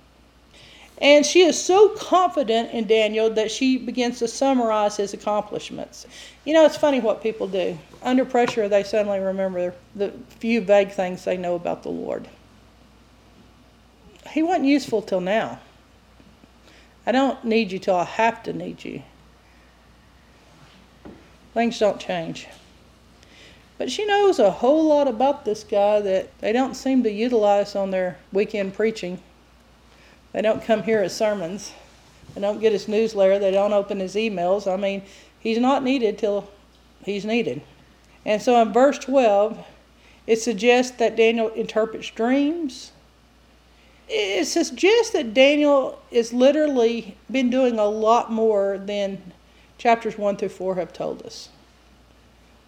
And 1.02 1.26
she 1.26 1.42
is 1.42 1.62
so 1.62 1.90
confident 1.90 2.72
in 2.72 2.88
Daniel 2.88 3.30
that 3.32 3.52
she 3.52 3.78
begins 3.78 4.20
to 4.20 4.28
summarize 4.28 4.98
his 4.98 5.14
accomplishments. 5.14 6.08
You 6.46 6.54
know, 6.54 6.66
it's 6.66 6.78
funny 6.78 7.02
what 7.02 7.22
people 7.22 7.48
do. 7.48 7.78
Under 8.02 8.24
pressure, 8.24 8.70
they 8.70 8.84
suddenly 8.84 9.20
remember 9.20 9.74
the 9.96 10.14
few 10.40 10.62
vague 10.62 10.92
things 10.92 11.26
they 11.26 11.38
know 11.38 11.56
about 11.56 11.84
the 11.84 11.90
Lord 11.90 12.28
he 14.36 14.44
wasn't 14.44 14.66
useful 14.66 15.02
till 15.02 15.22
now. 15.22 15.60
I 17.08 17.14
don't 17.14 17.44
need 17.46 17.72
you 17.72 17.80
till 17.80 17.96
I 17.96 18.04
have 18.04 18.44
to 18.44 18.52
need 18.52 18.84
you. 18.84 19.02
Things 21.54 21.80
don't 21.80 22.02
change. 22.02 22.48
But 23.78 23.90
she 23.90 24.06
knows 24.06 24.38
a 24.38 24.52
whole 24.52 24.86
lot 24.86 25.08
about 25.08 25.46
this 25.46 25.64
guy 25.64 26.02
that 26.02 26.38
they 26.40 26.52
don't 26.52 26.76
seem 26.76 27.02
to 27.04 27.12
utilize 27.12 27.78
on 27.78 27.92
their 27.92 28.18
weekend 28.34 28.74
preaching. 28.74 29.22
They 30.36 30.42
don't 30.42 30.62
come 30.62 30.84
here 30.84 31.02
as 31.02 31.16
sermons. 31.16 31.72
They 32.34 32.42
don't 32.42 32.60
get 32.60 32.74
his 32.74 32.90
newsletter. 32.90 33.40
They 33.40 33.52
don't 33.52 33.72
open 33.72 34.02
his 34.02 34.16
emails. 34.16 34.70
I 34.70 34.76
mean, 34.76 35.04
he's 35.40 35.60
not 35.60 35.82
needed 35.82 36.18
till 36.18 36.50
he's 37.06 37.24
needed. 37.24 37.62
And 38.26 38.42
so 38.42 38.62
in 38.62 38.74
verse 38.74 39.00
12, 39.00 39.66
it 40.28 40.42
suggests 40.42 40.98
that 40.98 41.16
Daniel 41.16 41.48
interprets 41.48 42.10
dreams, 42.10 42.92
it 44.10 44.46
suggests 44.46 45.12
that 45.12 45.34
Daniel 45.34 46.02
is 46.12 46.34
literally 46.34 47.16
been 47.32 47.50
doing 47.50 47.80
a 47.80 47.86
lot 47.86 48.30
more 48.30 48.78
than 48.78 49.32
chapters 49.78 50.18
1 50.18 50.36
through 50.36 50.50
4 50.50 50.76
have 50.76 50.92
told 50.92 51.26
us. 51.26 51.48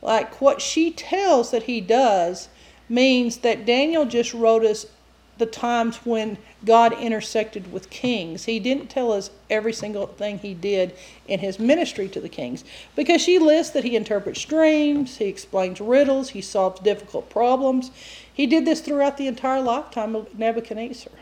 Like 0.01 0.39
what 0.39 0.61
she 0.61 0.89
tells 0.89 1.51
that 1.51 1.63
he 1.63 1.81
does 1.81 2.47
means 2.87 3.39
that 3.39 3.65
Daniel 3.65 4.05
just 4.05 4.33
wrote 4.33 4.63
us 4.63 4.85
the 5.37 5.45
times 5.45 5.97
when 5.97 6.37
God 6.65 6.93
intersected 6.93 7.71
with 7.71 7.89
kings. 7.89 8.45
He 8.45 8.59
didn't 8.59 8.87
tell 8.87 9.11
us 9.11 9.29
every 9.49 9.73
single 9.73 10.07
thing 10.07 10.39
he 10.39 10.53
did 10.53 10.93
in 11.27 11.39
his 11.39 11.59
ministry 11.59 12.07
to 12.09 12.19
the 12.19 12.29
kings 12.29 12.63
because 12.95 13.21
she 13.21 13.39
lists 13.39 13.73
that 13.73 13.83
he 13.83 13.95
interprets 13.95 14.43
dreams, 14.45 15.17
he 15.17 15.25
explains 15.25 15.79
riddles, 15.79 16.29
he 16.29 16.41
solves 16.41 16.79
difficult 16.81 17.29
problems. 17.29 17.91
He 18.33 18.47
did 18.47 18.65
this 18.65 18.81
throughout 18.81 19.17
the 19.17 19.27
entire 19.27 19.61
lifetime 19.61 20.15
of 20.15 20.37
Nebuchadnezzar. 20.37 21.13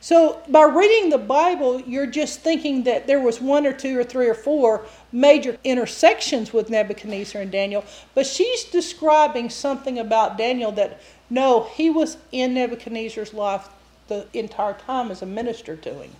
So 0.00 0.40
by 0.48 0.62
reading 0.62 1.10
the 1.10 1.18
Bible, 1.18 1.80
you're 1.80 2.06
just 2.06 2.40
thinking 2.40 2.84
that 2.84 3.08
there 3.08 3.20
was 3.20 3.40
one 3.40 3.66
or 3.66 3.72
two 3.72 3.98
or 3.98 4.04
three 4.04 4.28
or 4.28 4.34
four 4.34 4.86
major 5.10 5.58
intersections 5.64 6.52
with 6.52 6.70
Nebuchadnezzar 6.70 7.42
and 7.42 7.50
Daniel, 7.50 7.84
but 8.14 8.24
she's 8.24 8.64
describing 8.64 9.50
something 9.50 9.98
about 9.98 10.38
Daniel 10.38 10.70
that 10.72 11.00
no, 11.30 11.64
he 11.74 11.90
was 11.90 12.16
in 12.32 12.54
Nebuchadnezzar's 12.54 13.34
life 13.34 13.68
the 14.08 14.26
entire 14.32 14.74
time 14.74 15.10
as 15.10 15.22
a 15.22 15.26
minister 15.26 15.76
to 15.76 15.94
him. 15.94 16.10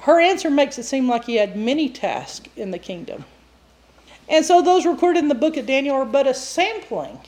Her 0.00 0.20
answer 0.20 0.50
makes 0.50 0.78
it 0.78 0.84
seem 0.84 1.08
like 1.08 1.24
he 1.24 1.36
had 1.36 1.56
many 1.56 1.88
tasks 1.88 2.48
in 2.56 2.70
the 2.70 2.78
kingdom. 2.78 3.24
And 4.28 4.44
so 4.44 4.62
those 4.62 4.86
recorded 4.86 5.20
in 5.20 5.28
the 5.28 5.34
book 5.34 5.56
of 5.56 5.66
Daniel 5.66 5.96
are 5.96 6.04
but 6.04 6.26
a 6.26 6.34
sampling 6.34 7.18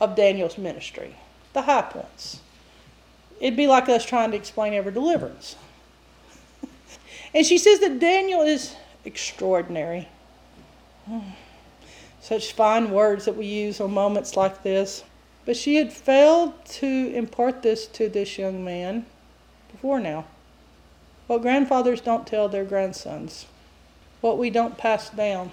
of 0.00 0.14
Daniel's 0.14 0.58
ministry, 0.58 1.16
the 1.52 1.62
high 1.62 1.82
points. 1.82 2.40
It'd 3.40 3.56
be 3.56 3.66
like 3.66 3.88
us 3.88 4.04
trying 4.04 4.30
to 4.30 4.36
explain 4.36 4.72
every 4.72 4.92
deliverance. 4.92 5.56
and 7.34 7.44
she 7.44 7.58
says 7.58 7.80
that 7.80 7.98
Daniel 7.98 8.42
is 8.42 8.76
extraordinary. 9.04 10.08
Such 12.20 12.52
fine 12.52 12.92
words 12.92 13.24
that 13.24 13.36
we 13.36 13.46
use 13.46 13.80
on 13.80 13.92
moments 13.92 14.36
like 14.36 14.62
this. 14.62 15.02
But 15.44 15.56
she 15.56 15.76
had 15.76 15.92
failed 15.92 16.64
to 16.66 17.12
impart 17.14 17.62
this 17.62 17.86
to 17.88 18.08
this 18.08 18.38
young 18.38 18.64
man 18.64 19.06
before 19.70 19.98
now. 19.98 20.26
What 21.26 21.42
grandfathers 21.42 22.00
don't 22.00 22.26
tell 22.26 22.48
their 22.48 22.64
grandsons, 22.64 23.46
what 24.20 24.38
we 24.38 24.50
don't 24.50 24.78
pass 24.78 25.10
down. 25.10 25.50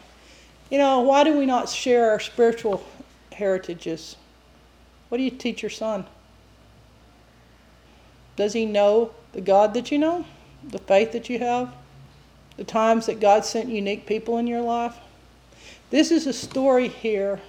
You 0.70 0.78
know, 0.78 1.00
why 1.00 1.24
do 1.24 1.38
we 1.38 1.46
not 1.46 1.70
share 1.70 2.12
our 2.12 2.20
spiritual 2.20 2.84
heritages? 3.32 4.16
What 5.10 5.18
do 5.18 5.24
you 5.24 5.32
teach 5.32 5.64
your 5.64 5.72
son? 5.72 6.06
Does 8.36 8.54
he 8.54 8.66
know 8.66 9.12
the 9.34 9.42
God 9.42 9.74
that 9.74 9.92
you 9.92 9.98
know? 9.98 10.26
The 10.64 10.80
faith 10.80 11.12
that 11.14 11.30
you 11.30 11.40
have? 11.40 11.74
The 12.58 12.64
times 12.64 13.08
that 13.08 13.20
God 13.20 13.46
sent 13.46 13.70
unique 13.70 14.06
people 14.06 14.38
in 14.38 14.46
your 14.46 14.62
life? 14.62 14.96
This 15.90 16.12
is 16.12 16.28
a 16.28 16.34
story 16.34 16.90
here 16.90 17.40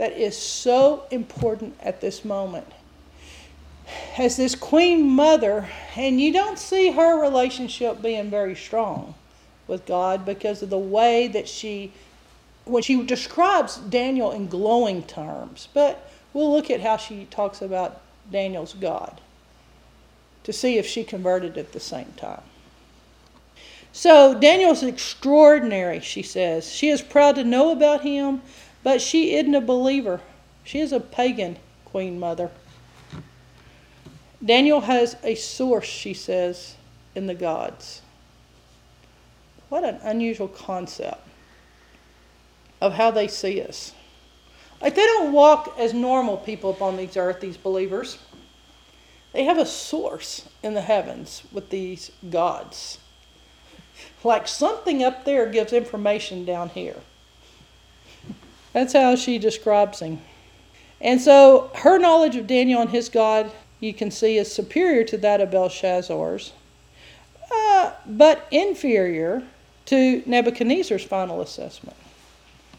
that 0.00 0.16
is 0.16 0.34
so 0.34 1.04
important 1.10 1.76
at 1.82 2.00
this 2.00 2.24
moment. 2.24 2.66
As 4.16 4.38
this 4.38 4.54
queen 4.54 5.06
mother, 5.06 5.68
and 5.94 6.18
you 6.18 6.32
don't 6.32 6.58
see 6.58 6.90
her 6.90 7.20
relationship 7.20 8.00
being 8.00 8.30
very 8.30 8.56
strong 8.56 9.14
with 9.68 9.84
God 9.84 10.24
because 10.24 10.62
of 10.62 10.70
the 10.70 10.78
way 10.78 11.28
that 11.28 11.46
she, 11.46 11.92
when 12.64 12.82
she 12.82 13.02
describes 13.02 13.76
Daniel 13.76 14.32
in 14.32 14.48
glowing 14.48 15.02
terms, 15.02 15.68
but 15.74 16.10
we'll 16.32 16.50
look 16.50 16.70
at 16.70 16.80
how 16.80 16.96
she 16.96 17.26
talks 17.26 17.60
about 17.60 18.00
Daniel's 18.32 18.72
God 18.72 19.20
to 20.44 20.52
see 20.54 20.78
if 20.78 20.86
she 20.86 21.04
converted 21.04 21.58
at 21.58 21.72
the 21.72 21.80
same 21.80 22.10
time. 22.16 22.42
So 23.92 24.32
Daniel's 24.32 24.82
extraordinary, 24.82 26.00
she 26.00 26.22
says. 26.22 26.72
She 26.72 26.88
is 26.88 27.02
proud 27.02 27.34
to 27.34 27.44
know 27.44 27.70
about 27.70 28.00
him, 28.00 28.40
but 28.82 29.00
she 29.00 29.34
isn't 29.34 29.54
a 29.54 29.60
believer. 29.60 30.20
She 30.64 30.80
is 30.80 30.92
a 30.92 31.00
pagan 31.00 31.56
queen 31.84 32.18
mother. 32.18 32.50
Daniel 34.44 34.82
has 34.82 35.16
a 35.22 35.34
source, 35.34 35.86
she 35.86 36.14
says, 36.14 36.76
in 37.14 37.26
the 37.26 37.34
gods. 37.34 38.02
What 39.68 39.84
an 39.84 39.98
unusual 40.02 40.48
concept 40.48 41.26
of 42.80 42.94
how 42.94 43.10
they 43.10 43.28
see 43.28 43.60
us. 43.60 43.92
Like 44.80 44.94
they 44.94 45.04
don't 45.04 45.32
walk 45.32 45.74
as 45.78 45.92
normal 45.92 46.38
people 46.38 46.70
upon 46.70 46.96
these 46.96 47.16
earth, 47.16 47.40
these 47.40 47.58
believers. 47.58 48.18
They 49.32 49.44
have 49.44 49.58
a 49.58 49.66
source 49.66 50.48
in 50.62 50.74
the 50.74 50.80
heavens 50.80 51.42
with 51.52 51.70
these 51.70 52.10
gods. 52.30 52.98
Like 54.24 54.48
something 54.48 55.04
up 55.04 55.24
there 55.24 55.50
gives 55.50 55.72
information 55.72 56.44
down 56.44 56.70
here. 56.70 56.96
That's 58.72 58.92
how 58.92 59.16
she 59.16 59.38
describes 59.38 60.00
him. 60.00 60.20
And 61.00 61.20
so 61.20 61.70
her 61.76 61.98
knowledge 61.98 62.36
of 62.36 62.46
Daniel 62.46 62.82
and 62.82 62.90
his 62.90 63.08
God, 63.08 63.50
you 63.80 63.94
can 63.94 64.10
see, 64.10 64.36
is 64.36 64.52
superior 64.52 65.04
to 65.04 65.16
that 65.18 65.40
of 65.40 65.50
Belshazzar's, 65.50 66.52
uh, 67.50 67.92
but 68.06 68.46
inferior 68.50 69.42
to 69.86 70.22
Nebuchadnezzar's 70.26 71.04
final 71.04 71.40
assessment. 71.40 71.96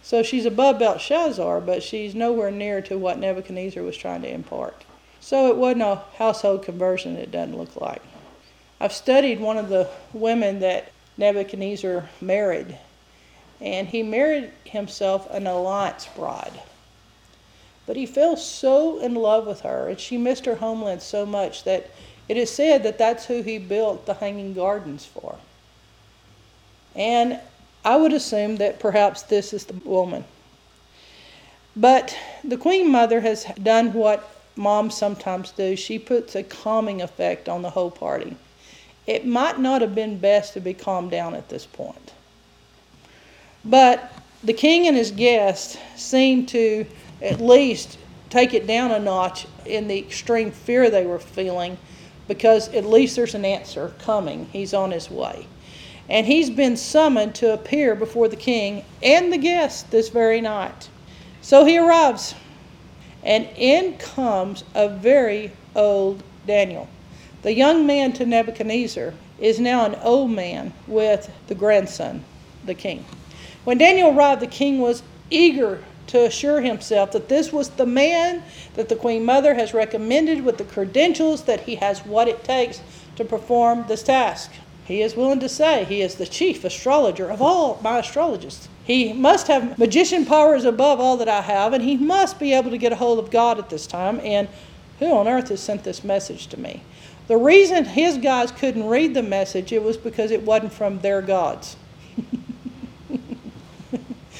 So 0.03 0.23
she's 0.23 0.45
above 0.45 0.79
Belshazzar, 0.79 1.61
but 1.61 1.83
she's 1.83 2.15
nowhere 2.15 2.51
near 2.51 2.81
to 2.83 2.97
what 2.97 3.19
Nebuchadnezzar 3.19 3.83
was 3.83 3.97
trying 3.97 4.21
to 4.21 4.31
impart. 4.31 4.83
So 5.19 5.49
it 5.49 5.57
wasn't 5.57 5.83
a 5.83 6.01
household 6.17 6.63
conversion, 6.63 7.15
it 7.17 7.31
doesn't 7.31 7.57
look 7.57 7.79
like. 7.79 8.01
I've 8.79 8.93
studied 8.93 9.39
one 9.39 9.57
of 9.57 9.69
the 9.69 9.87
women 10.13 10.59
that 10.61 10.91
Nebuchadnezzar 11.17 12.09
married, 12.19 12.77
and 13.62 13.88
he 13.88 14.01
married 14.01 14.51
himself 14.66 15.30
an 15.30 15.45
alliance 15.45 16.07
bride. 16.16 16.59
But 17.86 17.95
he 17.95 18.05
fell 18.05 18.38
so 18.38 18.99
in 18.99 19.16
love 19.16 19.45
with 19.45 19.62
her, 19.62 19.88
and 19.89 19.99
she 19.99 20.18
missed 20.18 20.45
her 20.45 20.55
homeland 20.55 21.01
so 21.01 21.26
much 21.26 21.64
that 21.64 21.89
it 22.28 22.38
is 22.38 22.49
said 22.49 22.84
that 22.84 22.97
that's 22.97 23.26
who 23.26 23.41
he 23.41 23.57
built 23.57 24.05
the 24.05 24.16
Hanging 24.16 24.53
Gardens 24.53 25.05
for. 25.05 25.38
And 26.95 27.39
I 27.84 27.95
would 27.95 28.14
assume 28.14 28.57
that 28.57 28.80
perhaps 28.80 29.24
this 29.24 29.53
is 29.53 29.66
the 29.66 29.74
woman. 29.74 30.24
But 31.76 32.16
the 32.43 32.57
Queen 32.57 32.91
Mother 32.91 33.22
has 33.22 33.45
done 33.62 33.93
what 33.93 34.30
moms 34.55 34.95
sometimes 34.95 35.51
do. 35.51 35.76
She 35.76 35.97
puts 35.99 36.36
a 36.36 36.43
calming 36.43 37.01
effect 37.01 37.47
on 37.47 37.62
the 37.62 37.70
whole 37.70 37.91
party. 37.91 38.36
It 39.07 39.26
might 39.26 39.59
not 39.59 39.82
have 39.82 39.95
been 39.95 40.18
best 40.18 40.53
to 40.53 40.59
be 40.59 40.74
calmed 40.74 41.12
down 41.12 41.34
at 41.34 41.49
this 41.49 41.66
point. 41.66 42.12
But 43.64 44.12
the 44.43 44.53
king 44.53 44.88
and 44.88 44.97
his 44.97 45.12
guests 45.12 45.78
seem 45.95 46.45
to 46.47 46.86
at 47.22 47.39
least 47.39 47.97
take 48.30 48.53
it 48.53 48.66
down 48.66 48.91
a 48.91 48.99
notch 48.99 49.45
in 49.66 49.88
the 49.88 49.99
extreme 49.99 50.51
fear 50.51 50.89
they 50.89 51.05
were 51.05 51.20
feeling 51.20 51.78
because 52.28 52.70
at 52.70 52.86
least 52.86 53.16
there's 53.16 53.36
an 53.36 53.45
answer 53.45 53.93
coming. 53.99 54.47
He's 54.51 54.74
on 54.74 54.91
his 54.91 55.12
way. 55.12 55.45
And 56.09 56.26
he's 56.26 56.49
been 56.49 56.76
summoned 56.76 57.36
to 57.36 57.53
appear 57.53 57.93
before 57.93 58.28
the 58.28 58.36
king 58.36 58.84
and 59.03 59.32
the 59.32 59.38
guests 59.38 59.84
this 59.84 60.09
very 60.09 60.41
night. 60.41 60.89
So 61.41 61.66
he 61.66 61.78
arrives, 61.78 62.36
and 63.24 63.47
in 63.55 63.97
comes 63.97 64.64
a 64.74 64.89
very 64.89 65.51
old 65.76 66.24
Daniel. 66.47 66.88
The 67.41 67.53
young 67.53 67.86
man 67.86 68.14
to 68.14 68.26
Nebuchadnezzar 68.26 69.14
is 69.39 69.59
now 69.59 69.86
an 69.86 69.95
old 70.03 70.32
man 70.32 70.74
with 70.88 71.32
the 71.47 71.55
grandson, 71.55 72.24
the 72.66 72.76
king. 72.76 73.05
When 73.64 73.78
Daniel 73.78 74.16
arrived, 74.16 74.41
the 74.41 74.47
king 74.47 74.80
was 74.80 75.03
eager 75.30 75.84
to 76.07 76.26
assure 76.26 76.62
himself 76.62 77.12
that 77.12 77.30
this 77.30 77.53
was 77.53 77.70
the 77.70 77.86
man 77.86 78.43
that 78.74 78.89
the 78.89 78.95
Queen 78.95 79.24
Mother 79.24 79.53
has 79.53 79.74
recommended 79.74 80.43
with 80.43 80.57
the 80.57 80.64
credentials 80.64 81.43
that 81.43 81.62
he 81.62 81.76
has 81.76 82.05
what 82.05 82.28
it 82.28 82.43
takes 82.43 82.82
to 83.16 83.24
perform 83.24 83.86
this 83.88 84.03
task. 84.03 84.51
He 84.84 85.01
is 85.01 85.16
willing 85.16 85.39
to 85.39 85.47
say 85.47 85.86
he 85.86 86.01
is 86.01 86.16
the 86.16 86.26
chief 86.26 86.66
astrologer 86.66 87.30
of 87.30 87.41
all 87.41 87.80
my 87.82 87.99
astrologists. 87.99 88.68
He 88.84 89.14
must 89.14 89.47
have 89.47 89.78
magician 89.78 90.26
powers 90.26 90.66
above 90.66 90.99
all 90.99 91.16
that 91.18 91.30
I 91.30 91.41
have, 91.41 91.72
and 91.72 91.84
he 91.84 91.95
must 91.95 92.39
be 92.39 92.53
able 92.53 92.72
to 92.72 92.78
get 92.78 92.91
a 92.91 92.97
hold 92.97 93.20
of 93.20 93.32
God 93.32 93.57
at 93.59 93.70
this 93.70 93.88
time. 93.88 94.20
And 94.22 94.49
who 94.99 95.14
on 95.14 95.28
earth 95.28 95.49
has 95.49 95.62
sent 95.62 95.84
this 95.84 96.03
message 96.03 96.47
to 96.47 96.59
me? 96.59 96.84
The 97.28 97.38
reason 97.38 97.86
his 97.86 98.18
guys 98.18 98.51
couldn't 98.51 98.88
read 98.88 99.14
the 99.14 99.24
message 99.24 99.72
it 99.72 99.84
was 99.84 99.97
because 99.97 100.32
it 100.32 100.43
wasn't 100.43 100.74
from 100.74 100.99
their 100.99 101.22
gods. 101.22 101.78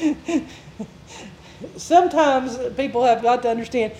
Sometimes 1.77 2.57
people 2.75 3.03
have 3.03 3.21
got 3.21 3.43
to 3.43 3.49
understand 3.49 3.93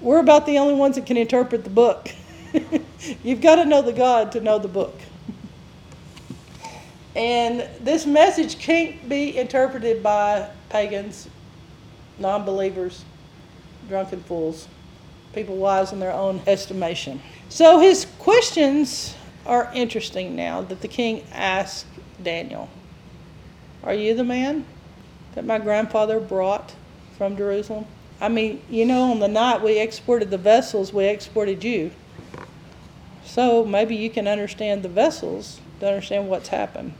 we're 0.00 0.20
about 0.20 0.46
the 0.46 0.58
only 0.58 0.74
ones 0.74 0.96
that 0.96 1.06
can 1.06 1.16
interpret 1.16 1.64
the 1.64 1.70
book. 1.70 2.10
You've 3.22 3.40
got 3.40 3.56
to 3.56 3.64
know 3.64 3.82
the 3.82 3.92
God 3.92 4.32
to 4.32 4.40
know 4.40 4.58
the 4.58 4.68
book. 4.68 4.98
And 7.16 7.68
this 7.80 8.06
message 8.06 8.60
can't 8.60 9.08
be 9.08 9.36
interpreted 9.36 10.00
by 10.00 10.48
pagans, 10.68 11.28
non 12.20 12.44
believers, 12.44 13.04
drunken 13.88 14.22
fools, 14.22 14.68
people 15.34 15.56
wise 15.56 15.92
in 15.92 15.98
their 15.98 16.12
own 16.12 16.40
estimation. 16.46 17.20
So 17.48 17.80
his 17.80 18.06
questions 18.20 19.16
are 19.44 19.68
interesting 19.74 20.36
now 20.36 20.62
that 20.62 20.82
the 20.82 20.88
king 20.88 21.24
asked 21.32 21.86
Daniel 22.22 22.68
Are 23.82 23.92
you 23.92 24.14
the 24.14 24.22
man 24.22 24.64
that 25.34 25.44
my 25.44 25.58
grandfather 25.58 26.20
brought 26.20 26.74
from 27.16 27.36
Jerusalem? 27.36 27.86
I 28.20 28.28
mean, 28.28 28.60
you 28.68 28.84
know, 28.84 29.10
on 29.10 29.20
the 29.20 29.28
night 29.28 29.62
we 29.62 29.78
exported 29.78 30.30
the 30.30 30.38
vessels, 30.38 30.92
we 30.92 31.06
exported 31.06 31.64
you. 31.64 31.90
So 33.24 33.64
maybe 33.64 33.94
you 33.96 34.10
can 34.10 34.26
understand 34.26 34.82
the 34.82 34.88
vessels 34.88 35.60
to 35.80 35.86
understand 35.86 36.28
what's 36.28 36.48
happened. 36.48 36.92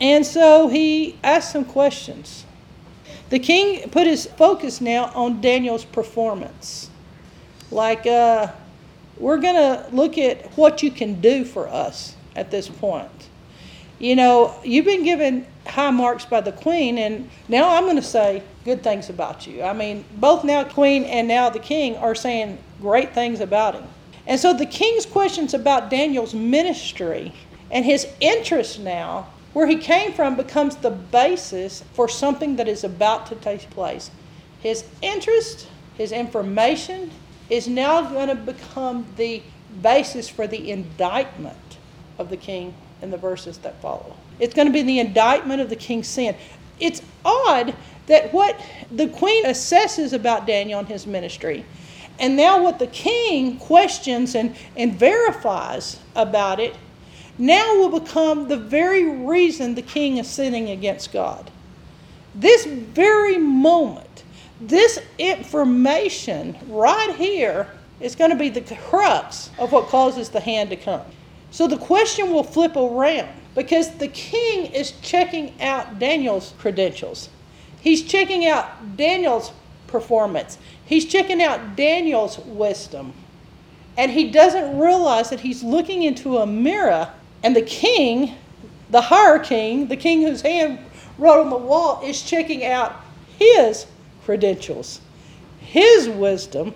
And 0.00 0.24
so 0.26 0.68
he 0.68 1.18
asked 1.22 1.52
some 1.52 1.64
questions. 1.64 2.44
The 3.28 3.38
king 3.38 3.88
put 3.90 4.06
his 4.06 4.26
focus 4.26 4.80
now 4.80 5.12
on 5.14 5.40
Daniel's 5.40 5.84
performance. 5.84 6.90
Like, 7.70 8.06
uh, 8.06 8.50
we're 9.18 9.38
going 9.38 9.54
to 9.54 9.86
look 9.94 10.18
at 10.18 10.56
what 10.56 10.82
you 10.82 10.90
can 10.90 11.20
do 11.20 11.44
for 11.44 11.68
us 11.68 12.16
at 12.34 12.50
this 12.50 12.68
point. 12.68 13.19
You 14.00 14.16
know, 14.16 14.54
you've 14.64 14.86
been 14.86 15.04
given 15.04 15.46
high 15.66 15.90
marks 15.90 16.24
by 16.24 16.40
the 16.40 16.52
queen, 16.52 16.96
and 16.96 17.28
now 17.48 17.76
I'm 17.76 17.84
going 17.84 17.96
to 17.96 18.02
say 18.02 18.42
good 18.64 18.82
things 18.82 19.10
about 19.10 19.46
you. 19.46 19.62
I 19.62 19.74
mean, 19.74 20.06
both 20.16 20.42
now 20.42 20.64
queen 20.64 21.04
and 21.04 21.28
now 21.28 21.50
the 21.50 21.58
king 21.58 21.96
are 21.96 22.14
saying 22.14 22.56
great 22.80 23.12
things 23.12 23.40
about 23.40 23.74
him. 23.74 23.84
And 24.26 24.40
so 24.40 24.54
the 24.54 24.64
king's 24.64 25.04
questions 25.04 25.52
about 25.52 25.90
Daniel's 25.90 26.32
ministry 26.32 27.34
and 27.70 27.84
his 27.84 28.06
interest 28.20 28.80
now, 28.80 29.28
where 29.52 29.66
he 29.66 29.76
came 29.76 30.14
from, 30.14 30.34
becomes 30.34 30.76
the 30.76 30.90
basis 30.90 31.84
for 31.92 32.08
something 32.08 32.56
that 32.56 32.68
is 32.68 32.84
about 32.84 33.26
to 33.26 33.34
take 33.34 33.68
place. 33.68 34.10
His 34.60 34.82
interest, 35.02 35.68
his 35.98 36.10
information, 36.10 37.10
is 37.50 37.68
now 37.68 38.00
going 38.00 38.28
to 38.28 38.34
become 38.34 39.04
the 39.16 39.42
basis 39.82 40.26
for 40.26 40.46
the 40.46 40.70
indictment 40.70 41.76
of 42.18 42.30
the 42.30 42.38
king 42.38 42.74
in 43.02 43.10
the 43.10 43.16
verses 43.16 43.58
that 43.58 43.80
follow. 43.80 44.14
It's 44.38 44.54
going 44.54 44.66
to 44.66 44.72
be 44.72 44.82
the 44.82 44.98
indictment 44.98 45.60
of 45.60 45.70
the 45.70 45.76
king's 45.76 46.08
sin. 46.08 46.34
It's 46.78 47.02
odd 47.24 47.74
that 48.06 48.32
what 48.32 48.60
the 48.90 49.08
queen 49.08 49.44
assesses 49.44 50.12
about 50.12 50.46
Daniel 50.46 50.80
and 50.80 50.88
his 50.88 51.06
ministry 51.06 51.64
and 52.20 52.36
now, 52.36 52.62
what 52.62 52.78
the 52.78 52.86
king 52.86 53.56
questions 53.56 54.34
and, 54.34 54.54
and 54.76 54.94
verifies 54.94 55.98
about 56.14 56.60
it 56.60 56.76
now 57.38 57.78
will 57.78 57.98
become 57.98 58.46
the 58.46 58.58
very 58.58 59.08
reason 59.08 59.74
the 59.74 59.80
king 59.80 60.18
is 60.18 60.28
sinning 60.28 60.68
against 60.68 61.14
God. 61.14 61.50
This 62.34 62.66
very 62.66 63.38
moment, 63.38 64.24
this 64.60 65.00
information 65.18 66.58
right 66.68 67.14
here 67.16 67.68
is 68.00 68.14
going 68.14 68.30
to 68.30 68.36
be 68.36 68.50
the 68.50 68.60
crux 68.76 69.48
of 69.58 69.72
what 69.72 69.86
causes 69.86 70.28
the 70.28 70.40
hand 70.40 70.68
to 70.70 70.76
come. 70.76 71.00
So 71.50 71.66
the 71.66 71.78
question 71.78 72.32
will 72.32 72.44
flip 72.44 72.76
around 72.76 73.28
because 73.54 73.96
the 73.96 74.08
king 74.08 74.72
is 74.72 74.92
checking 75.02 75.60
out 75.60 75.98
Daniel's 75.98 76.54
credentials. 76.58 77.28
He's 77.80 78.02
checking 78.02 78.46
out 78.46 78.96
Daniel's 78.96 79.52
performance. 79.86 80.58
He's 80.84 81.04
checking 81.04 81.42
out 81.42 81.76
Daniel's 81.76 82.38
wisdom. 82.38 83.12
And 83.96 84.10
he 84.10 84.30
doesn't 84.30 84.78
realize 84.78 85.30
that 85.30 85.40
he's 85.40 85.62
looking 85.62 86.04
into 86.04 86.38
a 86.38 86.46
mirror, 86.46 87.10
and 87.42 87.56
the 87.56 87.62
king, 87.62 88.36
the 88.90 89.00
higher 89.00 89.38
king, 89.38 89.88
the 89.88 89.96
king 89.96 90.22
whose 90.22 90.42
hand 90.42 90.78
wrote 91.18 91.40
on 91.40 91.50
the 91.50 91.56
wall, 91.56 92.00
is 92.04 92.22
checking 92.22 92.64
out 92.64 93.04
his 93.38 93.86
credentials, 94.24 95.00
his 95.58 96.08
wisdom, 96.08 96.74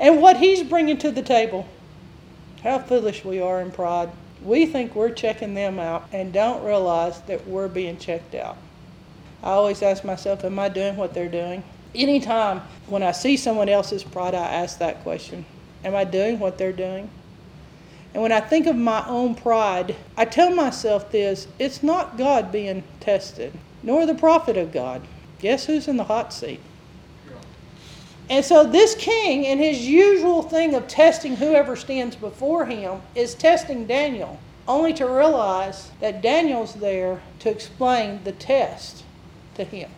and 0.00 0.20
what 0.20 0.36
he's 0.36 0.62
bringing 0.62 0.98
to 0.98 1.10
the 1.10 1.22
table. 1.22 1.66
How 2.62 2.78
foolish 2.78 3.24
we 3.24 3.40
are 3.40 3.60
in 3.60 3.70
pride. 3.70 4.10
We 4.42 4.66
think 4.66 4.94
we're 4.94 5.12
checking 5.12 5.54
them 5.54 5.78
out 5.78 6.08
and 6.12 6.32
don't 6.32 6.64
realize 6.64 7.20
that 7.22 7.46
we're 7.46 7.68
being 7.68 7.98
checked 7.98 8.34
out. 8.34 8.56
I 9.42 9.50
always 9.50 9.82
ask 9.82 10.04
myself, 10.04 10.44
Am 10.44 10.58
I 10.58 10.68
doing 10.68 10.96
what 10.96 11.14
they're 11.14 11.28
doing? 11.28 11.62
anytime 11.94 12.60
when 12.86 13.02
I 13.02 13.12
see 13.12 13.36
someone 13.36 13.68
else's 13.68 14.04
pride, 14.04 14.34
I 14.34 14.46
ask 14.46 14.78
that 14.78 15.02
question 15.02 15.44
Am 15.84 15.94
I 15.94 16.04
doing 16.04 16.38
what 16.38 16.58
they're 16.58 16.72
doing? 16.72 17.10
And 18.12 18.22
when 18.22 18.32
I 18.32 18.40
think 18.40 18.66
of 18.66 18.76
my 18.76 19.06
own 19.06 19.34
pride, 19.34 19.94
I 20.16 20.24
tell 20.24 20.50
myself 20.50 21.10
this 21.10 21.46
it's 21.58 21.82
not 21.82 22.18
God 22.18 22.52
being 22.52 22.82
tested, 22.98 23.52
nor 23.82 24.04
the 24.04 24.14
prophet 24.14 24.56
of 24.56 24.72
God. 24.72 25.02
Guess 25.38 25.66
who's 25.66 25.88
in 25.88 25.96
the 25.96 26.04
hot 26.04 26.32
seat? 26.32 26.60
And 28.30 28.44
so, 28.44 28.64
this 28.64 28.94
king, 28.94 29.44
in 29.44 29.58
his 29.58 29.88
usual 29.88 30.42
thing 30.42 30.76
of 30.76 30.86
testing 30.86 31.34
whoever 31.34 31.74
stands 31.74 32.14
before 32.14 32.64
him, 32.64 33.02
is 33.16 33.34
testing 33.34 33.88
Daniel, 33.88 34.38
only 34.68 34.94
to 34.94 35.04
realize 35.04 35.90
that 35.98 36.22
Daniel's 36.22 36.74
there 36.74 37.20
to 37.40 37.50
explain 37.50 38.22
the 38.22 38.30
test 38.30 39.02
to 39.56 39.64
him. 39.64 39.90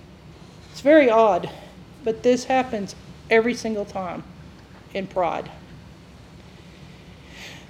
It's 0.70 0.80
very 0.80 1.10
odd. 1.10 1.50
But 2.04 2.22
this 2.22 2.44
happens 2.44 2.96
every 3.30 3.54
single 3.54 3.84
time 3.84 4.24
in 4.94 5.06
pride. 5.06 5.50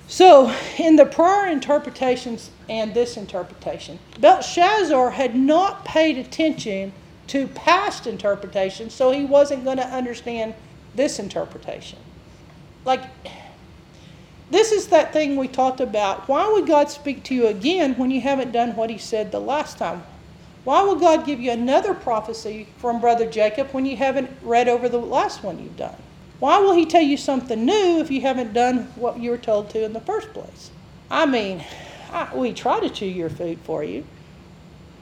So, 0.06 0.54
in 0.78 0.94
the 0.94 1.06
prior 1.06 1.50
interpretations 1.50 2.50
and 2.68 2.94
this 2.94 3.16
interpretation, 3.16 3.98
Belshazzar 4.20 5.10
had 5.10 5.34
not 5.34 5.84
paid 5.84 6.18
attention 6.18 6.92
to 7.32 7.48
past 7.48 8.06
interpretation, 8.06 8.90
so 8.90 9.10
he 9.10 9.24
wasn't 9.24 9.64
going 9.64 9.78
to 9.78 9.86
understand 9.86 10.52
this 10.94 11.18
interpretation. 11.18 11.98
Like, 12.84 13.04
this 14.50 14.70
is 14.70 14.88
that 14.88 15.14
thing 15.14 15.36
we 15.36 15.48
talked 15.48 15.80
about. 15.80 16.28
Why 16.28 16.46
would 16.46 16.66
God 16.66 16.90
speak 16.90 17.24
to 17.24 17.34
you 17.34 17.46
again 17.46 17.94
when 17.94 18.10
you 18.10 18.20
haven't 18.20 18.52
done 18.52 18.76
what 18.76 18.90
he 18.90 18.98
said 18.98 19.32
the 19.32 19.40
last 19.40 19.78
time? 19.78 20.02
Why 20.64 20.82
will 20.82 20.96
God 20.96 21.24
give 21.24 21.40
you 21.40 21.50
another 21.50 21.94
prophecy 21.94 22.68
from 22.76 23.00
Brother 23.00 23.24
Jacob 23.24 23.70
when 23.70 23.86
you 23.86 23.96
haven't 23.96 24.30
read 24.42 24.68
over 24.68 24.90
the 24.90 24.98
last 24.98 25.42
one 25.42 25.58
you've 25.58 25.78
done? 25.78 25.96
Why 26.38 26.58
will 26.58 26.74
he 26.74 26.84
tell 26.84 27.00
you 27.00 27.16
something 27.16 27.64
new 27.64 27.98
if 27.98 28.10
you 28.10 28.20
haven't 28.20 28.52
done 28.52 28.92
what 28.94 29.18
you 29.18 29.30
were 29.30 29.38
told 29.38 29.70
to 29.70 29.82
in 29.82 29.94
the 29.94 30.00
first 30.00 30.34
place? 30.34 30.70
I 31.10 31.24
mean, 31.24 31.64
I, 32.12 32.28
we 32.34 32.52
try 32.52 32.78
to 32.78 32.90
chew 32.90 33.06
your 33.06 33.30
food 33.30 33.58
for 33.64 33.82
you. 33.82 34.04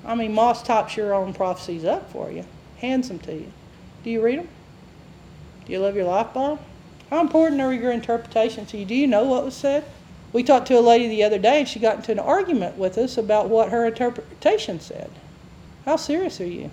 I 0.05 0.15
mean, 0.15 0.35
Moss 0.35 0.63
tops 0.63 0.97
your 0.97 1.15
own 1.15 1.35
prophecies 1.35 1.85
up 1.85 2.11
for 2.13 2.31
you, 2.31 2.45
hands 2.79 3.09
them 3.09 3.19
to 3.21 3.35
you. 3.35 3.53
Do 4.03 4.11
you 4.11 4.23
read 4.23 4.39
them? 4.39 4.49
Do 5.67 5.73
you 5.73 5.79
love 5.79 5.97
your 5.97 6.07
life 6.07 6.33
them? 6.35 6.59
How 7.11 7.21
important 7.21 7.61
are 7.61 7.73
your 7.75 7.93
interpretations 7.93 8.71
to 8.71 8.79
you? 8.79 8.85
Do 8.85 8.95
you 8.95 9.07
know 9.07 9.25
what 9.25 9.45
was 9.45 9.55
said? 9.55 9.85
We 10.33 10.43
talked 10.45 10.69
to 10.69 10.79
a 10.79 10.81
lady 10.81 11.09
the 11.09 11.25
other 11.25 11.39
day 11.39 11.59
and 11.59 11.69
she 11.69 11.81
got 11.81 11.97
into 11.97 12.13
an 12.13 12.21
argument 12.21 12.79
with 12.79 12.97
us 12.97 13.19
about 13.19 13.49
what 13.49 13.71
her 13.71 13.85
interpretation 13.85 14.79
said. 14.81 15.11
How 15.85 15.97
serious 15.97 16.41
are 16.41 16.47
you? 16.47 16.71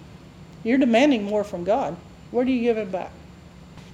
You're 0.63 0.77
demanding 0.77 1.23
more 1.23 1.43
from 1.43 1.63
God. 1.63 1.97
Where 2.29 2.45
do 2.45 2.51
you 2.51 2.61
give 2.61 2.77
it 2.77 2.91
back? 2.91 3.11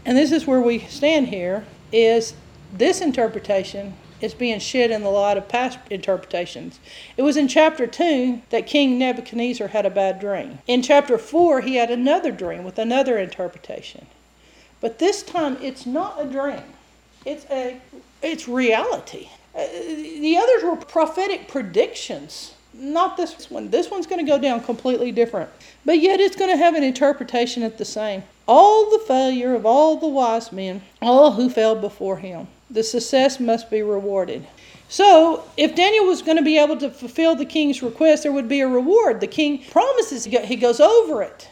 And 0.05 0.17
this 0.17 0.31
is 0.31 0.45
where 0.45 0.59
we 0.59 0.79
stand 0.79 1.29
here 1.29 1.65
is 1.91 2.33
this 2.73 2.99
interpretation 2.99 3.93
is 4.23 4.33
being 4.33 4.59
shed 4.59 4.89
in 4.89 5.03
the 5.03 5.09
light 5.09 5.37
of 5.37 5.49
past 5.49 5.77
interpretations. 5.89 6.79
It 7.17 7.23
was 7.23 7.35
in 7.35 7.47
chapter 7.47 7.85
2 7.85 8.41
that 8.49 8.65
King 8.65 8.97
Nebuchadnezzar 8.97 9.67
had 9.67 9.85
a 9.85 9.89
bad 9.89 10.19
dream. 10.19 10.59
In 10.65 10.81
chapter 10.81 11.17
4, 11.17 11.61
he 11.61 11.75
had 11.75 11.91
another 11.91 12.31
dream 12.31 12.63
with 12.63 12.79
another 12.79 13.17
interpretation. 13.17 14.05
But 14.79 14.99
this 14.99 15.23
time, 15.23 15.57
it's 15.61 15.85
not 15.85 16.21
a 16.21 16.25
dream, 16.25 16.63
it's, 17.25 17.45
a, 17.51 17.79
it's 18.21 18.47
reality. 18.47 19.29
Uh, 19.53 19.67
the 19.67 20.37
others 20.37 20.63
were 20.63 20.77
prophetic 20.77 21.47
predictions 21.47 22.53
not 22.73 23.17
this 23.17 23.51
one. 23.51 23.69
This 23.69 23.91
one's 23.91 24.07
going 24.07 24.25
to 24.25 24.29
go 24.29 24.39
down 24.39 24.61
completely 24.61 25.11
different. 25.11 25.49
But 25.85 25.99
yet 25.99 26.19
it's 26.19 26.35
going 26.35 26.49
to 26.49 26.57
have 26.57 26.73
an 26.73 26.83
interpretation 26.83 27.61
at 27.61 27.77
the 27.77 27.85
same. 27.85 28.23
All 28.47 28.89
the 28.89 29.03
failure 29.05 29.53
of 29.53 29.65
all 29.65 29.97
the 29.97 30.07
wise 30.07 30.51
men, 30.51 30.81
all 31.01 31.33
who 31.33 31.49
fell 31.49 31.75
before 31.75 32.17
him, 32.17 32.47
the 32.73 32.83
success 32.83 33.39
must 33.39 33.69
be 33.69 33.81
rewarded. 33.81 34.45
So, 34.89 35.43
if 35.57 35.75
Daniel 35.75 36.05
was 36.05 36.21
going 36.21 36.37
to 36.37 36.43
be 36.43 36.57
able 36.57 36.77
to 36.77 36.89
fulfill 36.89 37.35
the 37.35 37.45
king's 37.45 37.81
request, 37.81 38.23
there 38.23 38.31
would 38.31 38.49
be 38.49 38.61
a 38.61 38.67
reward. 38.67 39.21
The 39.21 39.27
king 39.27 39.63
promises, 39.71 40.25
he 40.25 40.55
goes 40.55 40.79
over 40.79 41.23
it. 41.23 41.49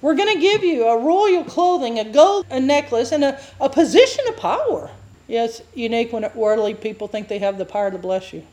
We're 0.00 0.16
going 0.16 0.34
to 0.34 0.40
give 0.40 0.64
you 0.64 0.86
a 0.86 0.98
royal 0.98 1.44
clothing, 1.44 1.98
a 1.98 2.04
gold 2.04 2.46
a 2.50 2.58
necklace, 2.58 3.12
and 3.12 3.22
a, 3.22 3.40
a 3.60 3.68
position 3.68 4.26
of 4.28 4.36
power. 4.36 4.90
Yes, 5.28 5.62
unique 5.74 6.12
when 6.12 6.28
worldly 6.34 6.74
people 6.74 7.06
think 7.06 7.28
they 7.28 7.38
have 7.38 7.56
the 7.56 7.64
power 7.64 7.90
to 7.90 7.98
bless 7.98 8.32
you. 8.32 8.44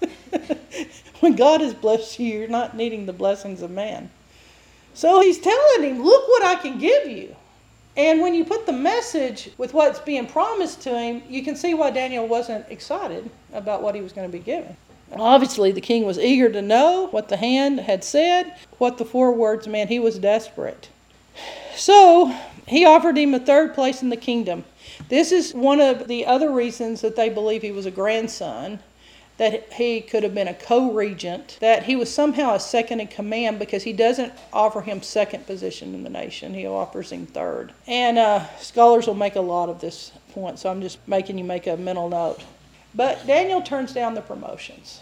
when 1.20 1.36
God 1.36 1.62
has 1.62 1.72
blessed 1.72 2.18
you, 2.18 2.38
you're 2.40 2.48
not 2.48 2.76
needing 2.76 3.06
the 3.06 3.14
blessings 3.14 3.62
of 3.62 3.70
man. 3.70 4.10
So 4.92 5.20
he's 5.20 5.38
telling 5.38 5.84
him, 5.84 6.02
Look 6.02 6.28
what 6.28 6.44
I 6.44 6.56
can 6.56 6.78
give 6.78 7.08
you. 7.08 7.34
And 7.98 8.20
when 8.20 8.32
you 8.32 8.44
put 8.44 8.64
the 8.64 8.72
message 8.72 9.50
with 9.58 9.74
what's 9.74 9.98
being 9.98 10.26
promised 10.26 10.80
to 10.82 10.96
him, 10.96 11.20
you 11.28 11.42
can 11.42 11.56
see 11.56 11.74
why 11.74 11.90
Daniel 11.90 12.28
wasn't 12.28 12.64
excited 12.70 13.28
about 13.52 13.82
what 13.82 13.96
he 13.96 14.00
was 14.00 14.12
going 14.12 14.30
to 14.30 14.32
be 14.32 14.42
given. 14.42 14.76
Obviously, 15.12 15.72
the 15.72 15.80
king 15.80 16.06
was 16.06 16.16
eager 16.16 16.48
to 16.48 16.62
know 16.62 17.08
what 17.10 17.28
the 17.28 17.36
hand 17.36 17.80
had 17.80 18.04
said, 18.04 18.54
what 18.78 18.98
the 18.98 19.04
four 19.04 19.32
words 19.32 19.66
meant. 19.66 19.90
He 19.90 19.98
was 19.98 20.16
desperate. 20.18 20.90
So 21.74 22.32
he 22.68 22.84
offered 22.84 23.18
him 23.18 23.34
a 23.34 23.40
third 23.40 23.74
place 23.74 24.00
in 24.00 24.10
the 24.10 24.16
kingdom. 24.16 24.64
This 25.08 25.32
is 25.32 25.52
one 25.52 25.80
of 25.80 26.06
the 26.06 26.24
other 26.24 26.52
reasons 26.52 27.00
that 27.00 27.16
they 27.16 27.28
believe 27.28 27.62
he 27.62 27.72
was 27.72 27.86
a 27.86 27.90
grandson 27.90 28.78
that 29.38 29.72
he 29.72 30.00
could 30.00 30.24
have 30.24 30.34
been 30.34 30.48
a 30.48 30.54
co 30.54 30.92
regent, 30.92 31.58
that 31.60 31.84
he 31.84 31.96
was 31.96 32.12
somehow 32.12 32.54
a 32.54 32.60
second 32.60 33.00
in 33.00 33.06
command 33.06 33.58
because 33.58 33.84
he 33.84 33.92
doesn't 33.92 34.32
offer 34.52 34.80
him 34.80 35.00
second 35.00 35.46
position 35.46 35.94
in 35.94 36.02
the 36.02 36.10
nation, 36.10 36.52
he 36.52 36.66
offers 36.66 37.10
him 37.10 37.24
third. 37.24 37.72
And 37.86 38.18
uh, 38.18 38.46
scholars 38.58 39.06
will 39.06 39.14
make 39.14 39.36
a 39.36 39.40
lot 39.40 39.68
of 39.68 39.80
this 39.80 40.10
point, 40.32 40.58
so 40.58 40.68
I'm 40.68 40.82
just 40.82 40.98
making 41.08 41.38
you 41.38 41.44
make 41.44 41.68
a 41.68 41.76
mental 41.76 42.08
note. 42.08 42.44
But 42.94 43.26
Daniel 43.26 43.62
turns 43.62 43.92
down 43.92 44.14
the 44.14 44.20
promotions, 44.20 45.00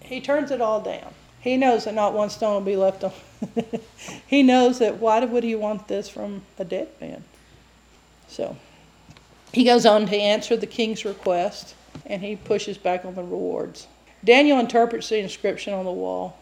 he 0.00 0.20
turns 0.20 0.50
it 0.50 0.60
all 0.60 0.80
down. 0.80 1.14
He 1.40 1.58
knows 1.58 1.84
that 1.84 1.92
not 1.92 2.14
one 2.14 2.30
stone 2.30 2.54
will 2.54 2.60
be 2.62 2.76
left 2.76 3.04
on. 3.04 3.12
he 4.26 4.42
knows 4.42 4.78
that 4.78 4.96
why 4.96 5.22
would 5.22 5.44
he 5.44 5.54
want 5.54 5.88
this 5.88 6.08
from 6.08 6.40
a 6.58 6.64
dead 6.64 6.88
man? 7.02 7.22
So 8.28 8.56
he 9.52 9.62
goes 9.62 9.84
on 9.84 10.06
to 10.06 10.16
answer 10.16 10.56
the 10.56 10.66
king's 10.66 11.04
request 11.04 11.74
and 12.06 12.22
he 12.22 12.36
pushes 12.36 12.78
back 12.78 13.04
on 13.04 13.14
the 13.14 13.22
rewards. 13.22 13.86
Daniel 14.24 14.58
interprets 14.58 15.08
the 15.08 15.18
inscription 15.18 15.74
on 15.74 15.84
the 15.84 15.92
wall, 15.92 16.38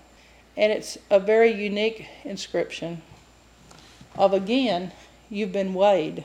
and 0.57 0.72
it's 0.72 0.98
a 1.11 1.18
very 1.18 1.53
unique 1.53 2.07
inscription 2.24 3.03
of 4.16 4.32
again, 4.32 4.92
you've 5.30 5.53
been 5.53 5.74
weighed 5.74 6.24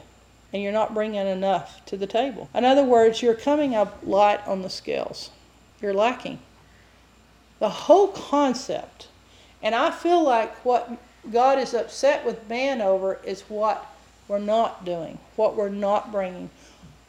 and 0.54 0.64
you're 0.64 0.72
not 0.72 0.94
bringing 0.94 1.28
enough 1.28 1.86
to 1.86 1.98
the 1.98 2.08
table. 2.08 2.50
In 2.54 2.64
other 2.64 2.84
words, 2.84 3.22
you're 3.22 3.34
coming 3.34 3.76
up 3.76 4.00
light 4.04 4.46
on 4.48 4.62
the 4.62 4.70
scales. 4.70 5.30
You're 5.82 5.94
lacking. 5.94 6.40
The 7.60 7.70
whole 7.70 8.10
concept, 8.10 9.08
and 9.62 9.76
I 9.76 9.92
feel 9.92 10.24
like 10.24 10.54
what 10.66 10.90
God 11.32 11.60
is 11.60 11.74
upset 11.74 12.26
with 12.26 12.48
man 12.48 12.82
over 12.82 13.20
is 13.26 13.42
what 13.42 13.86
we're 14.28 14.40
not 14.40 14.86
doing, 14.86 15.18
what 15.36 15.56
we're 15.56 15.70
not 15.70 16.12
bringing, 16.12 16.50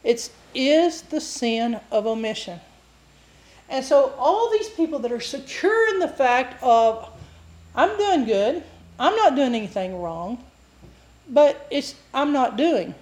it 0.03 0.31
is 0.53 1.01
the 1.03 1.21
sin 1.21 1.79
of 1.91 2.07
omission. 2.07 2.59
And 3.69 3.85
so, 3.85 4.13
all 4.17 4.49
these 4.51 4.69
people 4.69 4.99
that 4.99 5.11
are 5.11 5.19
secure 5.19 5.93
in 5.93 5.99
the 5.99 6.07
fact 6.07 6.61
of, 6.63 7.07
I'm 7.75 7.95
doing 7.97 8.25
good, 8.25 8.63
I'm 8.99 9.15
not 9.15 9.35
doing 9.35 9.53
anything 9.53 10.01
wrong, 10.01 10.43
but 11.29 11.67
it's, 11.69 11.93
I'm 12.13 12.33
not 12.33 12.57
doing. 12.57 12.95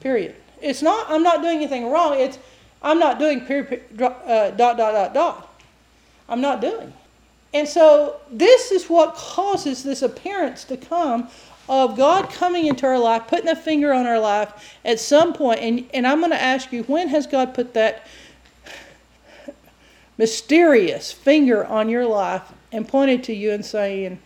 Period. 0.00 0.36
It's 0.60 0.82
not, 0.82 1.10
I'm 1.10 1.22
not 1.22 1.40
doing 1.40 1.56
anything 1.56 1.90
wrong, 1.90 2.20
it's, 2.20 2.38
I'm 2.82 2.98
not 2.98 3.18
doing, 3.18 3.40
period, 3.42 3.82
uh, 4.00 4.50
dot, 4.50 4.76
dot, 4.76 4.76
dot, 4.76 5.14
dot. 5.14 5.54
I'm 6.28 6.40
not 6.40 6.60
doing. 6.60 6.92
And 7.54 7.66
so, 7.66 8.20
this 8.30 8.70
is 8.70 8.88
what 8.88 9.14
causes 9.14 9.82
this 9.82 10.02
appearance 10.02 10.64
to 10.64 10.76
come 10.76 11.28
of 11.72 11.96
God 11.96 12.28
coming 12.30 12.66
into 12.66 12.84
our 12.84 12.98
life, 12.98 13.28
putting 13.28 13.48
a 13.48 13.56
finger 13.56 13.94
on 13.94 14.06
our 14.06 14.20
life 14.20 14.76
at 14.84 15.00
some 15.00 15.32
point, 15.32 15.60
and, 15.60 15.88
and 15.94 16.06
I'm 16.06 16.18
going 16.18 16.30
to 16.30 16.40
ask 16.40 16.70
you, 16.70 16.82
when 16.82 17.08
has 17.08 17.26
God 17.26 17.54
put 17.54 17.72
that 17.72 18.06
mysterious 20.18 21.10
finger 21.10 21.64
on 21.64 21.88
your 21.88 22.04
life 22.04 22.42
and 22.72 22.86
pointed 22.86 23.24
to 23.24 23.32
you 23.32 23.52
and 23.52 23.64
saying, 23.64 24.20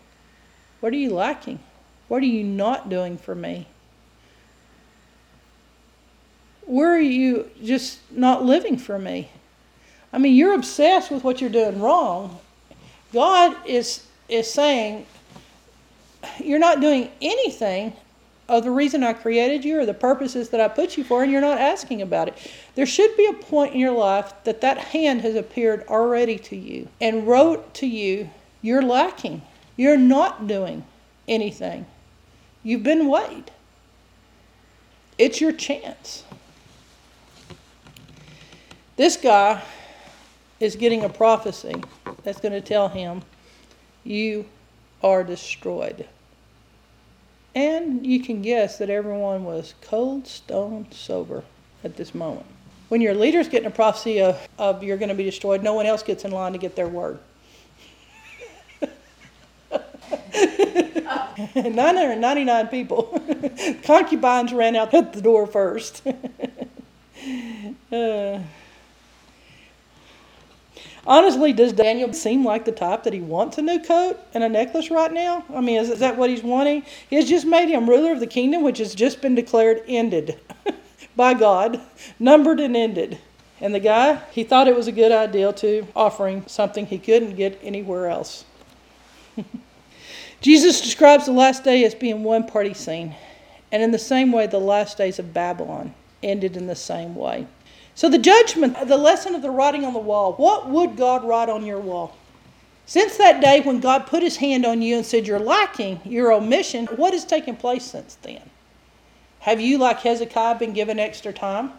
What 0.81 0.93
are 0.93 0.97
you 0.97 1.15
lacking? 1.15 1.61
What 2.09 2.21
are 2.25 2.27
you 2.27 2.43
not 2.43 2.89
doing 2.89 3.17
for 3.17 3.37
me? 3.37 3.69
Where 6.63 6.97
are 6.97 7.01
you 7.01 7.49
just 7.63 8.01
not 8.11 8.45
living 8.45 8.77
for 8.77 8.99
me? 8.99 9.31
I 10.13 10.19
mean, 10.19 10.35
you're 10.35 10.55
obsessed 10.55 11.13
with 11.13 11.23
what 11.23 11.41
you're 11.41 11.49
doing 11.49 11.81
wrong. 11.81 12.41
God 13.13 13.57
is, 13.65 14.05
is 14.29 14.51
saying, 14.53 15.07
you're 16.39 16.59
not 16.59 16.81
doing 16.81 17.11
anything 17.21 17.93
of 18.49 18.63
the 18.63 18.71
reason 18.71 19.03
I 19.03 19.13
created 19.13 19.65
you 19.65 19.81
or 19.81 19.87
the 19.87 19.95
purposes 19.95 20.51
that 20.51 20.61
I 20.61 20.69
put 20.69 20.97
you 20.97 21.05
for, 21.05 21.23
and 21.23 21.33
you're 21.33 21.41
not 21.41 21.59
asking 21.59 22.01
about 22.03 22.29
it. 22.29 22.51
There 22.75 22.87
should 22.87 23.17
be 23.17 23.27
a 23.27 23.33
point 23.33 23.75
in 23.75 23.81
your 23.81 23.93
life 23.93 24.33
that 24.45 24.61
that 24.61 24.79
hand 24.79 25.23
has 25.23 25.35
appeared 25.35 25.85
already 25.89 26.39
to 26.39 26.57
you 26.57 26.89
and 27.01 27.27
wrote 27.27 27.75
to 27.75 27.87
you, 27.87 28.31
You're 28.63 28.83
lacking. 28.83 29.43
You're 29.77 29.97
not 29.97 30.47
doing 30.47 30.85
anything. 31.27 31.87
You've 32.63 32.83
been 32.83 33.09
weighed. 33.09 33.51
It's 35.19 35.41
your 35.41 35.53
chance. 35.53 36.25
This 38.97 39.17
guy 39.17 39.63
is 40.61 40.77
getting 40.77 41.05
a 41.05 41.09
prophecy 41.09 41.83
that's 42.23 42.41
going 42.41 42.53
to 42.53 42.61
tell 42.61 42.89
him, 42.89 43.23
You 44.05 44.47
are 45.03 45.25
destroyed. 45.25 46.07
And 47.57 48.07
you 48.07 48.21
can 48.21 48.43
guess 48.43 48.77
that 48.79 48.91
everyone 48.91 49.45
was 49.45 49.75
cold, 49.81 50.27
stone 50.27 50.87
sober 50.91 51.43
at 51.83 51.97
this 51.97 52.15
moment. 52.15 52.45
When 52.91 53.01
your 53.01 53.15
leader's 53.15 53.49
getting 53.49 53.67
a 53.67 53.71
prophecy 53.71 54.21
of, 54.21 54.47
of 54.59 54.85
you're 54.85 54.99
going 54.99 55.09
to 55.09 55.15
be 55.15 55.25
destroyed, 55.25 55.63
no 55.63 55.73
one 55.73 55.87
else 55.87 56.03
gets 56.03 56.27
in 56.27 56.33
line 56.33 56.53
to 56.53 56.59
get 56.59 56.77
their 56.77 56.87
word. 56.87 57.19
999 61.55 62.69
people. 62.69 63.23
Concubines 63.85 64.53
ran 64.53 64.77
out 64.77 64.93
at 64.93 65.15
the 65.15 65.23
door 65.23 65.47
first. 65.47 66.07
uh, 67.91 68.39
Honestly, 71.07 71.53
does 71.53 71.73
Daniel 71.73 72.13
seem 72.13 72.45
like 72.45 72.65
the 72.65 72.73
type 72.73 73.05
that 73.05 73.13
he 73.13 73.21
wants 73.21 73.59
a 73.59 73.63
new 73.63 73.79
coat 73.79 74.19
and 74.35 74.43
a 74.43 74.49
necklace 74.49 74.91
right 74.91 75.13
now? 75.13 75.45
I 75.55 75.61
mean, 75.61 75.81
is, 75.81 75.89
is 75.89 76.01
that 76.01 76.17
what 76.17 76.31
he's 76.31 76.43
wanting? 76.43 76.83
He 77.09 77.15
has 77.17 77.29
just 77.29 77.47
made 77.47 77.69
him 77.69 77.89
ruler 77.89 78.13
of 78.13 78.19
the 78.19 78.27
kingdom, 78.27 78.63
which 78.63 78.79
has 78.79 78.95
just 78.95 79.23
been 79.23 79.37
declared 79.37 79.83
ended 79.87 80.41
by 81.17 81.35
God, 81.35 81.81
numbered 82.19 82.59
and 82.59 82.77
ended. 82.77 83.19
And 83.61 83.73
the 83.73 83.81
guy, 83.81 84.17
he 84.33 84.43
thought 84.43 84.67
it 84.67 84.77
was 84.77 84.89
a 84.89 84.93
good 84.93 85.13
idea 85.13 85.53
to 85.53 85.87
offering 85.95 86.45
something 86.49 86.87
he 86.87 86.99
couldn't 86.99 87.37
get 87.37 87.59
anywhere 87.63 88.09
else. 88.09 88.45
Jesus 90.41 90.81
describes 90.81 91.27
the 91.27 91.33
last 91.33 91.63
day 91.63 91.85
as 91.85 91.95
being 91.95 92.25
one 92.25 92.47
party 92.47 92.75
scene. 92.75 93.15
And 93.71 93.83
in 93.83 93.93
the 93.93 93.99
same 93.99 94.33
way, 94.33 94.47
the 94.47 94.59
last 94.59 94.99
days 94.99 95.19
of 95.19 95.33
Babylon 95.33 95.95
ended 96.23 96.57
in 96.57 96.67
the 96.67 96.77
same 96.77 97.15
way. 97.15 97.47
So, 97.97 98.11
the 98.11 98.19
judgment, 98.19 98.77
the 98.87 98.99
lesson 98.99 99.35
of 99.35 99.41
the 99.41 99.51
writing 99.51 99.85
on 99.85 99.95
the 99.95 99.99
wall 99.99 100.35
what 100.35 100.69
would 100.69 100.97
God 100.97 101.25
write 101.25 101.49
on 101.49 101.65
your 101.65 101.81
wall? 101.81 102.15
Since 102.85 103.17
that 103.17 103.41
day 103.41 103.63
when 103.63 103.81
God 103.81 104.07
put 104.07 104.23
his 104.23 104.37
hand 104.37 104.65
on 104.65 104.83
you 104.83 104.97
and 104.97 105.05
said 105.05 105.27
you're 105.27 105.41
lacking, 105.41 106.01
your 106.05 106.31
omission, 106.31 106.87
what 106.87 107.15
has 107.15 107.25
taken 107.25 107.57
place 107.57 107.85
since 107.85 108.17
then? 108.23 108.43
Have 109.41 109.61
you, 109.61 109.79
like 109.79 110.01
Hezekiah, 110.01 110.59
been 110.59 110.75
given 110.75 110.99
extra 110.99 111.33
time? 111.33 111.73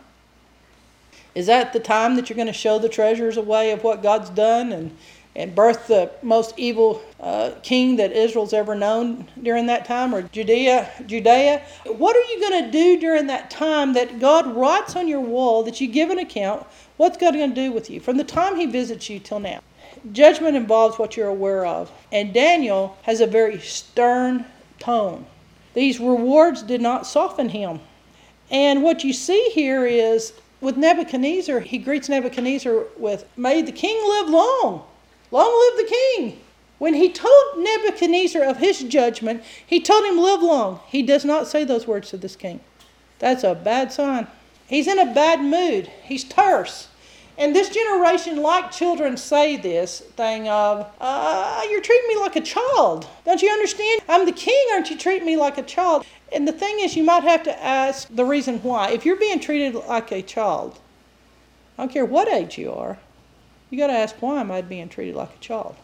Is 1.35 1.45
that 1.45 1.71
the 1.71 1.79
time 1.79 2.15
that 2.15 2.29
you're 2.29 2.35
going 2.35 2.47
to 2.47 2.53
show 2.53 2.79
the 2.79 2.89
treasures 2.89 3.37
away 3.37 3.71
of 3.71 3.83
what 3.83 4.01
God's 4.01 4.31
done 4.31 4.71
and 4.71 4.97
and 5.37 5.53
birth 5.53 5.87
the 5.87 6.11
most 6.23 6.55
evil 6.57 7.01
uh, 7.19 7.51
king 7.61 7.95
that 7.95 8.11
Israel's 8.11 8.53
ever 8.53 8.73
known 8.73 9.29
during 9.43 9.67
that 9.67 9.85
time, 9.85 10.13
or 10.13 10.23
Judea, 10.23 10.89
Judea. 11.05 11.61
What 11.85 12.15
are 12.15 12.33
you 12.33 12.41
going 12.41 12.65
to 12.65 12.71
do 12.71 12.99
during 12.99 13.27
that 13.27 13.51
time 13.51 13.93
that 13.93 14.19
God 14.19 14.53
writes 14.55 14.95
on 14.95 15.07
your 15.07 15.21
wall 15.21 15.61
that 15.63 15.79
you 15.79 15.87
give 15.87 16.09
an 16.09 16.17
account? 16.17 16.65
What's 16.97 17.17
God 17.17 17.35
going 17.35 17.51
to 17.51 17.55
do 17.55 17.71
with 17.71 17.89
you 17.89 17.99
from 17.99 18.17
the 18.17 18.23
time 18.23 18.55
He 18.55 18.65
visits 18.65 19.09
you 19.09 19.19
till 19.19 19.39
now? 19.39 19.61
Judgment 20.11 20.57
involves 20.57 20.97
what 20.97 21.15
you're 21.15 21.27
aware 21.27 21.65
of, 21.65 21.91
and 22.11 22.33
Daniel 22.33 22.97
has 23.03 23.21
a 23.21 23.27
very 23.27 23.59
stern 23.59 24.45
tone. 24.79 25.25
These 25.73 25.99
rewards 25.99 26.63
did 26.63 26.81
not 26.81 27.05
soften 27.05 27.49
him. 27.49 27.79
And 28.49 28.81
what 28.81 29.03
you 29.03 29.13
see 29.13 29.51
here 29.53 29.85
is 29.85 30.33
with 30.61 30.77
Nebuchadnezzar, 30.77 31.59
he 31.59 31.77
greets 31.77 32.09
Nebuchadnezzar 32.09 32.85
with, 32.97 33.25
May 33.37 33.61
the 33.61 33.71
king 33.71 33.95
live 34.07 34.29
long. 34.29 34.83
Long 35.31 35.51
live 35.51 35.85
the 35.85 35.95
king! 35.95 36.39
When 36.77 36.93
he 36.93 37.09
told 37.09 37.57
Nebuchadnezzar 37.57 38.43
of 38.43 38.57
his 38.57 38.83
judgment, 38.83 39.43
he 39.65 39.79
told 39.79 40.05
him, 40.05 40.19
Live 40.19 40.43
long. 40.43 40.79
He 40.87 41.01
does 41.01 41.25
not 41.25 41.47
say 41.47 41.63
those 41.63 41.87
words 41.87 42.09
to 42.09 42.17
this 42.17 42.35
king. 42.35 42.59
That's 43.19 43.43
a 43.43 43.55
bad 43.55 43.91
sign. 43.91 44.27
He's 44.67 44.87
in 44.87 44.99
a 44.99 45.13
bad 45.13 45.41
mood. 45.41 45.91
He's 46.03 46.23
terse. 46.23 46.89
And 47.39 47.55
this 47.55 47.69
generation, 47.69 48.41
like 48.41 48.71
children, 48.71 49.15
say 49.15 49.57
this 49.57 50.01
thing 50.01 50.47
of, 50.49 50.91
uh, 50.99 51.61
You're 51.69 51.81
treating 51.81 52.07
me 52.09 52.17
like 52.17 52.35
a 52.35 52.41
child. 52.41 53.07
Don't 53.25 53.41
you 53.41 53.49
understand? 53.49 54.01
I'm 54.07 54.25
the 54.25 54.31
king, 54.31 54.67
aren't 54.73 54.89
you 54.89 54.97
treating 54.97 55.25
me 55.25 55.37
like 55.37 55.57
a 55.57 55.63
child? 55.63 56.05
And 56.31 56.47
the 56.47 56.51
thing 56.51 56.79
is, 56.79 56.95
you 56.95 57.03
might 57.03 57.23
have 57.23 57.43
to 57.43 57.63
ask 57.63 58.07
the 58.09 58.25
reason 58.25 58.59
why. 58.59 58.91
If 58.91 59.05
you're 59.05 59.17
being 59.17 59.39
treated 59.39 59.75
like 59.75 60.11
a 60.11 60.21
child, 60.21 60.79
I 61.77 61.83
don't 61.83 61.93
care 61.93 62.05
what 62.05 62.27
age 62.27 62.57
you 62.57 62.71
are, 62.71 62.97
you 63.69 63.77
got 63.77 63.87
to 63.87 63.93
ask 63.93 64.15
why 64.21 64.39
am 64.39 64.51
I 64.51 64.61
being 64.61 64.89
treated 64.89 65.15
like 65.15 65.33
a 65.33 65.39
child? 65.39 65.75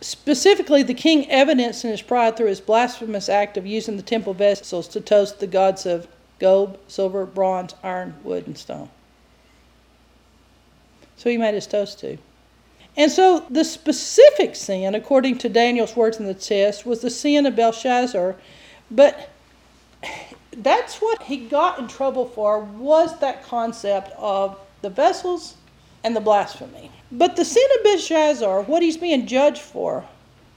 Specifically, 0.00 0.82
the 0.82 0.94
king 0.94 1.30
evidenced 1.30 1.84
in 1.84 1.90
his 1.90 2.02
pride 2.02 2.36
through 2.36 2.48
his 2.48 2.60
blasphemous 2.60 3.28
act 3.28 3.56
of 3.56 3.66
using 3.66 3.96
the 3.96 4.02
temple 4.02 4.34
vessels 4.34 4.86
to 4.88 5.00
toast 5.00 5.40
the 5.40 5.46
gods 5.46 5.86
of 5.86 6.06
gold, 6.38 6.78
silver, 6.88 7.24
bronze, 7.24 7.74
iron, 7.82 8.14
wood, 8.22 8.46
and 8.46 8.58
stone. 8.58 8.90
So 11.16 11.30
he 11.30 11.38
made 11.38 11.54
his 11.54 11.66
toast 11.66 12.00
to. 12.00 12.18
And 12.96 13.10
so 13.10 13.46
the 13.50 13.64
specific 13.64 14.54
sin, 14.54 14.94
according 14.94 15.38
to 15.38 15.48
Daniel's 15.48 15.96
words 15.96 16.18
in 16.18 16.26
the 16.26 16.34
test, 16.34 16.84
was 16.84 17.00
the 17.00 17.10
sin 17.10 17.46
of 17.46 17.56
Belshazzar. 17.56 18.36
But 18.90 19.30
that's 20.58 20.96
what 20.96 21.22
he 21.22 21.36
got 21.36 21.78
in 21.78 21.88
trouble 21.88 22.26
for 22.26 22.60
was 22.60 23.18
that 23.20 23.44
concept 23.44 24.12
of 24.18 24.58
the 24.82 24.90
vessels 24.90 25.56
and 26.02 26.14
the 26.14 26.20
blasphemy. 26.20 26.90
But 27.10 27.36
the 27.36 27.44
sin 27.44 27.66
of 27.78 27.84
Belshazzar, 27.84 28.62
what 28.62 28.82
he's 28.82 28.96
being 28.96 29.26
judged 29.26 29.60
for, 29.60 30.04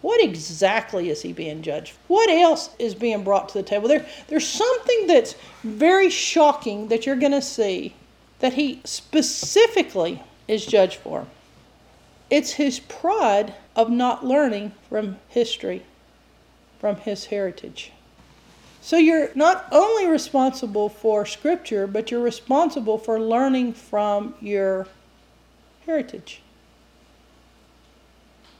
what 0.01 0.23
exactly 0.23 1.09
is 1.09 1.21
he 1.21 1.33
being 1.33 1.61
judged 1.61 1.91
for? 1.91 1.99
What 2.07 2.29
else 2.29 2.69
is 2.77 2.93
being 2.93 3.23
brought 3.23 3.49
to 3.49 3.57
the 3.57 3.63
table? 3.63 3.87
There, 3.87 4.05
there's 4.27 4.47
something 4.47 5.07
that's 5.07 5.35
very 5.63 6.09
shocking 6.09 6.89
that 6.89 7.05
you're 7.05 7.15
going 7.15 7.31
to 7.31 7.41
see 7.41 7.95
that 8.39 8.53
he 8.53 8.81
specifically 8.83 10.21
is 10.47 10.65
judged 10.65 10.99
for. 10.99 11.25
It's 12.29 12.51
his 12.51 12.79
pride 12.81 13.53
of 13.75 13.89
not 13.89 14.25
learning 14.25 14.73
from 14.89 15.17
history, 15.29 15.83
from 16.79 16.97
his 16.97 17.25
heritage. 17.25 17.91
So 18.87 18.95
you're 18.95 19.31
not 19.35 19.67
only 19.73 20.07
responsible 20.07 20.87
for 20.87 21.25
scripture, 21.25 21.87
but 21.87 22.09
you're 22.09 22.21
responsible 22.21 22.97
for 22.97 23.19
learning 23.19 23.73
from 23.73 24.33
your 24.39 24.87
heritage, 25.85 26.41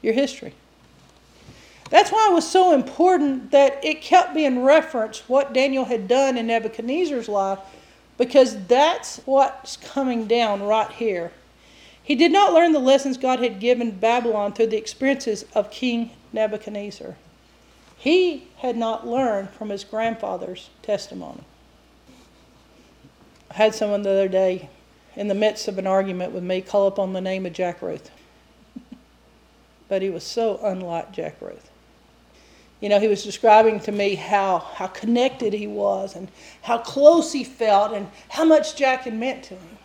your 0.02 0.12
history. 0.12 0.54
That's 1.90 2.12
why 2.12 2.28
it 2.30 2.34
was 2.34 2.46
so 2.46 2.74
important 2.74 3.52
that 3.52 3.80
it 3.86 4.02
kept 4.02 4.34
being 4.34 4.64
referenced 4.64 5.30
what 5.30 5.54
Daniel 5.54 5.86
had 5.86 6.10
done 6.10 6.38
in 6.38 6.48
Nebuchadnezzar's 6.48 7.30
life, 7.30 7.60
because 8.18 8.66
that's 8.66 9.22
what's 9.24 9.78
coming 9.78 10.28
down 10.28 10.62
right 10.62 10.92
here. 10.92 11.32
He 12.04 12.16
did 12.16 12.34
not 12.34 12.52
learn 12.52 12.74
the 12.74 12.80
lessons 12.80 13.18
God 13.18 13.40
had 13.40 13.62
given 13.62 13.92
Babylon 13.92 14.52
through 14.52 14.68
the 14.68 14.78
experiences 14.78 15.46
of 15.56 15.72
King 15.72 16.12
Nebuchadnezzar. 16.34 17.16
He 17.98 18.48
had 18.58 18.78
not 18.78 19.08
learned 19.08 19.50
from 19.50 19.70
his 19.70 19.84
grandfather's 19.84 20.70
testimony. 20.82 21.42
I 23.50 23.56
had 23.56 23.74
someone 23.74 24.04
the 24.04 24.12
other 24.12 24.28
day, 24.28 24.70
in 25.16 25.28
the 25.28 25.36
midst 25.36 25.68
of 25.68 25.80
an 25.80 25.88
argument 25.88 26.32
with 26.32 26.44
me, 26.44 26.62
call 26.62 26.88
upon 26.88 27.14
the 27.14 27.22
name 27.22 27.46
of 27.46 27.54
Jack 27.54 27.82
Ruth. 27.82 28.12
but 29.90 30.02
he 30.02 30.10
was 30.10 30.24
so 30.24 30.60
unlike 30.64 31.12
Jack 31.12 31.38
Ruth. 31.42 31.70
You 32.80 32.90
know, 32.90 33.00
he 33.00 33.08
was 33.08 33.24
describing 33.24 33.80
to 33.82 33.92
me 33.92 34.14
how, 34.14 34.60
how 34.60 34.88
connected 34.88 35.54
he 35.54 35.66
was 35.66 36.16
and 36.16 36.28
how 36.62 36.78
close 36.78 37.34
he 37.34 37.44
felt 37.44 37.94
and 37.94 38.08
how 38.30 38.46
much 38.46 38.76
Jack 38.76 39.02
had 39.02 39.16
meant 39.16 39.44
to 39.46 39.56
him. 39.56 39.78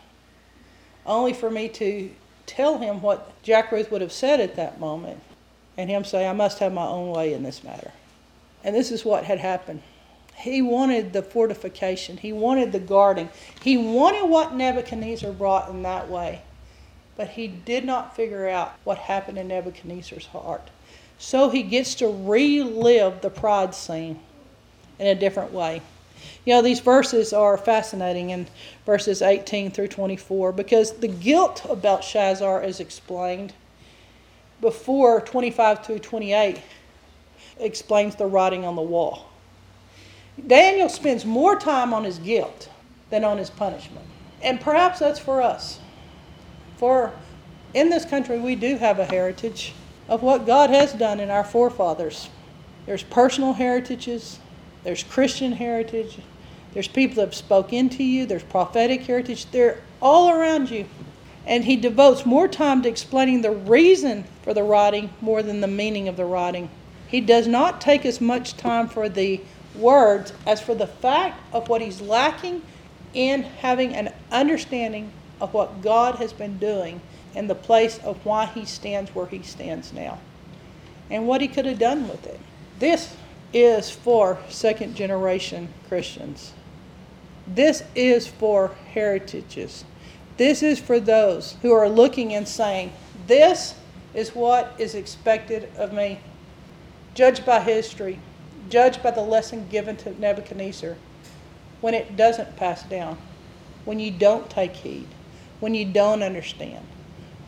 Only 1.06 1.32
for 1.32 1.50
me 1.50 1.68
to 1.70 2.10
tell 2.44 2.78
him 2.78 3.00
what 3.00 3.32
Jack 3.42 3.72
Ruth 3.72 3.90
would 3.90 4.02
have 4.02 4.12
said 4.12 4.40
at 4.40 4.56
that 4.56 4.78
moment 4.78 5.20
and 5.78 5.88
him 5.88 6.04
say, 6.04 6.26
I 6.26 6.34
must 6.34 6.58
have 6.58 6.74
my 6.74 6.86
own 6.86 7.10
way 7.10 7.32
in 7.32 7.42
this 7.42 7.64
matter. 7.64 7.90
And 8.64 8.74
this 8.74 8.90
is 8.90 9.04
what 9.04 9.24
had 9.24 9.38
happened. 9.38 9.82
He 10.36 10.62
wanted 10.62 11.12
the 11.12 11.22
fortification, 11.22 12.16
he 12.16 12.32
wanted 12.32 12.72
the 12.72 12.80
guarding, 12.80 13.28
he 13.60 13.76
wanted 13.76 14.28
what 14.28 14.54
Nebuchadnezzar 14.54 15.32
brought 15.32 15.68
in 15.68 15.82
that 15.82 16.08
way. 16.08 16.42
But 17.16 17.28
he 17.28 17.46
did 17.46 17.84
not 17.84 18.16
figure 18.16 18.48
out 18.48 18.74
what 18.84 18.98
happened 18.98 19.38
in 19.38 19.48
Nebuchadnezzar's 19.48 20.26
heart. 20.26 20.70
So 21.18 21.50
he 21.50 21.62
gets 21.62 21.94
to 21.96 22.08
relive 22.08 23.20
the 23.20 23.30
pride 23.30 23.74
scene 23.74 24.18
in 24.98 25.06
a 25.06 25.14
different 25.14 25.52
way. 25.52 25.82
You 26.44 26.54
know, 26.54 26.62
these 26.62 26.80
verses 26.80 27.32
are 27.32 27.56
fascinating 27.56 28.30
in 28.30 28.48
verses 28.84 29.22
18 29.22 29.70
through 29.70 29.88
24 29.88 30.52
because 30.52 30.92
the 30.94 31.08
guilt 31.08 31.64
of 31.66 31.82
Belshazzar 31.82 32.62
is 32.64 32.80
explained 32.80 33.52
before 34.60 35.20
25 35.20 35.84
through 35.84 35.98
28 36.00 36.60
explains 37.58 38.16
the 38.16 38.26
writing 38.26 38.64
on 38.64 38.76
the 38.76 38.82
wall. 38.82 39.28
Daniel 40.46 40.88
spends 40.88 41.24
more 41.24 41.58
time 41.58 41.92
on 41.92 42.04
his 42.04 42.18
guilt 42.18 42.68
than 43.10 43.24
on 43.24 43.38
his 43.38 43.50
punishment. 43.50 44.06
And 44.42 44.60
perhaps 44.60 44.98
that's 44.98 45.18
for 45.18 45.42
us. 45.42 45.78
For 46.78 47.12
in 47.74 47.90
this 47.90 48.04
country, 48.04 48.38
we 48.38 48.56
do 48.56 48.76
have 48.76 48.98
a 48.98 49.04
heritage 49.04 49.74
of 50.08 50.22
what 50.22 50.46
God 50.46 50.70
has 50.70 50.92
done 50.92 51.20
in 51.20 51.30
our 51.30 51.44
forefathers. 51.44 52.28
There's 52.86 53.02
personal 53.02 53.52
heritages, 53.52 54.38
there's 54.82 55.04
Christian 55.04 55.52
heritage, 55.52 56.18
there's 56.72 56.88
people 56.88 57.16
that 57.16 57.26
have 57.26 57.34
spoke 57.34 57.72
into 57.72 58.02
you, 58.02 58.26
there's 58.26 58.42
prophetic 58.42 59.02
heritage. 59.02 59.46
They're 59.50 59.80
all 60.00 60.30
around 60.30 60.70
you. 60.70 60.86
And 61.46 61.64
he 61.64 61.76
devotes 61.76 62.24
more 62.24 62.48
time 62.48 62.82
to 62.82 62.88
explaining 62.88 63.42
the 63.42 63.50
reason 63.50 64.24
for 64.42 64.54
the 64.54 64.62
writing 64.62 65.10
more 65.20 65.42
than 65.42 65.60
the 65.60 65.66
meaning 65.66 66.08
of 66.08 66.16
the 66.16 66.24
writing. 66.24 66.70
He 67.12 67.20
does 67.20 67.46
not 67.46 67.78
take 67.78 68.06
as 68.06 68.22
much 68.22 68.56
time 68.56 68.88
for 68.88 69.06
the 69.06 69.42
words 69.76 70.32
as 70.46 70.62
for 70.62 70.74
the 70.74 70.86
fact 70.86 71.38
of 71.52 71.68
what 71.68 71.82
he's 71.82 72.00
lacking 72.00 72.62
in 73.12 73.42
having 73.42 73.94
an 73.94 74.14
understanding 74.30 75.12
of 75.38 75.52
what 75.52 75.82
God 75.82 76.14
has 76.14 76.32
been 76.32 76.56
doing 76.56 77.02
and 77.34 77.50
the 77.50 77.54
place 77.54 77.98
of 77.98 78.24
why 78.24 78.46
he 78.46 78.64
stands 78.64 79.14
where 79.14 79.26
he 79.26 79.42
stands 79.42 79.92
now 79.92 80.18
and 81.10 81.26
what 81.28 81.42
he 81.42 81.48
could 81.48 81.66
have 81.66 81.78
done 81.78 82.08
with 82.08 82.26
it. 82.26 82.40
This 82.78 83.14
is 83.52 83.90
for 83.90 84.38
second 84.48 84.96
generation 84.96 85.68
Christians. 85.88 86.54
This 87.46 87.84
is 87.94 88.26
for 88.26 88.68
heritages. 88.94 89.84
This 90.38 90.62
is 90.62 90.80
for 90.80 90.98
those 90.98 91.56
who 91.60 91.72
are 91.72 91.90
looking 91.90 92.32
and 92.32 92.48
saying, 92.48 92.90
This 93.26 93.74
is 94.14 94.34
what 94.34 94.74
is 94.78 94.94
expected 94.94 95.68
of 95.76 95.92
me. 95.92 96.18
Judged 97.14 97.44
by 97.44 97.60
history, 97.60 98.18
judged 98.70 99.02
by 99.02 99.10
the 99.10 99.20
lesson 99.20 99.68
given 99.68 99.96
to 99.96 100.18
Nebuchadnezzar, 100.18 100.96
when 101.80 101.94
it 101.94 102.16
doesn't 102.16 102.56
pass 102.56 102.82
down, 102.84 103.18
when 103.84 103.98
you 103.98 104.10
don't 104.10 104.48
take 104.48 104.76
heed, 104.76 105.08
when 105.60 105.74
you 105.74 105.84
don't 105.84 106.22
understand, 106.22 106.86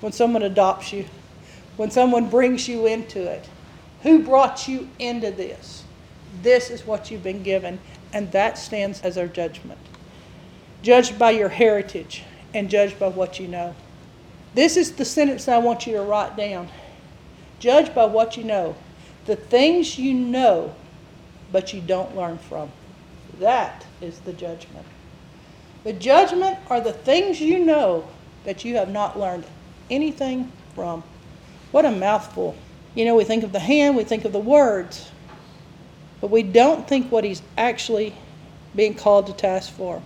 when 0.00 0.12
someone 0.12 0.42
adopts 0.42 0.92
you, 0.92 1.06
when 1.76 1.90
someone 1.90 2.28
brings 2.28 2.68
you 2.68 2.86
into 2.86 3.22
it. 3.22 3.48
Who 4.02 4.22
brought 4.22 4.68
you 4.68 4.90
into 4.98 5.30
this? 5.30 5.84
This 6.42 6.68
is 6.68 6.86
what 6.86 7.10
you've 7.10 7.22
been 7.22 7.42
given, 7.42 7.78
and 8.12 8.30
that 8.32 8.58
stands 8.58 9.00
as 9.00 9.16
our 9.16 9.26
judgment. 9.26 9.80
Judged 10.82 11.18
by 11.18 11.30
your 11.30 11.48
heritage 11.48 12.22
and 12.52 12.68
judged 12.68 12.98
by 12.98 13.08
what 13.08 13.40
you 13.40 13.48
know. 13.48 13.74
This 14.54 14.76
is 14.76 14.92
the 14.92 15.04
sentence 15.04 15.48
I 15.48 15.58
want 15.58 15.86
you 15.86 15.94
to 15.94 16.02
write 16.02 16.36
down. 16.36 16.68
Judged 17.58 17.94
by 17.94 18.04
what 18.04 18.36
you 18.36 18.44
know. 18.44 18.76
The 19.26 19.36
things 19.36 19.98
you 19.98 20.14
know, 20.14 20.74
but 21.52 21.72
you 21.72 21.80
don't 21.80 22.16
learn 22.16 22.38
from. 22.38 22.70
That 23.40 23.86
is 24.00 24.18
the 24.20 24.32
judgment. 24.32 24.86
The 25.84 25.92
judgment 25.92 26.58
are 26.68 26.80
the 26.80 26.92
things 26.92 27.40
you 27.40 27.58
know 27.58 28.06
that 28.44 28.64
you 28.64 28.76
have 28.76 28.90
not 28.90 29.18
learned 29.18 29.44
anything 29.90 30.50
from. 30.74 31.02
What 31.72 31.84
a 31.84 31.90
mouthful. 31.90 32.56
You 32.94 33.04
know, 33.04 33.14
we 33.14 33.24
think 33.24 33.44
of 33.44 33.52
the 33.52 33.58
hand, 33.58 33.96
we 33.96 34.04
think 34.04 34.24
of 34.24 34.32
the 34.32 34.38
words, 34.38 35.10
but 36.20 36.30
we 36.30 36.42
don't 36.42 36.86
think 36.88 37.10
what 37.10 37.24
he's 37.24 37.42
actually 37.58 38.14
being 38.74 38.94
called 38.94 39.26
to 39.26 39.32
task 39.32 39.72
for. 39.72 40.02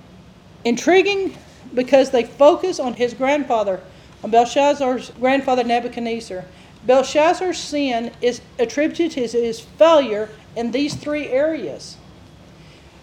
Intriguing 0.64 1.36
because 1.74 2.10
they 2.10 2.24
focus 2.24 2.80
on 2.80 2.94
his 2.94 3.14
grandfather, 3.14 3.80
on 4.24 4.30
Belshazzar's 4.30 5.10
grandfather 5.10 5.64
Nebuchadnezzar. 5.64 6.44
Belshazzar's 6.84 7.58
sin 7.58 8.12
is 8.20 8.40
attributed 8.58 9.12
to 9.12 9.40
his 9.40 9.60
failure 9.60 10.30
in 10.56 10.70
these 10.70 10.94
three 10.94 11.28
areas 11.28 11.96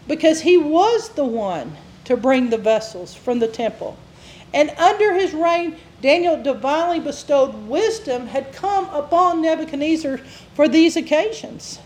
because 0.08 0.42
he 0.42 0.58
was 0.58 1.10
the 1.10 1.26
one 1.26 1.78
to 2.06 2.16
bring 2.16 2.50
the 2.50 2.58
vessels 2.58 3.14
from 3.14 3.40
the 3.40 3.48
temple. 3.48 3.98
And 4.54 4.70
under 4.72 5.14
his 5.14 5.34
reign, 5.34 5.76
Daniel 6.02 6.42
divinely 6.42 7.00
bestowed 7.00 7.68
wisdom 7.68 8.28
had 8.28 8.54
come 8.54 8.86
upon 8.90 9.42
Nebuchadnezzar 9.42 10.20
for 10.54 10.68
these 10.68 10.96
occasions. 10.96 11.80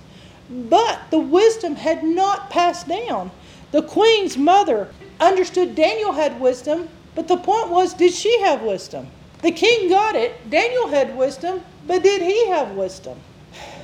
But 0.50 1.00
the 1.10 1.20
wisdom 1.20 1.76
had 1.76 2.04
not 2.04 2.50
passed 2.50 2.88
down. 2.88 3.32
The 3.72 3.84
queen's 3.84 4.36
mother 4.36 4.90
understood 5.20 5.76
Daniel 5.76 6.12
had 6.12 6.40
wisdom, 6.40 6.90
but 7.16 7.28
the 7.28 7.38
point 7.38 7.70
was, 7.70 7.94
did 7.94 8.14
she 8.14 8.42
have 8.42 8.62
wisdom? 8.62 9.08
The 9.42 9.52
king 9.52 9.90
got 9.90 10.16
it. 10.16 10.50
Daniel 10.50 10.88
had 10.88 11.18
wisdom, 11.18 11.62
but 11.88 12.04
did 12.04 12.22
he 12.22 12.48
have 12.48 12.72
wisdom? 12.72 13.18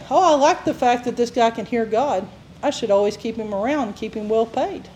Oh, 0.09 0.33
I 0.33 0.35
like 0.35 0.65
the 0.65 0.73
fact 0.73 1.05
that 1.05 1.15
this 1.15 1.31
guy 1.31 1.49
can 1.49 1.65
hear 1.65 1.85
God. 1.85 2.27
I 2.61 2.69
should 2.69 2.91
always 2.91 3.17
keep 3.17 3.35
him 3.35 3.53
around 3.53 3.95
keep 3.95 4.15
him 4.15 4.27
well 4.27 4.45
paid. 4.45 4.89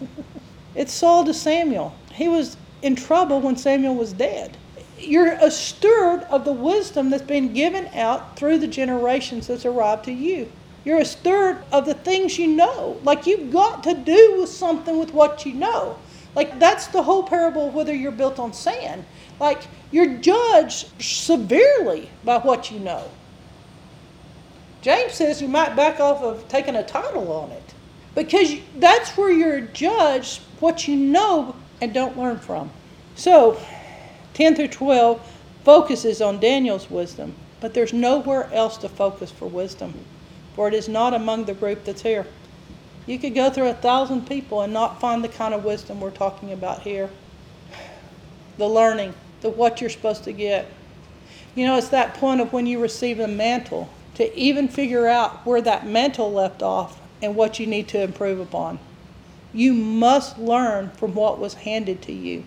it's 0.74 0.92
Saul 0.92 1.24
to 1.24 1.34
Samuel. 1.34 1.94
He 2.12 2.28
was 2.28 2.56
in 2.82 2.96
trouble 2.96 3.40
when 3.40 3.56
Samuel 3.56 3.94
was 3.94 4.12
dead. 4.12 4.56
You're 4.98 5.32
a 5.32 5.50
steward 5.50 6.22
of 6.24 6.44
the 6.44 6.52
wisdom 6.52 7.10
that's 7.10 7.22
been 7.22 7.52
given 7.52 7.86
out 7.94 8.36
through 8.36 8.58
the 8.58 8.66
generations 8.66 9.46
that's 9.46 9.64
arrived 9.64 10.04
to 10.04 10.12
you. 10.12 10.50
You're 10.84 10.98
a 10.98 11.04
steward 11.04 11.62
of 11.72 11.86
the 11.86 11.94
things 11.94 12.38
you 12.38 12.46
know. 12.46 13.00
Like 13.04 13.26
you've 13.26 13.52
got 13.52 13.82
to 13.84 13.94
do 13.94 14.46
something 14.46 14.98
with 14.98 15.12
what 15.12 15.44
you 15.44 15.54
know. 15.54 15.98
Like 16.38 16.60
that's 16.60 16.86
the 16.86 17.02
whole 17.02 17.24
parable 17.24 17.68
whether 17.70 17.92
you're 17.92 18.12
built 18.12 18.38
on 18.38 18.52
sand. 18.52 19.04
Like 19.40 19.64
you're 19.90 20.18
judged 20.18 20.86
severely 21.02 22.10
by 22.22 22.38
what 22.38 22.70
you 22.70 22.78
know. 22.78 23.10
James 24.80 25.14
says 25.14 25.42
you 25.42 25.48
might 25.48 25.74
back 25.74 25.98
off 25.98 26.22
of 26.22 26.46
taking 26.46 26.76
a 26.76 26.84
title 26.84 27.32
on 27.32 27.50
it 27.50 27.74
because 28.14 28.54
that's 28.76 29.16
where 29.16 29.32
you're 29.32 29.62
judged 29.62 30.40
what 30.60 30.86
you 30.86 30.94
know 30.94 31.56
and 31.80 31.92
don't 31.92 32.16
learn 32.16 32.38
from. 32.38 32.70
So, 33.16 33.60
10 34.34 34.54
through 34.54 34.68
12 34.68 35.20
focuses 35.64 36.22
on 36.22 36.38
Daniel's 36.38 36.88
wisdom, 36.88 37.34
but 37.58 37.74
there's 37.74 37.92
nowhere 37.92 38.48
else 38.52 38.76
to 38.76 38.88
focus 38.88 39.32
for 39.32 39.48
wisdom 39.48 39.92
for 40.58 40.66
it 40.66 40.74
is 40.74 40.88
not 40.88 41.14
among 41.14 41.44
the 41.44 41.54
group 41.54 41.84
that's 41.84 42.02
here. 42.02 42.26
You 43.08 43.18
could 43.18 43.34
go 43.34 43.48
through 43.48 43.68
a 43.68 43.74
thousand 43.74 44.28
people 44.28 44.60
and 44.60 44.70
not 44.70 45.00
find 45.00 45.24
the 45.24 45.30
kind 45.30 45.54
of 45.54 45.64
wisdom 45.64 45.98
we're 45.98 46.10
talking 46.10 46.52
about 46.52 46.82
here. 46.82 47.08
The 48.58 48.68
learning, 48.68 49.14
the 49.40 49.48
what 49.48 49.80
you're 49.80 49.88
supposed 49.88 50.24
to 50.24 50.32
get. 50.32 50.66
You 51.54 51.66
know, 51.66 51.78
it's 51.78 51.88
that 51.88 52.12
point 52.12 52.42
of 52.42 52.52
when 52.52 52.66
you 52.66 52.78
receive 52.78 53.18
a 53.18 53.26
mantle 53.26 53.88
to 54.16 54.38
even 54.38 54.68
figure 54.68 55.06
out 55.06 55.46
where 55.46 55.62
that 55.62 55.86
mantle 55.86 56.30
left 56.30 56.62
off 56.62 57.00
and 57.22 57.34
what 57.34 57.58
you 57.58 57.66
need 57.66 57.88
to 57.88 58.02
improve 58.02 58.40
upon. 58.40 58.78
You 59.54 59.72
must 59.72 60.38
learn 60.38 60.90
from 60.90 61.14
what 61.14 61.38
was 61.38 61.54
handed 61.54 62.02
to 62.02 62.12
you. 62.12 62.44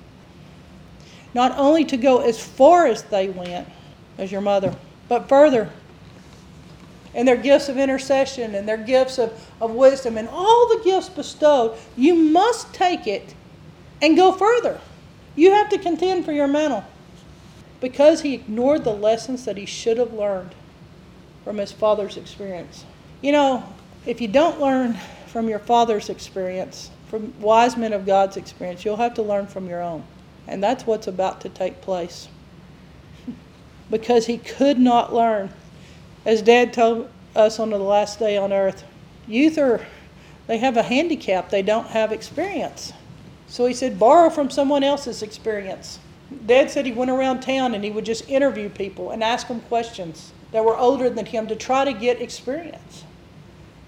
Not 1.34 1.58
only 1.58 1.86
to 1.86 1.98
go 1.98 2.20
as 2.20 2.40
far 2.40 2.86
as 2.86 3.02
they 3.02 3.30
went, 3.30 3.68
as 4.20 4.32
your 4.32 4.42
mother, 4.42 4.76
but 5.10 5.28
further 5.28 5.72
and 7.14 7.28
their 7.28 7.38
gifts 7.38 7.70
of 7.70 7.78
intercession 7.78 8.56
and 8.56 8.68
their 8.68 8.78
gifts 8.78 9.18
of, 9.18 9.32
of 9.60 9.72
wisdom 9.72 10.18
and 10.18 10.30
all 10.30 10.68
the 10.70 10.82
gifts 10.84 11.10
bestowed, 11.10 11.78
you 11.98 12.16
must 12.16 12.74
take 12.74 13.08
it 13.08 13.36
and 14.02 14.16
go 14.16 14.32
further. 14.32 14.80
You 15.36 15.52
have 15.52 15.70
to 15.70 15.78
contend 15.78 16.26
for 16.26 16.32
your 16.32 16.48
mantle 16.48 16.84
because 17.80 18.22
he 18.22 18.34
ignored 18.34 18.84
the 18.84 18.94
lessons 18.94 19.46
that 19.46 19.58
he 19.58 19.66
should 19.66 19.98
have 19.98 20.14
learned 20.14 20.54
from 21.44 21.58
his 21.58 21.72
father's 21.72 22.18
experience. 22.18 22.86
You 23.22 23.32
know, 23.32 23.64
if 24.06 24.22
you 24.22 24.28
don't 24.28 24.60
learn 24.60 24.98
from 25.28 25.50
your 25.50 25.60
father's 25.60 26.10
experience, 26.10 26.92
from 27.08 27.34
wise 27.40 27.76
men 27.76 27.94
of 27.94 28.06
God's 28.06 28.38
experience, 28.38 28.86
you'll 28.86 28.98
have 28.98 29.16
to 29.16 29.22
learn 29.22 29.48
from 29.48 29.68
your 29.68 29.82
own. 29.82 30.04
And 30.48 30.64
that's 30.64 30.86
what's 30.86 31.08
about 31.08 31.42
to 31.42 31.50
take 31.50 31.82
place. 31.82 32.28
because 33.90 34.26
he 34.26 34.38
could 34.38 34.80
not 34.80 35.14
learn 35.14 35.52
as 36.26 36.42
Dad 36.42 36.74
told 36.74 37.10
us 37.36 37.60
on 37.60 37.70
the 37.70 37.80
last 37.80 38.20
day 38.20 38.38
on 38.38 38.54
earth, 38.54 38.84
youth 39.28 39.58
are, 39.58 39.86
they 40.48 40.58
have 40.58 40.78
a 40.78 40.84
handicap, 40.84 41.50
they 41.50 41.62
don't 41.62 41.88
have 41.88 42.12
experience. 42.12 42.94
So 43.48 43.66
he 43.66 43.74
said, 43.74 44.00
borrow 44.00 44.30
from 44.30 44.50
someone 44.50 44.84
else's 44.84 45.24
experience. 45.24 46.00
Dad 46.46 46.72
said 46.72 46.86
he 46.86 46.92
went 46.92 47.12
around 47.12 47.42
town 47.42 47.74
and 47.76 47.84
he 47.84 47.92
would 47.92 48.06
just 48.06 48.30
interview 48.30 48.70
people 48.70 49.12
and 49.12 49.24
ask 49.24 49.48
them 49.48 49.60
questions 49.62 50.32
that 50.52 50.64
were 50.64 50.78
older 50.78 51.10
than 51.10 51.26
him 51.26 51.48
to 51.48 51.56
try 51.56 51.84
to 51.84 51.94
get 51.94 52.22
experience. 52.22 53.04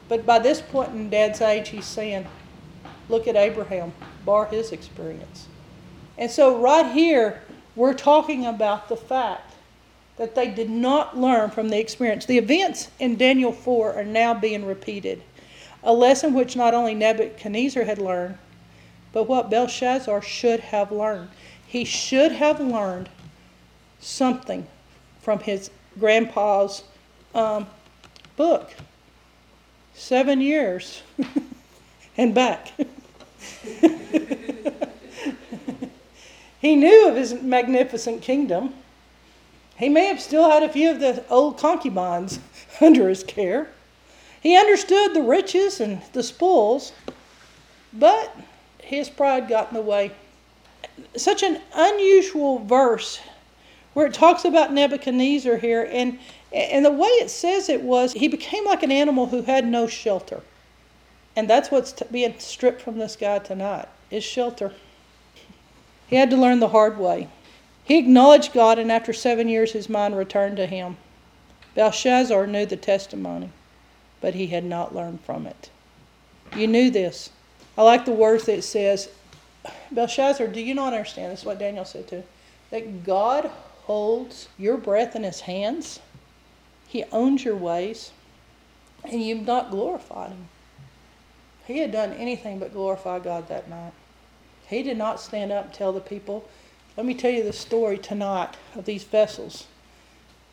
But 0.10 0.26
by 0.26 0.40
this 0.40 0.62
point 0.62 0.92
in 0.92 1.10
Dad's 1.10 1.42
age, 1.42 1.70
he's 1.70 1.86
saying, 1.86 2.28
look 3.10 3.28
at 3.28 3.36
Abraham, 3.36 3.94
borrow 4.26 4.50
his 4.50 4.72
experience. 4.72 5.48
And 6.18 6.30
so, 6.30 6.60
right 6.60 6.92
here, 6.92 7.42
we're 7.76 7.94
talking 7.94 8.46
about 8.46 8.90
the 8.90 8.98
fact 8.98 9.53
that 10.18 10.36
they 10.36 10.50
did 10.50 10.70
not 10.70 11.18
learn 11.18 11.50
from 11.50 11.70
the 11.70 11.80
experience. 11.80 12.26
The 12.26 12.38
events 12.38 12.90
in 13.00 13.18
Daniel 13.18 13.52
4 13.52 13.94
are 13.94 14.04
now 14.04 14.34
being 14.34 14.66
repeated, 14.66 15.24
a 15.84 15.94
lesson 15.94 16.34
which 16.34 16.56
not 16.56 16.74
only 16.74 16.94
Nebuchadnezzar 16.94 17.84
had 17.84 17.98
learned, 17.98 18.38
but 19.12 19.28
what 19.28 19.50
Belshazzar 19.50 20.22
should 20.22 20.60
have 20.60 20.92
learned. 20.92 21.30
He 21.66 21.86
should 21.86 22.32
have 22.34 22.60
learned 22.60 23.10
something 24.00 24.68
from 25.22 25.40
his 25.40 25.72
grandpa's 26.00 26.84
um, 27.34 27.68
book. 28.36 28.74
Seven 29.96 30.42
years 30.42 31.04
and 32.18 32.34
back. 32.34 32.72
he 36.60 36.76
knew 36.76 37.08
of 37.08 37.16
his 37.16 37.34
magnificent 37.34 38.22
kingdom. 38.22 38.74
He 39.78 39.90
may 39.90 40.06
have 40.06 40.22
still 40.22 40.50
had 40.50 40.64
a 40.64 40.70
few 40.70 40.92
of 40.92 41.00
the 41.00 41.24
old 41.30 41.58
concubines 41.58 42.40
under 42.82 43.10
his 43.10 43.24
care. 43.24 43.70
He 44.42 44.58
understood 44.58 45.14
the 45.14 45.22
riches 45.22 45.80
and 45.80 46.02
the 46.14 46.24
spoils, 46.24 46.92
but 47.94 48.36
his 48.80 49.10
pride 49.10 49.48
got 49.48 49.70
in 49.70 49.76
the 49.76 49.82
way. 49.82 50.12
Such 51.16 51.44
an 51.44 51.62
unusual 51.74 52.60
verse 52.60 53.20
where 53.94 54.08
it 54.08 54.14
talks 54.14 54.44
about 54.44 54.74
Nebuchadnezzar 54.74 55.58
here, 55.58 55.88
and, 55.92 56.20
and 56.52 56.84
the 56.84 56.92
way 56.92 57.08
it 57.08 57.30
says 57.30 57.70
it 57.70 57.82
was 57.82 58.14
he 58.14 58.28
became 58.28 58.66
like 58.66 58.84
an 58.84 58.92
animal 58.92 59.28
who 59.28 59.44
had 59.44 59.66
no 59.66 59.88
shelter. 59.88 60.42
And 61.36 61.50
that's 61.50 61.72
what's 61.72 61.94
being 62.12 62.36
stripped 62.40 62.82
from 62.82 62.98
this 63.00 63.16
guy 63.16 63.40
tonight 63.40 63.88
is 64.12 64.24
shelter. 64.24 64.74
He 66.08 66.16
had 66.16 66.30
to 66.30 66.38
learn 66.38 66.60
the 66.60 66.70
hard 66.70 66.98
way. 66.98 67.28
He 67.84 67.98
acknowledged 67.98 68.54
God, 68.54 68.80
and 68.80 68.92
after 68.92 69.14
seven 69.14 69.48
years, 69.48 69.74
his 69.74 69.90
mind 69.90 70.18
returned 70.18 70.58
to 70.58 70.66
him. 70.66 70.98
Belshazzar 71.76 72.48
knew 72.48 72.66
the 72.66 72.78
testimony, 72.78 73.50
but 74.22 74.36
he 74.36 74.48
had 74.48 74.64
not 74.64 74.96
learned 74.96 75.22
from 75.22 75.46
it. 75.46 75.70
You 76.56 76.68
knew 76.68 76.90
this. 76.90 77.30
I 77.78 77.82
like 77.82 78.06
the 78.06 78.12
words 78.12 78.46
that 78.46 78.64
says 78.64 79.10
Belshazzar, 79.92 80.48
do 80.48 80.62
you 80.62 80.74
not 80.74 80.94
understand? 80.94 81.32
This 81.32 81.40
is 81.40 81.46
what 81.46 81.60
Daniel 81.60 81.86
said 81.86 82.08
to 82.10 82.16
him. 82.18 82.24
That 82.70 83.04
God 83.04 83.50
holds 83.84 84.48
your 84.58 84.78
breath 84.78 85.16
in 85.16 85.24
his 85.24 85.42
hands. 85.42 86.00
He 86.88 87.04
owns 87.12 87.44
your 87.44 87.56
ways. 87.56 88.12
And 89.04 89.22
you've 89.22 89.46
not 89.46 89.72
glorified 89.72 90.30
him. 90.32 90.48
He 91.66 91.80
had 91.80 91.92
done 91.92 92.14
anything 92.14 92.60
but 92.60 92.74
glorify 92.74 93.20
God 93.20 93.48
that 93.48 93.70
night. 93.70 93.94
He 94.68 94.84
did 94.84 94.98
not 94.98 95.20
stand 95.20 95.52
up 95.52 95.66
and 95.66 95.74
tell 95.74 95.92
the 95.92 96.00
people, 96.00 96.48
let 96.96 97.06
me 97.06 97.14
tell 97.14 97.32
you 97.32 97.44
the 97.44 97.54
story 97.54 97.98
tonight 97.98 98.56
of 98.76 98.86
these 98.86 99.04
vessels 99.04 99.66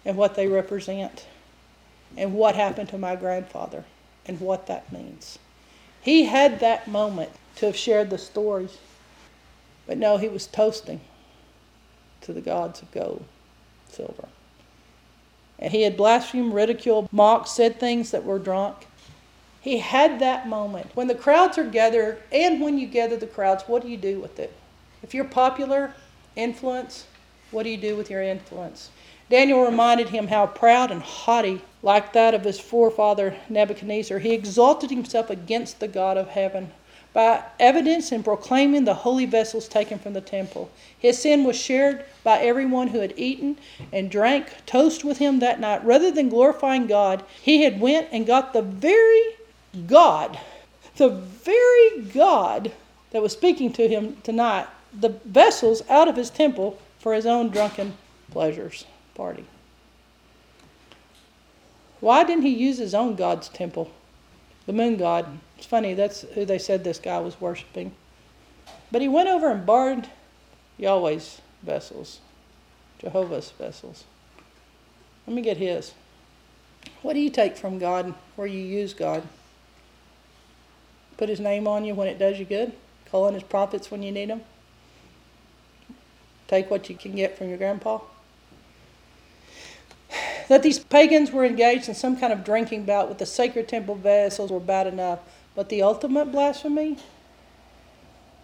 and 0.05 0.17
what 0.17 0.35
they 0.35 0.49
represent 0.49 1.27
and 2.17 2.35
what 2.35 2.55
happened 2.55 2.89
to 2.89 2.99
my 2.99 3.15
grandfather 3.15 3.85
and 4.27 4.41
what 4.41 4.67
that 4.67 4.91
means. 4.93 5.39
He 6.01 6.25
had 6.25 6.61
that 6.61 6.89
moment 6.89 7.31
to 7.57 7.67
have 7.67 7.77
shared 7.77 8.09
the 8.11 8.19
stories, 8.19 8.79
but 9.87 9.99
no, 9.99 10.17
he 10.17 10.29
was 10.29 10.47
toasting 10.47 11.01
to 12.23 12.33
the 12.33 12.41
gods 12.41 12.81
of 12.81 12.91
gold, 12.91 13.25
silver. 13.89 14.29
And 15.59 15.73
he 15.73 15.83
had 15.83 15.97
blasphemed, 15.97 16.55
ridiculed, 16.55 17.13
mocked, 17.13 17.49
said 17.49 17.79
things 17.79 18.13
that 18.13 18.25
were 18.25 18.39
drunk. 18.39 18.87
He 19.61 19.79
had 19.79 20.19
that 20.21 20.49
moment. 20.49 20.91
When 20.95 21.07
the 21.07 21.15
crowds 21.15 21.59
are 21.59 21.69
gathered, 21.69 22.23
and 22.33 22.63
when 22.63 22.79
you 22.79 22.87
gather 22.87 23.19
the 23.19 23.27
crowds, 23.27 23.65
what 23.67 23.83
do 23.83 23.89
you 23.89 23.99
do 23.99 24.21
with 24.21 24.39
it? 24.39 24.55
If 25.03 25.13
you're 25.13 25.25
popular, 25.25 25.95
influence, 26.37 27.07
what 27.51 27.65
do 27.65 27.71
you 27.71 27.77
do 27.77 27.97
with 27.97 28.11
your 28.11 28.23
influence? 28.23 28.91
Daniel 29.29 29.65
reminded 29.65 30.09
him 30.09 30.29
how 30.29 30.47
proud 30.47 30.91
and 30.91 31.03
haughty, 31.03 31.61
like 31.83 32.13
that 32.13 32.35
of 32.35 32.45
his 32.45 32.59
forefather 32.59 33.37
Nebuchadnezzar, 33.49 34.19
he 34.19 34.33
exalted 34.33 34.91
himself 34.91 35.31
against 35.31 35.79
the 35.79 35.89
God 35.89 36.17
of 36.17 36.29
heaven 36.29 36.73
by 37.13 37.43
evidence 37.59 38.13
in 38.13 38.23
proclaiming 38.23 38.85
the 38.85 38.95
holy 38.95 39.27
vessels 39.27 39.67
taken 39.67 39.99
from 39.99 40.13
the 40.13 40.21
temple. 40.21 40.71
His 40.99 41.19
sin 41.19 41.45
was 41.45 41.57
shared 41.57 42.05
by 42.23 42.39
everyone 42.39 42.89
who 42.89 43.01
had 43.01 43.15
eaten 43.17 43.57
and 43.93 44.11
drank 44.11 44.47
toast 44.67 45.05
with 45.05 45.19
him 45.19 45.41
that 45.41 45.61
night. 45.61 45.85
Rather 45.85 46.11
than 46.11 46.29
glorifying 46.29 46.87
God, 46.87 47.25
he 47.41 47.65
had 47.65 47.81
went 47.81 48.09
and 48.13 48.27
got 48.27 48.53
the 48.53 48.63
very 48.63 49.23
God, 49.87 50.39
the 50.97 51.09
very 51.09 52.03
God 52.13 52.73
that 53.11 53.23
was 53.23 53.33
speaking 53.33 53.73
to 53.73 53.89
him 53.89 54.17
tonight, 54.23 54.67
the 54.93 55.11
vessels 55.25 55.83
out 55.89 56.09
of 56.09 56.17
his 56.17 56.31
temple 56.31 56.79
for 56.99 57.15
his 57.15 57.27
own 57.27 57.51
drunken 57.51 57.95
pleasures 58.31 58.87
party. 59.15 59.45
Why 62.01 62.25
didn't 62.25 62.45
he 62.45 62.51
use 62.51 62.79
his 62.79 62.95
own 62.95 63.15
God's 63.15 63.49
temple? 63.49 63.91
The 64.67 64.73
moon 64.73 64.97
god. 64.97 65.39
It's 65.59 65.67
funny, 65.67 65.95
that's 65.95 66.23
who 66.23 66.45
they 66.45 66.59
said 66.59 66.83
this 66.83 66.99
guy 66.99 67.19
was 67.21 67.41
worshiping. 67.41 67.93
But 68.91 69.03
he 69.03 69.09
went 69.09 69.29
over 69.29 69.51
and 69.51 69.67
borrowed 69.67 70.09
Yahweh's 70.79 71.41
vessels, 71.63 72.21
Jehovah's 72.99 73.51
vessels. 73.51 74.05
Let 75.27 75.37
me 75.37 75.43
get 75.43 75.59
his. 75.59 75.93
What 77.03 77.13
do 77.13 77.21
you 77.21 77.31
take 77.31 77.57
from 77.57 77.79
God 77.79 78.15
where 78.37 78.47
you 78.47 78.61
use 78.61 78.95
God? 78.95 79.23
Put 81.19 81.29
his 81.29 81.41
name 81.41 81.69
on 81.69 81.85
you 81.85 81.95
when 81.95 82.09
it 82.09 82.19
does 82.19 82.39
you 82.39 82.47
good? 82.47 82.73
Call 83.11 83.29
in 83.29 83.35
his 83.35 83.43
prophets 83.43 83.91
when 83.91 84.03
you 84.03 84.13
need 84.13 84.31
them? 84.31 84.41
Take 86.51 86.69
what 86.69 86.91
you 86.91 86.97
can 86.97 87.15
get 87.15 87.39
from 87.39 87.49
your 87.49 87.59
grandpa? 87.59 88.01
That 90.49 90.65
these 90.65 90.81
pagans 90.81 91.31
were 91.31 91.45
engaged 91.45 91.89
in 91.89 91.95
some 91.95 92.17
kind 92.17 92.33
of 92.33 92.43
drinking 92.43 92.87
bout 92.87 93.09
with 93.09 93.19
the 93.19 93.25
sacred 93.25 93.69
temple 93.69 93.95
vessels 93.95 94.51
were 94.51 94.59
bad 94.59 94.89
enough, 94.89 95.21
but 95.55 95.69
the 95.69 95.81
ultimate 95.81 96.33
blasphemy 96.33 96.97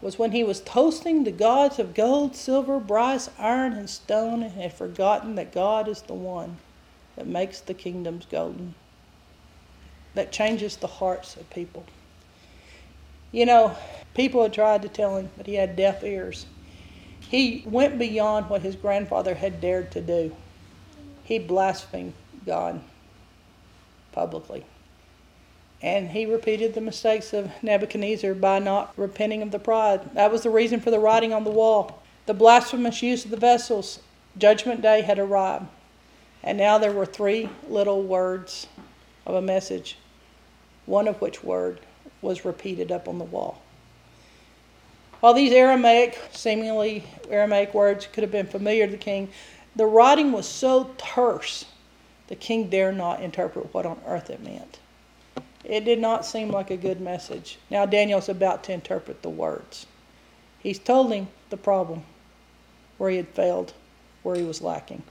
was 0.01 0.21
when 0.21 0.31
he 0.31 0.45
was 0.45 0.61
toasting 0.61 1.25
the 1.25 1.33
gods 1.33 1.81
of 1.81 1.95
gold, 1.95 2.37
silver, 2.37 2.79
brass, 2.79 3.29
iron, 3.41 3.73
and 3.73 3.91
stone, 3.91 4.45
and 4.45 4.53
had 4.53 4.73
forgotten 4.73 5.35
that 5.35 5.53
God 5.53 5.89
is 5.89 6.03
the 6.03 6.15
one 6.15 6.59
that 7.17 7.27
makes 7.27 7.59
the 7.59 7.75
kingdoms 7.75 8.25
golden, 8.31 8.77
that 10.15 10.31
changes 10.31 10.77
the 10.77 10.87
hearts 10.87 11.35
of 11.35 11.51
people. 11.51 11.85
You 13.33 13.47
know, 13.47 13.77
people 14.15 14.45
had 14.45 14.53
tried 14.53 14.83
to 14.83 14.89
tell 14.89 15.17
him, 15.17 15.31
but 15.37 15.49
he 15.49 15.55
had 15.55 15.75
deaf 15.75 16.05
ears. 16.05 16.47
He 17.29 17.65
went 17.67 17.99
beyond 17.99 18.49
what 18.49 18.63
his 18.63 18.77
grandfather 18.77 19.35
had 19.35 19.61
dared 19.61 19.91
to 19.93 20.01
do 20.01 20.35
he 21.27 21.41
blasphemed 21.41 22.13
God 22.47 22.81
publicly. 24.13 24.65
And 25.83 26.11
he 26.11 26.25
repeated 26.25 26.73
the 26.73 26.81
mistakes 26.81 27.33
of 27.33 27.51
Nebuchadnezzar 27.63 28.33
by 28.35 28.61
not 28.61 28.95
repenting 28.97 29.43
of 29.43 29.51
the 29.51 29.59
pride. 29.59 30.15
That 30.15 30.31
was 30.31 30.43
the 30.43 30.51
reason 30.51 30.81
for 30.81 30.91
the 30.91 31.01
writing 31.01 31.33
on 31.33 31.43
the 31.43 31.51
wall. 31.51 32.01
The 32.27 32.35
blasphemous 32.35 33.03
use 33.03 33.25
of 33.25 33.33
the 33.33 33.37
vessels. 33.37 33.99
Judgment 34.39 34.83
day 34.83 35.03
had 35.03 35.19
arrived. 35.19 35.67
And 36.43 36.57
now 36.57 36.79
there 36.79 36.93
were 36.93 37.07
three 37.07 37.49
little 37.69 38.03
words 38.03 38.69
of 39.27 39.35
a 39.35 39.43
message, 39.43 39.99
one 40.87 41.09
of 41.09 41.21
which 41.21 41.43
word 41.43 41.81
was 42.23 42.45
repeated 42.45 42.93
up 42.93 43.09
on 43.09 43.19
the 43.19 43.25
wall. 43.25 43.61
While 45.27 45.35
these 45.35 45.51
Aramaic, 45.51 46.17
seemingly 46.31 47.03
Aramaic 47.29 47.75
words 47.75 48.07
could 48.07 48.23
have 48.23 48.31
been 48.31 48.47
familiar 48.47 48.87
to 48.87 48.93
the 48.93 48.97
king, 48.97 49.29
the 49.75 49.85
writing 49.85 50.31
was 50.31 50.47
so 50.47 50.95
terse, 50.99 51.65
the 52.29 52.37
king 52.37 52.71
dare 52.71 52.93
not 52.93 53.21
interpret 53.21 53.75
what 53.75 53.87
on 53.87 54.01
earth 54.07 54.31
it 54.31 54.41
meant. 54.41 54.79
It 55.65 55.85
did 55.85 55.99
not 55.99 56.25
seem 56.25 56.53
like 56.53 56.71
a 56.71 56.77
good 56.77 57.01
message. 57.01 57.59
Now 57.71 57.87
Daniel's 57.87 58.29
about 58.29 58.63
to 58.65 58.73
interpret 58.73 59.23
the 59.23 59.29
words. 59.29 59.87
He's 60.61 60.79
told 60.79 61.13
him 61.13 61.27
the 61.51 61.57
problem, 61.57 62.05
where 62.97 63.11
he 63.11 63.17
had 63.17 63.31
failed, 63.31 63.73
where 64.23 64.37
he 64.37 64.45
was 64.45 64.63
lacking. 64.63 65.03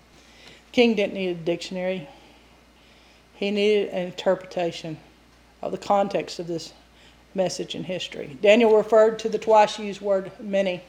The 0.46 0.72
king 0.72 0.96
didn't 0.96 1.16
need 1.16 1.32
a 1.32 1.34
dictionary. 1.34 2.08
He 3.34 3.52
needed 3.52 3.90
an 3.90 4.06
interpretation 4.06 4.98
of 5.62 5.74
the 5.74 5.78
context 5.78 6.40
of 6.40 6.48
this 6.48 6.72
message 7.36 7.76
in 7.76 7.84
history. 7.84 8.38
Daniel 8.42 8.76
referred 8.76 9.20
to 9.20 9.30
the 9.30 9.38
twice 9.38 9.78
used 9.78 10.02
word 10.02 10.32
Mene, 10.40 10.82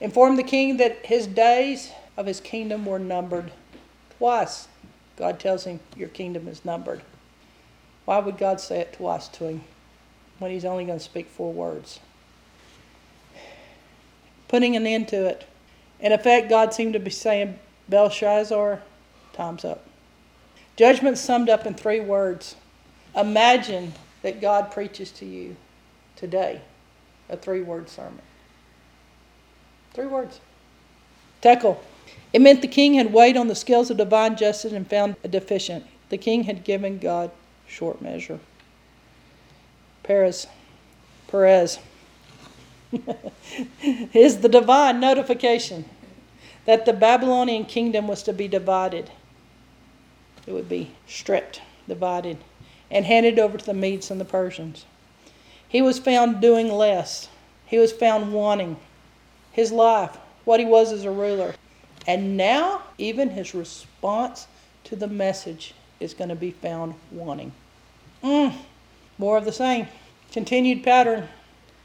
informed 0.00 0.38
the 0.38 0.42
king 0.42 0.78
that 0.78 1.06
his 1.06 1.26
days 1.26 1.92
of 2.16 2.26
his 2.26 2.40
kingdom 2.40 2.86
were 2.86 2.98
numbered. 2.98 3.52
Twice, 4.18 4.68
God 5.16 5.38
tells 5.38 5.64
him, 5.64 5.80
Your 5.96 6.08
kingdom 6.08 6.48
is 6.48 6.64
numbered. 6.64 7.02
Why 8.04 8.18
would 8.18 8.38
God 8.38 8.60
say 8.60 8.80
it 8.80 8.94
twice 8.94 9.28
to 9.28 9.46
him 9.48 9.64
when 10.38 10.50
he's 10.50 10.64
only 10.64 10.84
going 10.84 10.98
to 10.98 11.04
speak 11.04 11.28
four 11.28 11.52
words? 11.52 12.00
Putting 14.48 14.76
an 14.76 14.86
end 14.86 15.08
to 15.08 15.26
it. 15.26 15.46
In 16.00 16.12
effect, 16.12 16.48
God 16.48 16.74
seemed 16.74 16.92
to 16.94 16.98
be 16.98 17.10
saying, 17.10 17.58
Belshazzar, 17.88 18.82
time's 19.32 19.64
up. 19.64 19.86
Judgment 20.76 21.18
summed 21.18 21.48
up 21.48 21.66
in 21.66 21.74
three 21.74 22.00
words. 22.00 22.56
Imagine 23.16 23.92
that 24.22 24.40
God 24.40 24.70
preaches 24.70 25.10
to 25.12 25.24
you 25.24 25.56
today 26.24 26.62
a 27.28 27.36
three 27.36 27.60
word 27.60 27.90
sermon. 27.90 28.22
Three 29.92 30.06
words. 30.06 30.40
Tekel. 31.42 31.78
It 32.32 32.40
meant 32.40 32.62
the 32.62 32.68
king 32.68 32.94
had 32.94 33.12
weighed 33.12 33.36
on 33.36 33.48
the 33.48 33.54
scales 33.54 33.90
of 33.90 33.98
divine 33.98 34.34
justice 34.36 34.72
and 34.72 34.88
found 34.88 35.16
a 35.22 35.28
deficient. 35.28 35.84
The 36.08 36.16
king 36.16 36.44
had 36.44 36.64
given 36.64 36.98
God 36.98 37.30
short 37.66 38.00
measure. 38.00 38.40
Peres. 40.02 40.46
Peres 41.28 41.78
is 43.82 44.38
the 44.38 44.48
divine 44.48 45.00
notification 45.00 45.84
that 46.64 46.86
the 46.86 46.92
Babylonian 46.94 47.66
kingdom 47.66 48.08
was 48.08 48.22
to 48.22 48.32
be 48.32 48.48
divided. 48.48 49.10
It 50.46 50.52
would 50.52 50.68
be 50.68 50.92
stripped, 51.06 51.60
divided, 51.86 52.38
and 52.90 53.04
handed 53.04 53.38
over 53.38 53.58
to 53.58 53.64
the 53.64 53.74
Medes 53.74 54.10
and 54.10 54.20
the 54.20 54.24
Persians. 54.24 54.86
He 55.74 55.82
was 55.82 55.98
found 55.98 56.40
doing 56.40 56.70
less. 56.70 57.28
He 57.66 57.78
was 57.78 57.90
found 57.90 58.32
wanting 58.32 58.76
his 59.50 59.72
life, 59.72 60.16
what 60.44 60.60
he 60.60 60.66
was 60.66 60.92
as 60.92 61.04
a 61.04 61.10
ruler. 61.10 61.56
And 62.06 62.36
now, 62.36 62.82
even 62.96 63.30
his 63.30 63.56
response 63.56 64.46
to 64.84 64.94
the 64.94 65.08
message 65.08 65.74
is 65.98 66.14
going 66.14 66.28
to 66.28 66.36
be 66.36 66.52
found 66.52 66.94
wanting. 67.10 67.50
Mm, 68.22 68.54
more 69.18 69.36
of 69.36 69.44
the 69.44 69.50
same. 69.50 69.88
Continued 70.30 70.84
pattern. 70.84 71.28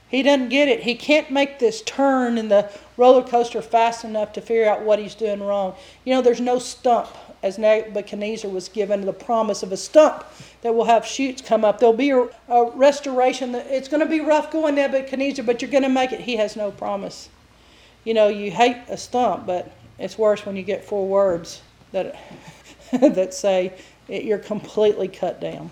He 0.08 0.22
doesn't 0.22 0.50
get 0.50 0.68
it. 0.68 0.84
He 0.84 0.94
can't 0.94 1.32
make 1.32 1.58
this 1.58 1.82
turn 1.82 2.38
in 2.38 2.48
the 2.48 2.70
roller 2.96 3.24
coaster 3.24 3.64
fast 3.64 4.06
enough 4.06 4.34
to 4.34 4.42
figure 4.42 4.70
out 4.70 4.84
what 4.84 5.00
he's 5.00 5.16
doing 5.16 5.42
wrong. 5.42 5.74
You 6.06 6.14
know, 6.14 6.22
there's 6.22 6.40
no 6.40 6.60
stump, 6.60 7.10
as 7.42 7.58
Nebuchadnezzar 7.58 8.50
was 8.50 8.70
given 8.70 9.06
the 9.06 9.14
promise 9.14 9.64
of 9.64 9.72
a 9.72 9.78
stump 9.78 10.26
that 10.62 10.76
will 10.76 10.86
have 10.86 11.06
shoots 11.06 11.42
come 11.42 11.64
up. 11.64 11.80
There'll 11.80 11.94
be 11.94 12.10
a, 12.10 12.28
a 12.48 12.72
restoration. 12.72 13.56
It's 13.56 13.88
going 13.88 14.02
to 14.02 14.10
be 14.10 14.20
rough 14.20 14.52
going, 14.52 14.76
Nebuchadnezzar, 14.76 15.46
but 15.46 15.62
you're 15.62 15.72
going 15.72 15.84
to 15.84 15.90
make 15.90 16.12
it. 16.12 16.22
He 16.22 16.36
has 16.36 16.56
no 16.56 16.72
promise. 16.72 17.30
You 18.04 18.14
know, 18.14 18.28
you 18.28 18.52
hate 18.52 18.78
a 18.90 18.98
stump, 18.98 19.46
but 19.46 19.72
it's 19.98 20.18
worse 20.18 20.46
when 20.46 20.56
you 20.56 20.64
get 20.64 20.84
four 20.84 21.08
words 21.08 21.62
that, 21.92 22.18
that 22.92 23.34
say 23.34 23.74
you're 24.08 24.40
completely 24.40 25.08
cut 25.08 25.40
down. 25.40 25.70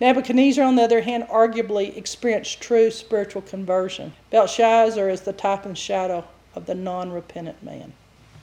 Nebuchadnezzar, 0.00 0.64
on 0.64 0.76
the 0.76 0.82
other 0.82 1.02
hand, 1.02 1.24
arguably 1.30 1.96
experienced 1.96 2.60
true 2.60 2.90
spiritual 2.90 3.42
conversion. 3.42 4.12
Belshazzar 4.30 5.08
is 5.08 5.20
the 5.20 5.32
type 5.32 5.64
and 5.64 5.78
shadow 5.78 6.24
of 6.54 6.66
the 6.66 6.74
non 6.74 7.12
repentant 7.12 7.62
man. 7.62 7.92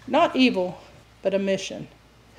Not 0.07 0.35
evil, 0.35 0.79
but 1.21 1.33
a 1.33 1.39
mission, 1.39 1.87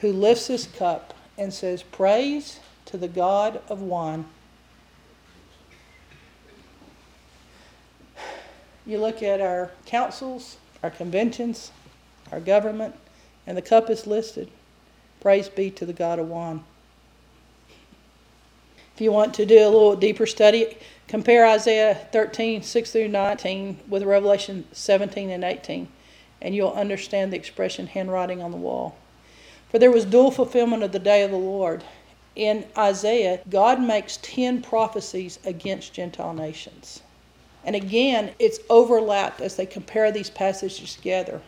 who 0.03 0.13
lifts 0.13 0.49
his 0.49 0.67
cup 0.67 1.15
and 1.39 1.55
says, 1.55 1.83
Praise 1.85 2.59
to 2.87 2.99
the 2.99 3.09
God 3.09 3.63
of 3.69 3.81
wine. 3.81 4.27
You 8.85 8.99
look 8.99 9.23
at 9.23 9.41
our 9.41 9.71
councils, 9.87 10.57
our 10.83 10.91
conventions, 10.91 11.71
our 12.33 12.41
government, 12.41 12.97
and 13.47 13.57
the 13.57 13.63
cup 13.63 13.89
is 13.89 14.07
listed. 14.07 14.51
Praise 15.21 15.49
be 15.49 15.71
to 15.71 15.87
the 15.87 15.93
God 15.93 16.19
of 16.19 16.29
wine. 16.29 16.65
If 18.97 19.01
you 19.01 19.13
want 19.13 19.35
to 19.35 19.47
do 19.47 19.57
a 19.57 19.71
little 19.71 19.95
deeper 19.95 20.27
study, 20.27 20.77
compare 21.07 21.47
Isaiah 21.47 21.95
13, 22.11 22.63
6 22.63 22.91
through 22.91 23.09
19 23.09 23.79
with 23.89 24.03
Revelation 24.03 24.67
17 24.73 25.31
and 25.31 25.45
18, 25.45 25.87
and 26.41 26.57
you'll 26.57 26.73
understand 26.73 27.33
the 27.33 27.37
expression 27.37 27.87
handwriting 27.87 28.43
on 28.43 28.51
the 28.51 28.57
wall. 28.57 28.97
For 29.73 29.79
there 29.79 29.91
was 29.91 30.05
dual 30.05 30.31
fulfillment 30.31 30.83
of 30.83 30.93
the 30.93 30.99
day 30.99 31.23
of 31.23 31.31
the 31.31 31.39
Lord. 31.39 31.83
In 32.37 32.67
Isaiah, 32.77 33.41
God 33.49 33.81
makes 33.81 34.19
10 34.21 34.61
prophecies 34.61 35.39
against 35.47 35.95
Gentile 35.95 36.35
nations. 36.35 37.01
And 37.65 37.75
again, 37.75 38.35
it's 38.39 38.59
overlapped 38.69 39.41
as 39.41 39.57
they 39.57 39.65
compare 39.65 40.13
these 40.13 40.29
passages 40.29 40.95
together. 40.95 41.41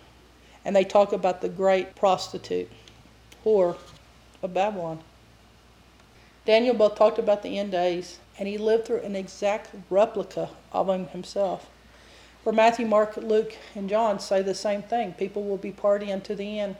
And 0.64 0.74
they 0.74 0.84
talk 0.84 1.12
about 1.12 1.42
the 1.42 1.50
great 1.50 1.94
prostitute, 1.96 2.72
whore 3.44 3.76
of 4.42 4.54
Babylon. 4.54 5.00
Daniel 6.46 6.74
both 6.74 6.94
talked 6.94 7.18
about 7.18 7.42
the 7.42 7.58
end 7.58 7.72
days, 7.72 8.20
and 8.38 8.48
he 8.48 8.56
lived 8.56 8.86
through 8.86 9.00
an 9.00 9.16
exact 9.16 9.68
replica 9.90 10.48
of 10.72 10.86
them 10.86 11.08
himself. 11.08 11.68
For 12.42 12.52
Matthew, 12.52 12.86
Mark, 12.86 13.18
Luke, 13.18 13.54
and 13.74 13.88
John 13.88 14.18
say 14.18 14.40
the 14.40 14.54
same 14.54 14.82
thing. 14.82 15.12
People 15.12 15.44
will 15.44 15.58
be 15.58 15.72
partying 15.72 16.22
to 16.22 16.34
the 16.34 16.58
end. 16.58 16.76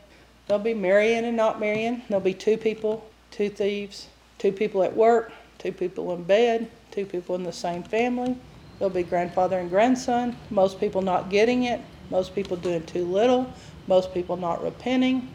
They'll 0.47 0.59
be 0.59 0.75
marrying 0.75 1.25
and 1.25 1.37
not 1.37 1.59
marrying. 1.59 2.03
There'll 2.09 2.23
be 2.23 2.35
two 2.35 2.57
people, 2.57 3.09
two 3.31 3.49
thieves, 3.49 4.09
two 4.39 4.53
people 4.53 4.83
at 4.83 4.95
work, 4.97 5.33
two 5.59 5.73
people 5.73 6.13
in 6.13 6.25
bed, 6.25 6.71
two 6.91 7.07
people 7.07 7.35
in 7.35 7.45
the 7.45 7.53
same 7.53 7.83
family. 7.83 8.37
There'll 8.79 8.93
be 8.93 9.03
grandfather 9.03 9.59
and 9.59 9.71
grandson. 9.71 10.37
Most 10.51 10.79
people 10.81 11.01
not 11.01 11.31
getting 11.31 11.65
it. 11.65 11.81
Most 12.11 12.35
people 12.35 12.57
doing 12.57 12.85
too 12.85 13.05
little. 13.05 13.53
Most 13.87 14.13
people 14.13 14.37
not 14.37 14.63
repenting. 14.63 15.33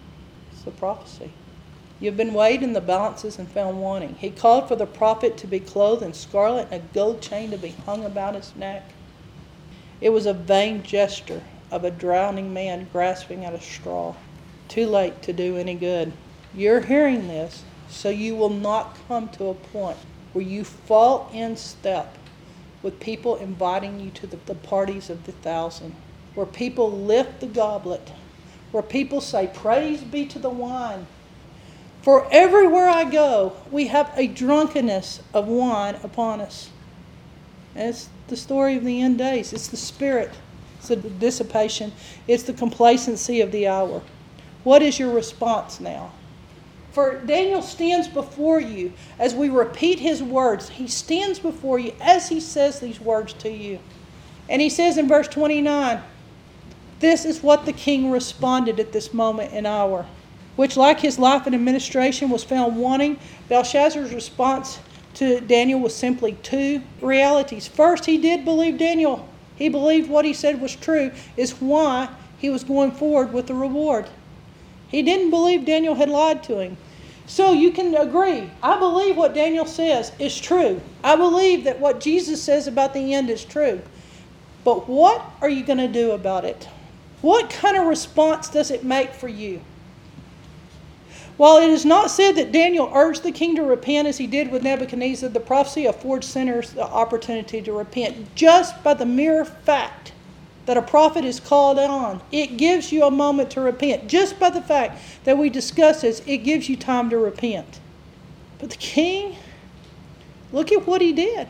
It's 0.52 0.64
the 0.64 0.72
prophecy. 0.72 1.32
You've 2.00 2.18
been 2.18 2.34
weighed 2.34 2.64
in 2.64 2.74
the 2.74 2.82
balances 2.82 3.40
and 3.40 3.50
found 3.50 3.82
wanting. 3.82 4.16
He 4.16 4.30
called 4.30 4.68
for 4.68 4.76
the 4.76 4.86
prophet 4.86 5.38
to 5.38 5.48
be 5.48 5.60
clothed 5.60 6.04
in 6.04 6.14
scarlet 6.14 6.68
and 6.72 6.84
a 6.84 6.94
gold 6.94 7.22
chain 7.22 7.52
to 7.52 7.58
be 7.58 7.76
hung 7.86 8.06
about 8.06 8.36
his 8.36 8.56
neck. 8.56 8.90
It 10.00 10.12
was 10.12 10.26
a 10.26 10.34
vain 10.34 10.84
gesture 10.84 11.44
of 11.72 11.84
a 11.84 11.92
drowning 11.92 12.54
man 12.54 12.88
grasping 12.92 13.44
at 13.44 13.54
a 13.54 13.60
straw. 13.60 14.16
Too 14.70 14.88
late 14.88 15.22
to 15.24 15.34
do 15.34 15.58
any 15.58 15.76
good. 15.76 16.14
You're 16.54 16.80
hearing 16.80 17.28
this, 17.28 17.64
so 17.90 18.10
you 18.10 18.36
will 18.36 18.50
not 18.50 18.98
come 19.08 19.28
to 19.30 19.48
a 19.48 19.54
point 19.54 19.98
where 20.32 20.46
you 20.46 20.64
fall 20.64 21.30
in 21.34 21.58
step 21.58 22.18
with 22.82 23.02
people 23.02 23.36
inviting 23.36 24.00
you 24.00 24.12
to 24.12 24.28
the, 24.28 24.38
the 24.46 24.56
parties 24.56 25.10
of 25.10 25.26
the 25.26 25.34
thousand, 25.34 25.94
where 26.36 26.46
people 26.46 26.90
lift 26.90 27.42
the 27.42 27.48
goblet, 27.48 28.14
where 28.72 28.82
people 28.82 29.20
say, 29.20 29.52
Praise 29.54 30.02
be 30.02 30.26
to 30.28 30.40
the 30.40 30.50
wine 30.50 31.06
for 32.02 32.28
everywhere 32.32 32.88
I 32.88 33.04
go, 33.04 33.54
we 33.72 33.88
have 33.88 34.12
a 34.16 34.28
drunkenness 34.28 35.22
of 35.34 35.48
wine 35.48 35.96
upon 36.02 36.40
us. 36.40 36.70
And 37.76 37.90
it's 37.90 38.10
the 38.28 38.38
story 38.38 38.76
of 38.76 38.86
the 38.86 39.02
end 39.02 39.18
days. 39.18 39.52
It's 39.52 39.68
the 39.68 39.78
spirit, 39.78 40.32
it's 40.78 40.88
the 40.88 40.96
dissipation, 40.96 41.92
it's 42.28 42.44
the 42.44 42.54
complacency 42.54 43.42
of 43.42 43.52
the 43.52 43.68
hour. 43.68 44.02
What 44.64 44.82
is 44.82 45.00
your 45.00 45.12
response 45.12 45.80
now? 45.80 46.12
For 46.92 47.20
Daniel 47.20 47.62
stands 47.62 48.08
before 48.08 48.60
you 48.60 48.94
as 49.20 49.36
we 49.36 49.50
repeat 49.50 50.00
his 50.00 50.24
words. 50.24 50.70
He 50.70 50.88
stands 50.88 51.40
before 51.40 51.80
you 51.80 51.94
as 52.02 52.30
he 52.30 52.40
says 52.40 52.80
these 52.80 53.00
words 53.00 53.34
to 53.34 53.50
you. 53.50 53.80
And 54.50 54.62
he 54.62 54.70
says 54.70 54.98
in 54.98 55.08
verse 55.08 55.28
29 55.28 56.02
this 57.00 57.24
is 57.24 57.42
what 57.42 57.66
the 57.66 57.72
king 57.72 58.12
responded 58.12 58.78
at 58.80 58.92
this 58.92 59.14
moment 59.14 59.54
and 59.54 59.66
hour 59.66 60.06
which, 60.60 60.76
like 60.76 61.00
his 61.00 61.18
life 61.18 61.46
and 61.46 61.56
administration, 61.56 62.30
was 62.30 62.44
found 62.44 62.76
wanting, 62.76 63.18
Belshazzar's 63.48 64.14
response 64.14 64.80
to 65.14 65.40
Daniel 65.40 65.80
was 65.80 65.96
simply 65.96 66.34
two 66.44 66.82
realities. 67.00 67.66
First, 67.66 68.06
he 68.06 68.18
did 68.18 68.44
believe 68.44 68.78
Daniel. 68.78 69.26
He 69.56 69.70
believed 69.70 70.10
what 70.10 70.26
he 70.26 70.34
said 70.34 70.60
was 70.60 70.76
true, 70.76 71.14
is 71.38 71.62
why 71.62 72.10
he 72.40 72.50
was 72.50 72.66
going 72.66 72.92
forward 72.92 73.32
with 73.32 73.48
the 73.48 73.54
reward. 73.54 74.10
He 74.90 75.04
didn't 75.04 75.30
believe 75.30 75.66
Daniel 75.66 75.96
had 75.96 76.10
lied 76.10 76.44
to 76.44 76.60
him. 76.60 76.78
So 77.28 77.52
you 77.54 77.72
can 77.72 77.94
agree. 77.94 78.50
I 78.64 78.80
believe 78.80 79.16
what 79.16 79.36
Daniel 79.36 79.66
says 79.66 80.12
is 80.18 80.40
true. 80.40 80.82
I 81.04 81.16
believe 81.16 81.64
that 81.66 81.80
what 81.80 82.00
Jesus 82.00 82.42
says 82.42 82.66
about 82.66 82.94
the 82.94 83.14
end 83.14 83.30
is 83.30 83.46
true. 83.46 83.82
But 84.64 84.90
what 84.90 85.22
are 85.42 85.50
you 85.50 85.64
going 85.64 85.78
to 85.78 85.88
do 85.88 86.12
about 86.12 86.44
it? 86.44 86.68
What 87.22 87.50
kind 87.52 87.78
of 87.78 87.86
response 87.86 88.50
does 88.50 88.72
it 88.72 88.84
make 88.84 89.14
for 89.14 89.28
you? 89.28 89.62
While 91.38 91.58
it 91.60 91.70
is 91.70 91.86
not 91.86 92.12
said 92.12 92.36
that 92.36 92.52
Daniel 92.52 92.92
urged 92.94 93.24
the 93.24 93.32
king 93.32 93.56
to 93.56 93.64
repent 93.64 94.08
as 94.08 94.18
he 94.18 94.28
did 94.28 94.52
with 94.52 94.64
Nebuchadnezzar, 94.64 95.30
the 95.30 95.40
prophecy 95.40 95.86
affords 95.86 96.28
sinners 96.28 96.72
the 96.72 96.84
opportunity 96.84 97.62
to 97.62 97.72
repent 97.72 98.36
just 98.36 98.84
by 98.84 98.94
the 98.94 99.06
mere 99.06 99.46
fact 99.46 100.14
that 100.70 100.78
a 100.78 100.84
prophet 100.84 101.26
is 101.26 101.40
called 101.40 101.80
on. 101.80 102.22
It 102.32 102.58
gives 102.58 102.92
you 102.92 103.04
a 103.04 103.10
moment 103.10 103.50
to 103.52 103.60
repent. 103.60 104.08
Just 104.08 104.40
by 104.40 104.52
the 104.52 104.62
fact 104.62 105.02
that 105.24 105.36
we 105.36 105.50
discuss 105.50 106.02
this, 106.02 106.22
it 106.28 106.44
gives 106.44 106.70
you 106.70 106.78
time 106.78 107.10
to 107.10 107.18
repent. 107.18 107.80
But 108.60 108.70
the 108.70 108.76
king, 108.76 109.36
look 110.52 110.72
at 110.72 110.86
what 110.86 111.02
he 111.02 111.12
did. 111.12 111.48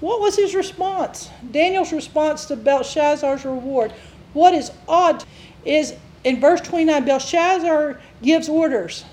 What 0.00 0.20
was 0.20 0.36
his 0.36 0.54
response? 0.54 1.30
Daniel's 1.52 1.90
response 1.90 2.44
to 2.44 2.56
Belshazzar's 2.56 3.46
reward. 3.46 3.92
What 4.34 4.52
is 4.52 4.72
odd 4.86 5.24
is 5.64 5.94
in 6.22 6.38
verse 6.38 6.60
29, 6.60 7.02
Belshazzar 7.02 7.98
gives 8.20 8.50
orders. 8.50 9.06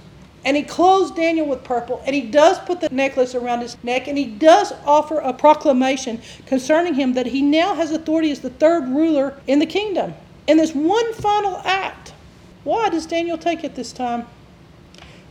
And 0.44 0.58
he 0.58 0.64
clothes 0.64 1.12
Daniel 1.12 1.46
with 1.46 1.64
purple, 1.64 2.02
and 2.06 2.16
he 2.16 2.22
does 2.22 2.58
put 2.60 2.82
the 2.82 2.90
necklace 2.90 3.36
around 3.36 3.62
his 3.62 3.78
neck, 3.84 4.08
and 4.08 4.18
he 4.18 4.26
does 4.26 4.74
offer 4.86 5.20
a 5.20 5.34
proclamation 5.34 6.20
concerning 6.48 6.96
him 6.96 7.14
that 7.14 7.28
he 7.28 7.42
now 7.42 7.76
has 7.76 7.92
authority 7.92 8.32
as 8.32 8.40
the 8.40 8.50
third 8.50 8.88
ruler 8.88 9.40
in 9.46 9.60
the 9.60 9.68
kingdom. 9.68 10.16
In 10.48 10.58
this 10.58 10.74
one 10.74 11.14
final 11.14 11.58
act, 11.64 12.14
why 12.64 12.90
does 12.90 13.06
Daniel 13.06 13.38
take 13.38 13.64
it 13.64 13.76
this 13.76 13.94
time? 13.94 14.26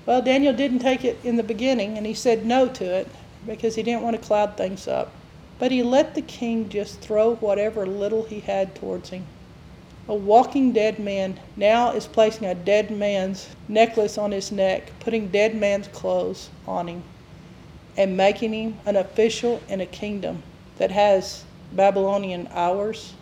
Well, 0.07 0.23
Daniel 0.23 0.53
didn't 0.53 0.79
take 0.79 1.05
it 1.05 1.19
in 1.25 1.37
the 1.37 1.43
beginning, 1.43 1.97
and 1.97 2.07
he 2.07 2.15
said 2.15 2.47
no 2.47 2.69
to 2.69 2.85
it 2.85 3.09
because 3.47 3.75
he 3.75 3.83
didn't 3.83 4.03
want 4.03 4.21
to 4.21 4.27
cloud 4.27 4.57
things 4.57 4.87
up. 4.87 5.13
But 5.59 5.73
he 5.73 5.83
let 5.83 6.15
the 6.15 6.23
king 6.23 6.69
just 6.69 7.01
throw 7.01 7.35
whatever 7.35 7.85
little 7.85 8.25
he 8.25 8.41
had 8.41 8.75
towards 8.77 9.11
him 9.11 9.27
a 10.11 10.15
walking 10.15 10.73
dead 10.73 10.99
man 10.99 11.39
now 11.57 11.93
is 11.93 12.09
placing 12.09 12.45
a 12.45 12.55
dead 12.55 12.91
man's 12.91 13.49
necklace 13.69 14.19
on 14.19 14.33
his 14.33 14.51
neck, 14.51 14.91
putting 14.99 15.29
dead 15.29 15.55
man's 15.55 15.87
clothes 15.87 16.51
on 16.67 16.89
him, 16.89 17.05
and 17.97 18.17
making 18.17 18.53
him 18.53 18.77
an 18.87 18.97
official 18.97 19.63
in 19.69 19.81
a 19.81 19.87
kingdom 19.87 20.43
that 20.79 20.91
has 20.91 21.45
Babylonian 21.73 22.49
hours 22.51 23.15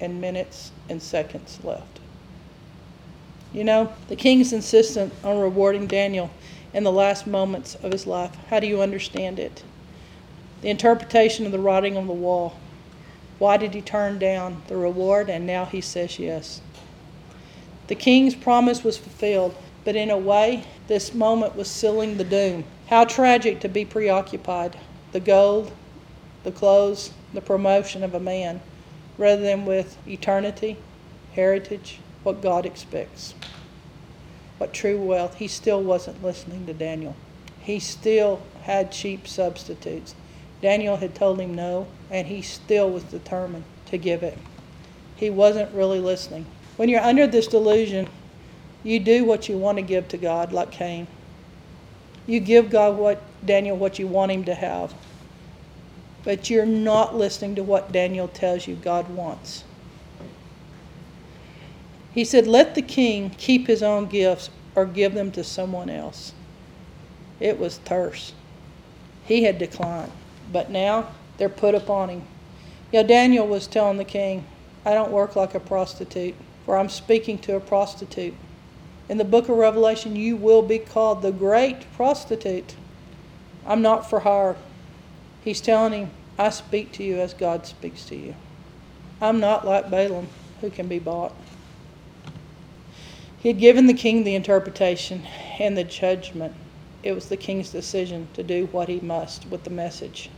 and 0.00 0.20
minutes 0.20 0.72
and 0.88 1.00
seconds 1.00 1.60
left. 1.62 2.00
You 3.52 3.62
know, 3.62 3.92
the 4.08 4.16
king's 4.16 4.52
insistent 4.52 5.12
on 5.22 5.38
rewarding 5.38 5.86
Daniel 5.86 6.30
in 6.74 6.82
the 6.82 6.90
last 6.90 7.28
moments 7.28 7.76
of 7.76 7.92
his 7.92 8.08
life. 8.08 8.34
How 8.50 8.58
do 8.58 8.66
you 8.66 8.82
understand 8.82 9.38
it? 9.38 9.62
The 10.62 10.70
interpretation 10.70 11.46
of 11.46 11.52
the 11.52 11.60
writing 11.60 11.96
on 11.96 12.08
the 12.08 12.12
wall. 12.12 12.56
Why 13.38 13.56
did 13.56 13.74
he 13.74 13.80
turn 13.80 14.18
down 14.18 14.62
the 14.66 14.76
reward 14.76 15.30
and 15.30 15.46
now 15.46 15.64
he 15.64 15.80
says 15.80 16.18
yes? 16.18 16.60
The 17.86 17.94
king's 17.94 18.34
promise 18.34 18.84
was 18.84 18.98
fulfilled, 18.98 19.54
but 19.84 19.96
in 19.96 20.10
a 20.10 20.18
way, 20.18 20.64
this 20.88 21.14
moment 21.14 21.56
was 21.56 21.70
sealing 21.70 22.16
the 22.16 22.24
doom. 22.24 22.64
How 22.88 23.04
tragic 23.04 23.60
to 23.60 23.68
be 23.68 23.84
preoccupied. 23.84 24.76
The 25.12 25.20
gold, 25.20 25.72
the 26.42 26.52
clothes, 26.52 27.12
the 27.32 27.40
promotion 27.40 28.02
of 28.02 28.14
a 28.14 28.20
man, 28.20 28.60
rather 29.16 29.42
than 29.42 29.64
with 29.64 29.96
eternity, 30.06 30.76
heritage, 31.34 32.00
what 32.22 32.42
God 32.42 32.66
expects. 32.66 33.34
What 34.58 34.72
true 34.72 35.00
wealth. 35.00 35.36
He 35.36 35.48
still 35.48 35.82
wasn't 35.82 36.22
listening 36.22 36.66
to 36.66 36.74
Daniel. 36.74 37.16
He 37.60 37.78
still 37.78 38.42
had 38.62 38.92
cheap 38.92 39.28
substitutes. 39.28 40.14
Daniel 40.60 40.96
had 40.96 41.14
told 41.14 41.40
him 41.40 41.54
no, 41.54 41.86
and 42.10 42.26
he 42.26 42.42
still 42.42 42.90
was 42.90 43.04
determined 43.04 43.64
to 43.86 43.98
give 43.98 44.22
it. 44.22 44.36
He 45.16 45.30
wasn't 45.30 45.72
really 45.74 46.00
listening. 46.00 46.46
When 46.76 46.88
you're 46.88 47.00
under 47.00 47.26
this 47.26 47.46
delusion, 47.46 48.08
you 48.82 49.00
do 49.00 49.24
what 49.24 49.48
you 49.48 49.56
want 49.56 49.78
to 49.78 49.82
give 49.82 50.08
to 50.08 50.16
God, 50.16 50.52
like 50.52 50.70
Cain. 50.70 51.06
You 52.26 52.40
give 52.40 52.70
God 52.70 52.96
what 52.96 53.22
Daniel 53.44 53.76
what 53.76 53.98
you 53.98 54.06
want 54.06 54.32
him 54.32 54.44
to 54.44 54.54
have. 54.54 54.94
But 56.24 56.50
you're 56.50 56.66
not 56.66 57.16
listening 57.16 57.54
to 57.56 57.62
what 57.62 57.92
Daniel 57.92 58.28
tells 58.28 58.66
you 58.66 58.74
God 58.76 59.08
wants. 59.08 59.64
He 62.12 62.24
said, 62.24 62.46
Let 62.46 62.74
the 62.74 62.82
king 62.82 63.30
keep 63.30 63.66
his 63.66 63.82
own 63.82 64.06
gifts 64.06 64.50
or 64.74 64.84
give 64.84 65.14
them 65.14 65.30
to 65.32 65.44
someone 65.44 65.88
else. 65.88 66.32
It 67.40 67.58
was 67.58 67.78
terse. 67.84 68.32
He 69.24 69.44
had 69.44 69.58
declined. 69.58 70.12
But 70.52 70.70
now 70.70 71.08
they're 71.36 71.48
put 71.48 71.74
upon 71.74 72.08
him. 72.08 72.22
Yeah, 72.90 73.02
Daniel 73.02 73.46
was 73.46 73.66
telling 73.66 73.98
the 73.98 74.04
king, 74.04 74.46
I 74.84 74.94
don't 74.94 75.10
work 75.10 75.36
like 75.36 75.54
a 75.54 75.60
prostitute, 75.60 76.34
for 76.64 76.78
I'm 76.78 76.88
speaking 76.88 77.38
to 77.40 77.56
a 77.56 77.60
prostitute. 77.60 78.34
In 79.08 79.18
the 79.18 79.24
book 79.24 79.48
of 79.48 79.56
Revelation, 79.56 80.16
you 80.16 80.36
will 80.36 80.62
be 80.62 80.78
called 80.78 81.22
the 81.22 81.32
great 81.32 81.90
prostitute. 81.92 82.76
I'm 83.66 83.82
not 83.82 84.08
for 84.08 84.20
hire. 84.20 84.56
He's 85.44 85.60
telling 85.60 85.92
him, 85.92 86.10
I 86.38 86.50
speak 86.50 86.92
to 86.92 87.04
you 87.04 87.16
as 87.16 87.34
God 87.34 87.66
speaks 87.66 88.04
to 88.06 88.16
you. 88.16 88.34
I'm 89.20 89.40
not 89.40 89.66
like 89.66 89.90
Balaam, 89.90 90.28
who 90.60 90.70
can 90.70 90.88
be 90.88 90.98
bought. 90.98 91.34
He 93.38 93.48
had 93.48 93.58
given 93.58 93.86
the 93.86 93.94
king 93.94 94.24
the 94.24 94.34
interpretation 94.34 95.22
and 95.58 95.76
the 95.76 95.84
judgment. 95.84 96.54
It 97.02 97.12
was 97.12 97.28
the 97.28 97.36
king's 97.36 97.70
decision 97.70 98.28
to 98.34 98.42
do 98.42 98.66
what 98.72 98.88
he 98.88 99.00
must 99.00 99.46
with 99.46 99.64
the 99.64 99.70
message. 99.70 100.30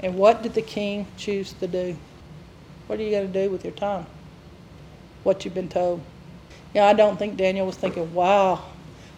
And 0.00 0.16
what 0.16 0.42
did 0.42 0.54
the 0.54 0.62
king 0.62 1.06
choose 1.16 1.52
to 1.54 1.66
do? 1.66 1.96
What 2.86 2.98
are 2.98 3.02
you 3.02 3.10
going 3.10 3.32
to 3.32 3.44
do 3.44 3.50
with 3.50 3.64
your 3.64 3.72
time? 3.72 4.06
What 5.22 5.44
you've 5.44 5.54
been 5.54 5.68
told. 5.68 6.02
Yeah, 6.74 6.86
I 6.86 6.92
don't 6.92 7.18
think 7.18 7.36
Daniel 7.36 7.66
was 7.66 7.76
thinking, 7.76 8.12
wow, 8.14 8.64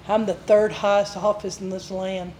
I'm 0.07 0.27
the 0.27 0.35
third 0.35 0.73
highest 0.73 1.17
office 1.17 1.61
in 1.61 1.71
this 1.71 1.91
land. 1.91 2.33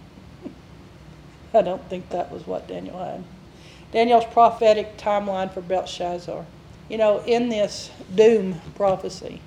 I 1.53 1.61
don't 1.61 1.87
think 1.89 2.09
that 2.09 2.31
was 2.31 2.47
what 2.47 2.67
Daniel 2.67 2.97
had. 2.97 3.23
Daniel's 3.91 4.25
prophetic 4.25 4.97
timeline 4.97 5.51
for 5.51 5.61
Belshazzar. 5.61 6.45
You 6.89 6.97
know, 6.97 7.21
in 7.25 7.49
this 7.49 7.91
doom 8.15 8.61
prophecy, 8.75 9.41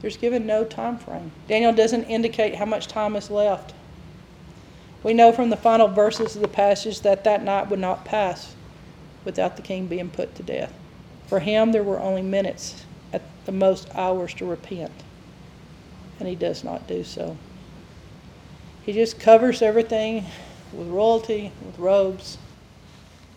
there's 0.00 0.16
given 0.16 0.46
no 0.46 0.64
time 0.64 0.98
frame. 0.98 1.32
Daniel 1.48 1.72
doesn't 1.72 2.04
indicate 2.04 2.54
how 2.54 2.64
much 2.64 2.86
time 2.86 3.16
is 3.16 3.30
left. 3.30 3.74
We 5.04 5.12
know 5.12 5.32
from 5.32 5.50
the 5.50 5.56
final 5.56 5.86
verses 5.86 6.34
of 6.34 6.40
the 6.40 6.48
passage 6.48 7.02
that 7.02 7.24
that 7.24 7.44
night 7.44 7.68
would 7.68 7.78
not 7.78 8.06
pass 8.06 8.54
without 9.24 9.56
the 9.56 9.62
king 9.62 9.86
being 9.86 10.08
put 10.08 10.34
to 10.36 10.42
death. 10.42 10.72
For 11.26 11.40
him, 11.40 11.72
there 11.72 11.82
were 11.82 12.00
only 12.00 12.22
minutes, 12.22 12.84
at 13.12 13.22
the 13.44 13.52
most 13.52 13.88
hours, 13.94 14.32
to 14.34 14.46
repent, 14.46 14.92
and 16.18 16.26
he 16.26 16.34
does 16.34 16.64
not 16.64 16.88
do 16.88 17.04
so. 17.04 17.36
He 18.82 18.94
just 18.94 19.20
covers 19.20 19.60
everything 19.60 20.24
with 20.72 20.88
royalty, 20.88 21.52
with 21.64 21.78
robes. 21.78 22.38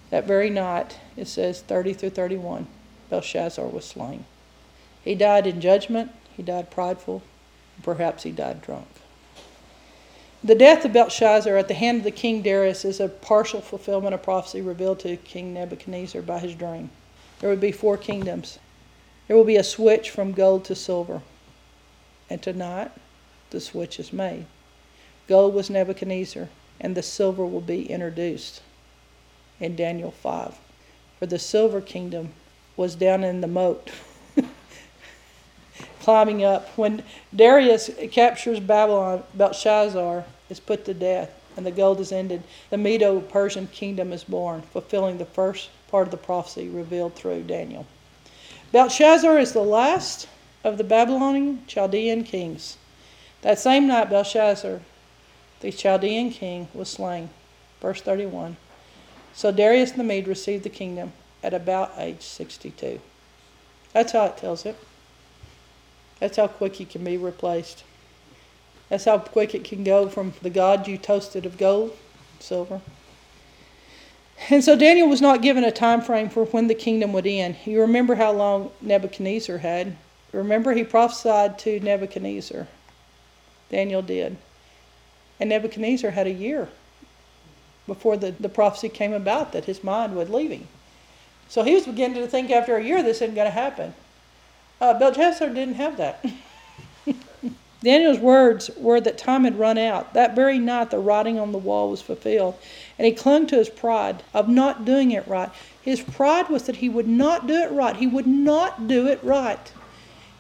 That 0.10 0.26
very 0.26 0.50
night, 0.50 1.00
it 1.18 1.28
says 1.28 1.62
30 1.62 1.94
through 1.94 2.12
31, 2.12 2.68
Belshazzar 3.10 3.68
was 3.68 3.84
slain. 3.84 4.24
He 5.04 5.16
died 5.16 5.46
in 5.46 5.60
judgment, 5.60 6.12
he 6.36 6.44
died 6.44 6.72
prideful, 6.72 7.24
perhaps 7.84 8.24
he 8.24 8.32
died 8.32 8.62
drunk. 8.62 8.88
The 10.44 10.56
death 10.56 10.86
of 10.86 10.94
Belshazzar 10.94 11.58
at 11.58 11.68
the 11.68 11.74
hand 11.74 12.00
of 12.00 12.04
the 12.04 12.12
king 12.12 12.44
Darius 12.44 12.86
is 12.86 13.00
a 13.00 13.10
partial 13.10 13.60
fulfillment 13.60 14.14
of 14.14 14.22
prophecy 14.22 14.62
revealed 14.62 15.00
to 15.00 15.18
King 15.18 15.54
Nebuchadnezzar 15.54 16.22
by 16.22 16.40
his 16.40 16.54
dream. 16.54 16.92
There 17.40 17.50
would 17.50 17.60
be 17.60 17.72
four 17.72 17.98
kingdoms. 17.98 18.60
There 19.28 19.36
will 19.36 19.44
be 19.44 19.56
a 19.56 19.64
switch 19.64 20.12
from 20.12 20.34
gold 20.34 20.64
to 20.66 20.76
silver. 20.76 21.22
And 22.30 22.42
tonight, 22.42 22.92
the 23.50 23.60
switch 23.60 24.00
is 24.00 24.14
made. 24.14 24.46
Gold 25.28 25.56
was 25.56 25.70
Nebuchadnezzar, 25.70 26.50
and 26.80 26.96
the 26.96 27.04
silver 27.04 27.46
will 27.46 27.62
be 27.62 27.90
introduced 27.90 28.62
in 29.60 29.76
Daniel 29.76 30.12
5. 30.12 30.58
For 31.18 31.26
the 31.26 31.40
silver 31.40 31.82
kingdom 31.82 32.34
was 32.76 32.96
down 32.96 33.24
in 33.24 33.42
the 33.42 33.48
moat, 33.48 33.90
climbing 36.08 36.42
up. 36.42 36.70
When 36.78 37.04
Darius 37.36 37.90
captures 38.14 38.62
Babylon, 38.62 39.24
Belshazzar 39.34 40.24
is 40.50 40.58
put 40.58 40.86
to 40.86 40.94
death, 40.94 41.30
and 41.58 41.66
the 41.66 41.72
gold 41.72 42.00
is 42.00 42.14
ended. 42.14 42.44
The 42.70 42.78
Medo 42.78 43.20
Persian 43.20 43.68
kingdom 43.68 44.14
is 44.14 44.24
born, 44.24 44.62
fulfilling 44.62 45.18
the 45.18 45.26
first 45.26 45.70
part 45.90 46.08
of 46.08 46.12
the 46.12 46.16
prophecy 46.16 46.70
revealed 46.70 47.16
through 47.16 47.44
Daniel. 47.44 47.86
Belshazzar 48.72 49.38
is 49.38 49.52
the 49.52 49.60
last 49.60 50.30
of 50.64 50.78
the 50.78 50.86
Babylonian 50.86 51.64
Chaldean 51.68 52.24
kings. 52.24 52.78
That 53.42 53.60
same 53.60 53.86
night, 53.86 54.10
Belshazzar, 54.10 54.80
the 55.60 55.72
Chaldean 55.74 56.32
king, 56.32 56.70
was 56.74 56.88
slain. 56.88 57.32
Verse 57.82 58.00
31. 58.00 58.56
So 59.34 59.52
Darius 59.52 59.92
the 59.92 60.06
Mede 60.06 60.30
received 60.30 60.64
the 60.64 60.70
kingdom 60.70 61.12
at 61.44 61.54
about 61.54 61.92
age 61.98 62.22
62. 62.22 63.02
That's 63.92 64.14
how 64.14 64.28
it 64.28 64.38
tells 64.38 64.66
it. 64.66 64.78
That's 66.20 66.38
how 66.38 66.48
quick 66.48 66.76
he 66.76 66.86
can 66.86 67.04
be 67.04 67.18
replaced. 67.18 67.84
That's 68.90 69.06
how 69.06 69.20
quick 69.20 69.54
it 69.54 69.64
can 69.64 69.84
go 69.84 70.08
from 70.08 70.34
the 70.42 70.50
God 70.50 70.88
you 70.88 70.98
toasted 70.98 71.46
of 71.46 71.58
gold, 71.58 71.96
silver. 72.40 72.82
And 74.50 74.64
so 74.64 74.78
Daniel 74.78 75.10
was 75.10 75.22
not 75.22 75.42
given 75.42 75.64
a 75.64 75.72
time 75.72 76.02
frame 76.02 76.30
for 76.30 76.46
when 76.46 76.68
the 76.68 76.76
kingdom 76.76 77.12
would 77.14 77.28
end. 77.28 77.58
You 77.66 77.82
remember 77.82 78.16
how 78.16 78.32
long 78.32 78.72
Nebuchadnezzar 78.82 79.58
had. 79.58 79.98
Remember, 80.32 80.74
he 80.74 80.84
prophesied 80.84 81.58
to 81.60 81.80
Nebuchadnezzar. 81.80 82.68
Daniel 83.70 84.02
did. 84.02 84.38
And 85.40 85.50
Nebuchadnezzar 85.50 86.12
had 86.12 86.28
a 86.28 86.32
year 86.32 86.70
before 87.88 88.18
the, 88.18 88.32
the 88.32 88.50
prophecy 88.50 88.90
came 88.90 89.14
about 89.14 89.54
that 89.54 89.66
his 89.66 89.84
mind 89.84 90.16
would 90.16 90.30
leave 90.30 90.52
him. 90.52 90.68
So 91.50 91.64
he 91.64 91.74
was 91.74 91.86
beginning 91.86 92.22
to 92.22 92.28
think 92.28 92.52
after 92.52 92.76
a 92.76 92.84
year 92.84 93.02
this 93.02 93.22
isn't 93.22 93.36
going 93.36 93.48
to 93.48 93.52
happen. 93.52 93.94
Uh, 94.80 94.98
Belshazzar 94.98 95.50
didn't 95.50 95.76
have 95.76 95.98
that. 95.98 96.24
Daniel's 97.82 98.20
words 98.20 98.72
were 98.78 99.00
that 99.02 99.18
time 99.18 99.44
had 99.44 99.58
run 99.58 99.78
out. 99.78 100.14
That 100.14 100.36
very 100.36 100.60
night, 100.60 100.90
the 100.92 101.00
writing 101.00 101.40
on 101.40 101.52
the 101.52 101.58
wall 101.58 101.90
was 101.90 102.02
fulfilled. 102.02 102.56
And 102.98 103.06
he 103.06 103.12
clung 103.12 103.48
to 103.48 103.56
his 103.56 103.70
pride 103.70 104.24
of 104.34 104.50
not 104.50 104.84
doing 104.84 105.12
it 105.12 105.28
right. 105.28 105.50
His 105.82 106.02
pride 106.02 106.50
was 106.50 106.64
that 106.64 106.78
he 106.78 106.90
would 106.90 107.08
not 107.08 107.48
do 107.48 107.54
it 107.54 107.72
right. 107.72 107.96
He 107.96 108.08
would 108.08 108.28
not 108.28 108.88
do 108.88 109.08
it 109.08 109.24
right. 109.24 109.72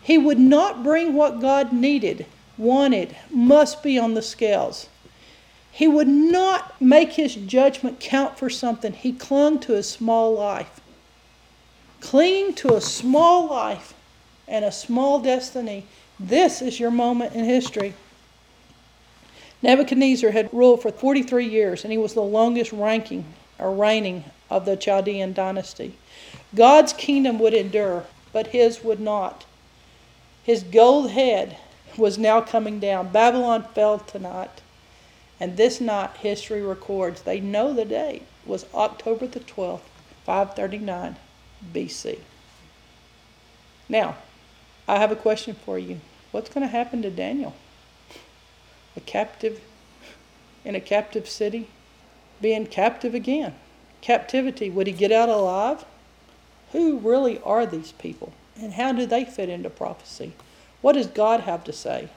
He 0.02 0.18
would 0.18 0.40
not 0.40 0.84
bring 0.84 1.14
what 1.14 1.40
God 1.40 1.72
needed, 1.72 2.26
wanted, 2.58 3.16
must 3.30 3.84
be 3.84 4.00
on 4.00 4.14
the 4.14 4.22
scales. 4.22 4.90
He 5.72 5.88
would 5.88 6.08
not 6.08 6.80
make 6.82 7.14
his 7.14 7.36
judgment 7.36 8.00
count 8.00 8.38
for 8.38 8.50
something. 8.50 8.94
He 8.94 9.14
clung 9.14 9.60
to 9.60 9.74
his 9.74 9.88
small 9.88 10.34
life. 10.34 10.80
Clinging 12.02 12.54
to 12.56 12.76
a 12.76 12.82
small 12.82 13.48
life 13.48 13.94
and 14.48 14.64
a 14.64 14.72
small 14.72 15.19
destiny, 15.19 15.86
this 16.19 16.61
is 16.61 16.80
your 16.80 16.91
moment 16.91 17.36
in 17.36 17.45
history. 17.45 17.94
Nebuchadnezzar 19.61 20.32
had 20.32 20.53
ruled 20.53 20.82
for 20.82 20.91
43 20.91 21.45
years, 21.45 21.84
and 21.84 21.91
he 21.91 21.98
was 21.98 22.14
the 22.14 22.22
longest 22.22 22.72
ranking 22.72 23.26
or 23.60 23.74
reigning 23.74 24.24
of 24.49 24.65
the 24.65 24.78
Chaldean 24.78 25.34
dynasty. 25.34 25.95
God's 26.56 26.94
kingdom 26.94 27.40
would 27.40 27.53
endure, 27.53 28.06
but 28.32 28.48
his 28.48 28.84
would 28.84 28.99
not. 28.99 29.45
His 30.44 30.64
gold 30.64 31.11
head 31.11 31.57
was 31.98 32.18
now 32.18 32.41
coming 32.41 32.80
down. 32.80 33.10
Babylon 33.10 33.64
fell 33.74 33.99
tonight. 33.99 34.61
And 35.40 35.57
this 35.57 35.82
night, 35.82 36.11
history 36.18 36.61
records, 36.61 37.22
they 37.22 37.40
know 37.40 37.74
the 37.74 37.86
date, 37.86 38.24
was 38.45 38.65
October 38.74 39.28
the 39.28 39.40
12th, 39.40 39.82
539 40.26 41.18
BC. 41.74 42.19
Now, 43.90 44.15
I 44.88 45.00
have 45.00 45.12
a 45.12 45.16
question 45.16 45.56
for 45.66 45.78
you. 45.78 46.00
What's 46.32 46.50
going 46.50 46.66
to 46.66 46.72
happen 46.72 47.02
to 47.02 47.10
Daniel? 47.10 47.56
A 48.96 49.02
captive 49.02 49.62
in 50.64 50.76
a 50.76 50.82
captive 50.82 51.30
city? 51.30 51.70
Being 52.42 52.66
captive 52.68 53.14
again. 53.14 53.56
Captivity. 54.02 54.70
Would 54.70 54.88
he 54.88 54.94
get 54.94 55.12
out 55.12 55.30
alive? 55.30 55.86
Who 56.72 56.98
really 57.00 57.40
are 57.42 57.66
these 57.66 57.92
people? 57.94 58.34
And 58.60 58.74
how 58.74 58.92
do 58.92 59.06
they 59.06 59.26
fit 59.26 59.50
into 59.50 59.70
prophecy? 59.70 60.34
What 60.82 60.94
does 60.94 61.08
God 61.08 61.42
have 61.42 61.64
to 61.66 61.74
say? 61.74 62.10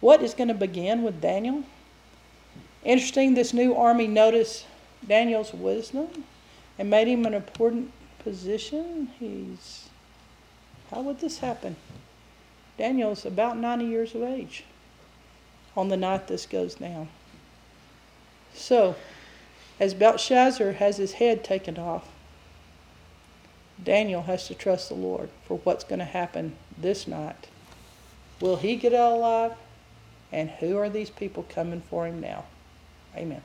What 0.00 0.22
is 0.22 0.34
going 0.34 0.48
to 0.48 0.54
begin 0.54 1.02
with 1.02 1.20
Daniel? 1.20 1.64
Interesting, 2.84 3.34
this 3.34 3.52
new 3.52 3.74
army 3.74 4.06
noticed 4.06 4.66
Daniel's 5.06 5.52
wisdom 5.52 6.24
and 6.78 6.88
made 6.88 7.08
him 7.08 7.26
an 7.26 7.34
important 7.34 7.92
position. 8.20 9.10
He's 9.18 9.77
how 10.90 11.02
would 11.02 11.20
this 11.20 11.38
happen? 11.38 11.76
Daniel's 12.76 13.26
about 13.26 13.58
90 13.58 13.84
years 13.84 14.14
of 14.14 14.22
age 14.22 14.64
on 15.76 15.88
the 15.88 15.96
night 15.96 16.28
this 16.28 16.46
goes 16.46 16.76
down. 16.76 17.08
So, 18.54 18.96
as 19.78 19.94
Belshazzar 19.94 20.72
has 20.72 20.96
his 20.96 21.12
head 21.14 21.44
taken 21.44 21.78
off, 21.78 22.08
Daniel 23.82 24.22
has 24.22 24.48
to 24.48 24.54
trust 24.54 24.88
the 24.88 24.94
Lord 24.94 25.28
for 25.46 25.58
what's 25.58 25.84
going 25.84 26.00
to 26.00 26.04
happen 26.04 26.56
this 26.76 27.06
night. 27.06 27.48
Will 28.40 28.56
he 28.56 28.76
get 28.76 28.92
out 28.92 29.12
alive? 29.12 29.52
And 30.32 30.50
who 30.50 30.76
are 30.76 30.90
these 30.90 31.10
people 31.10 31.46
coming 31.48 31.82
for 31.88 32.06
him 32.06 32.20
now? 32.20 32.44
Amen. 33.16 33.42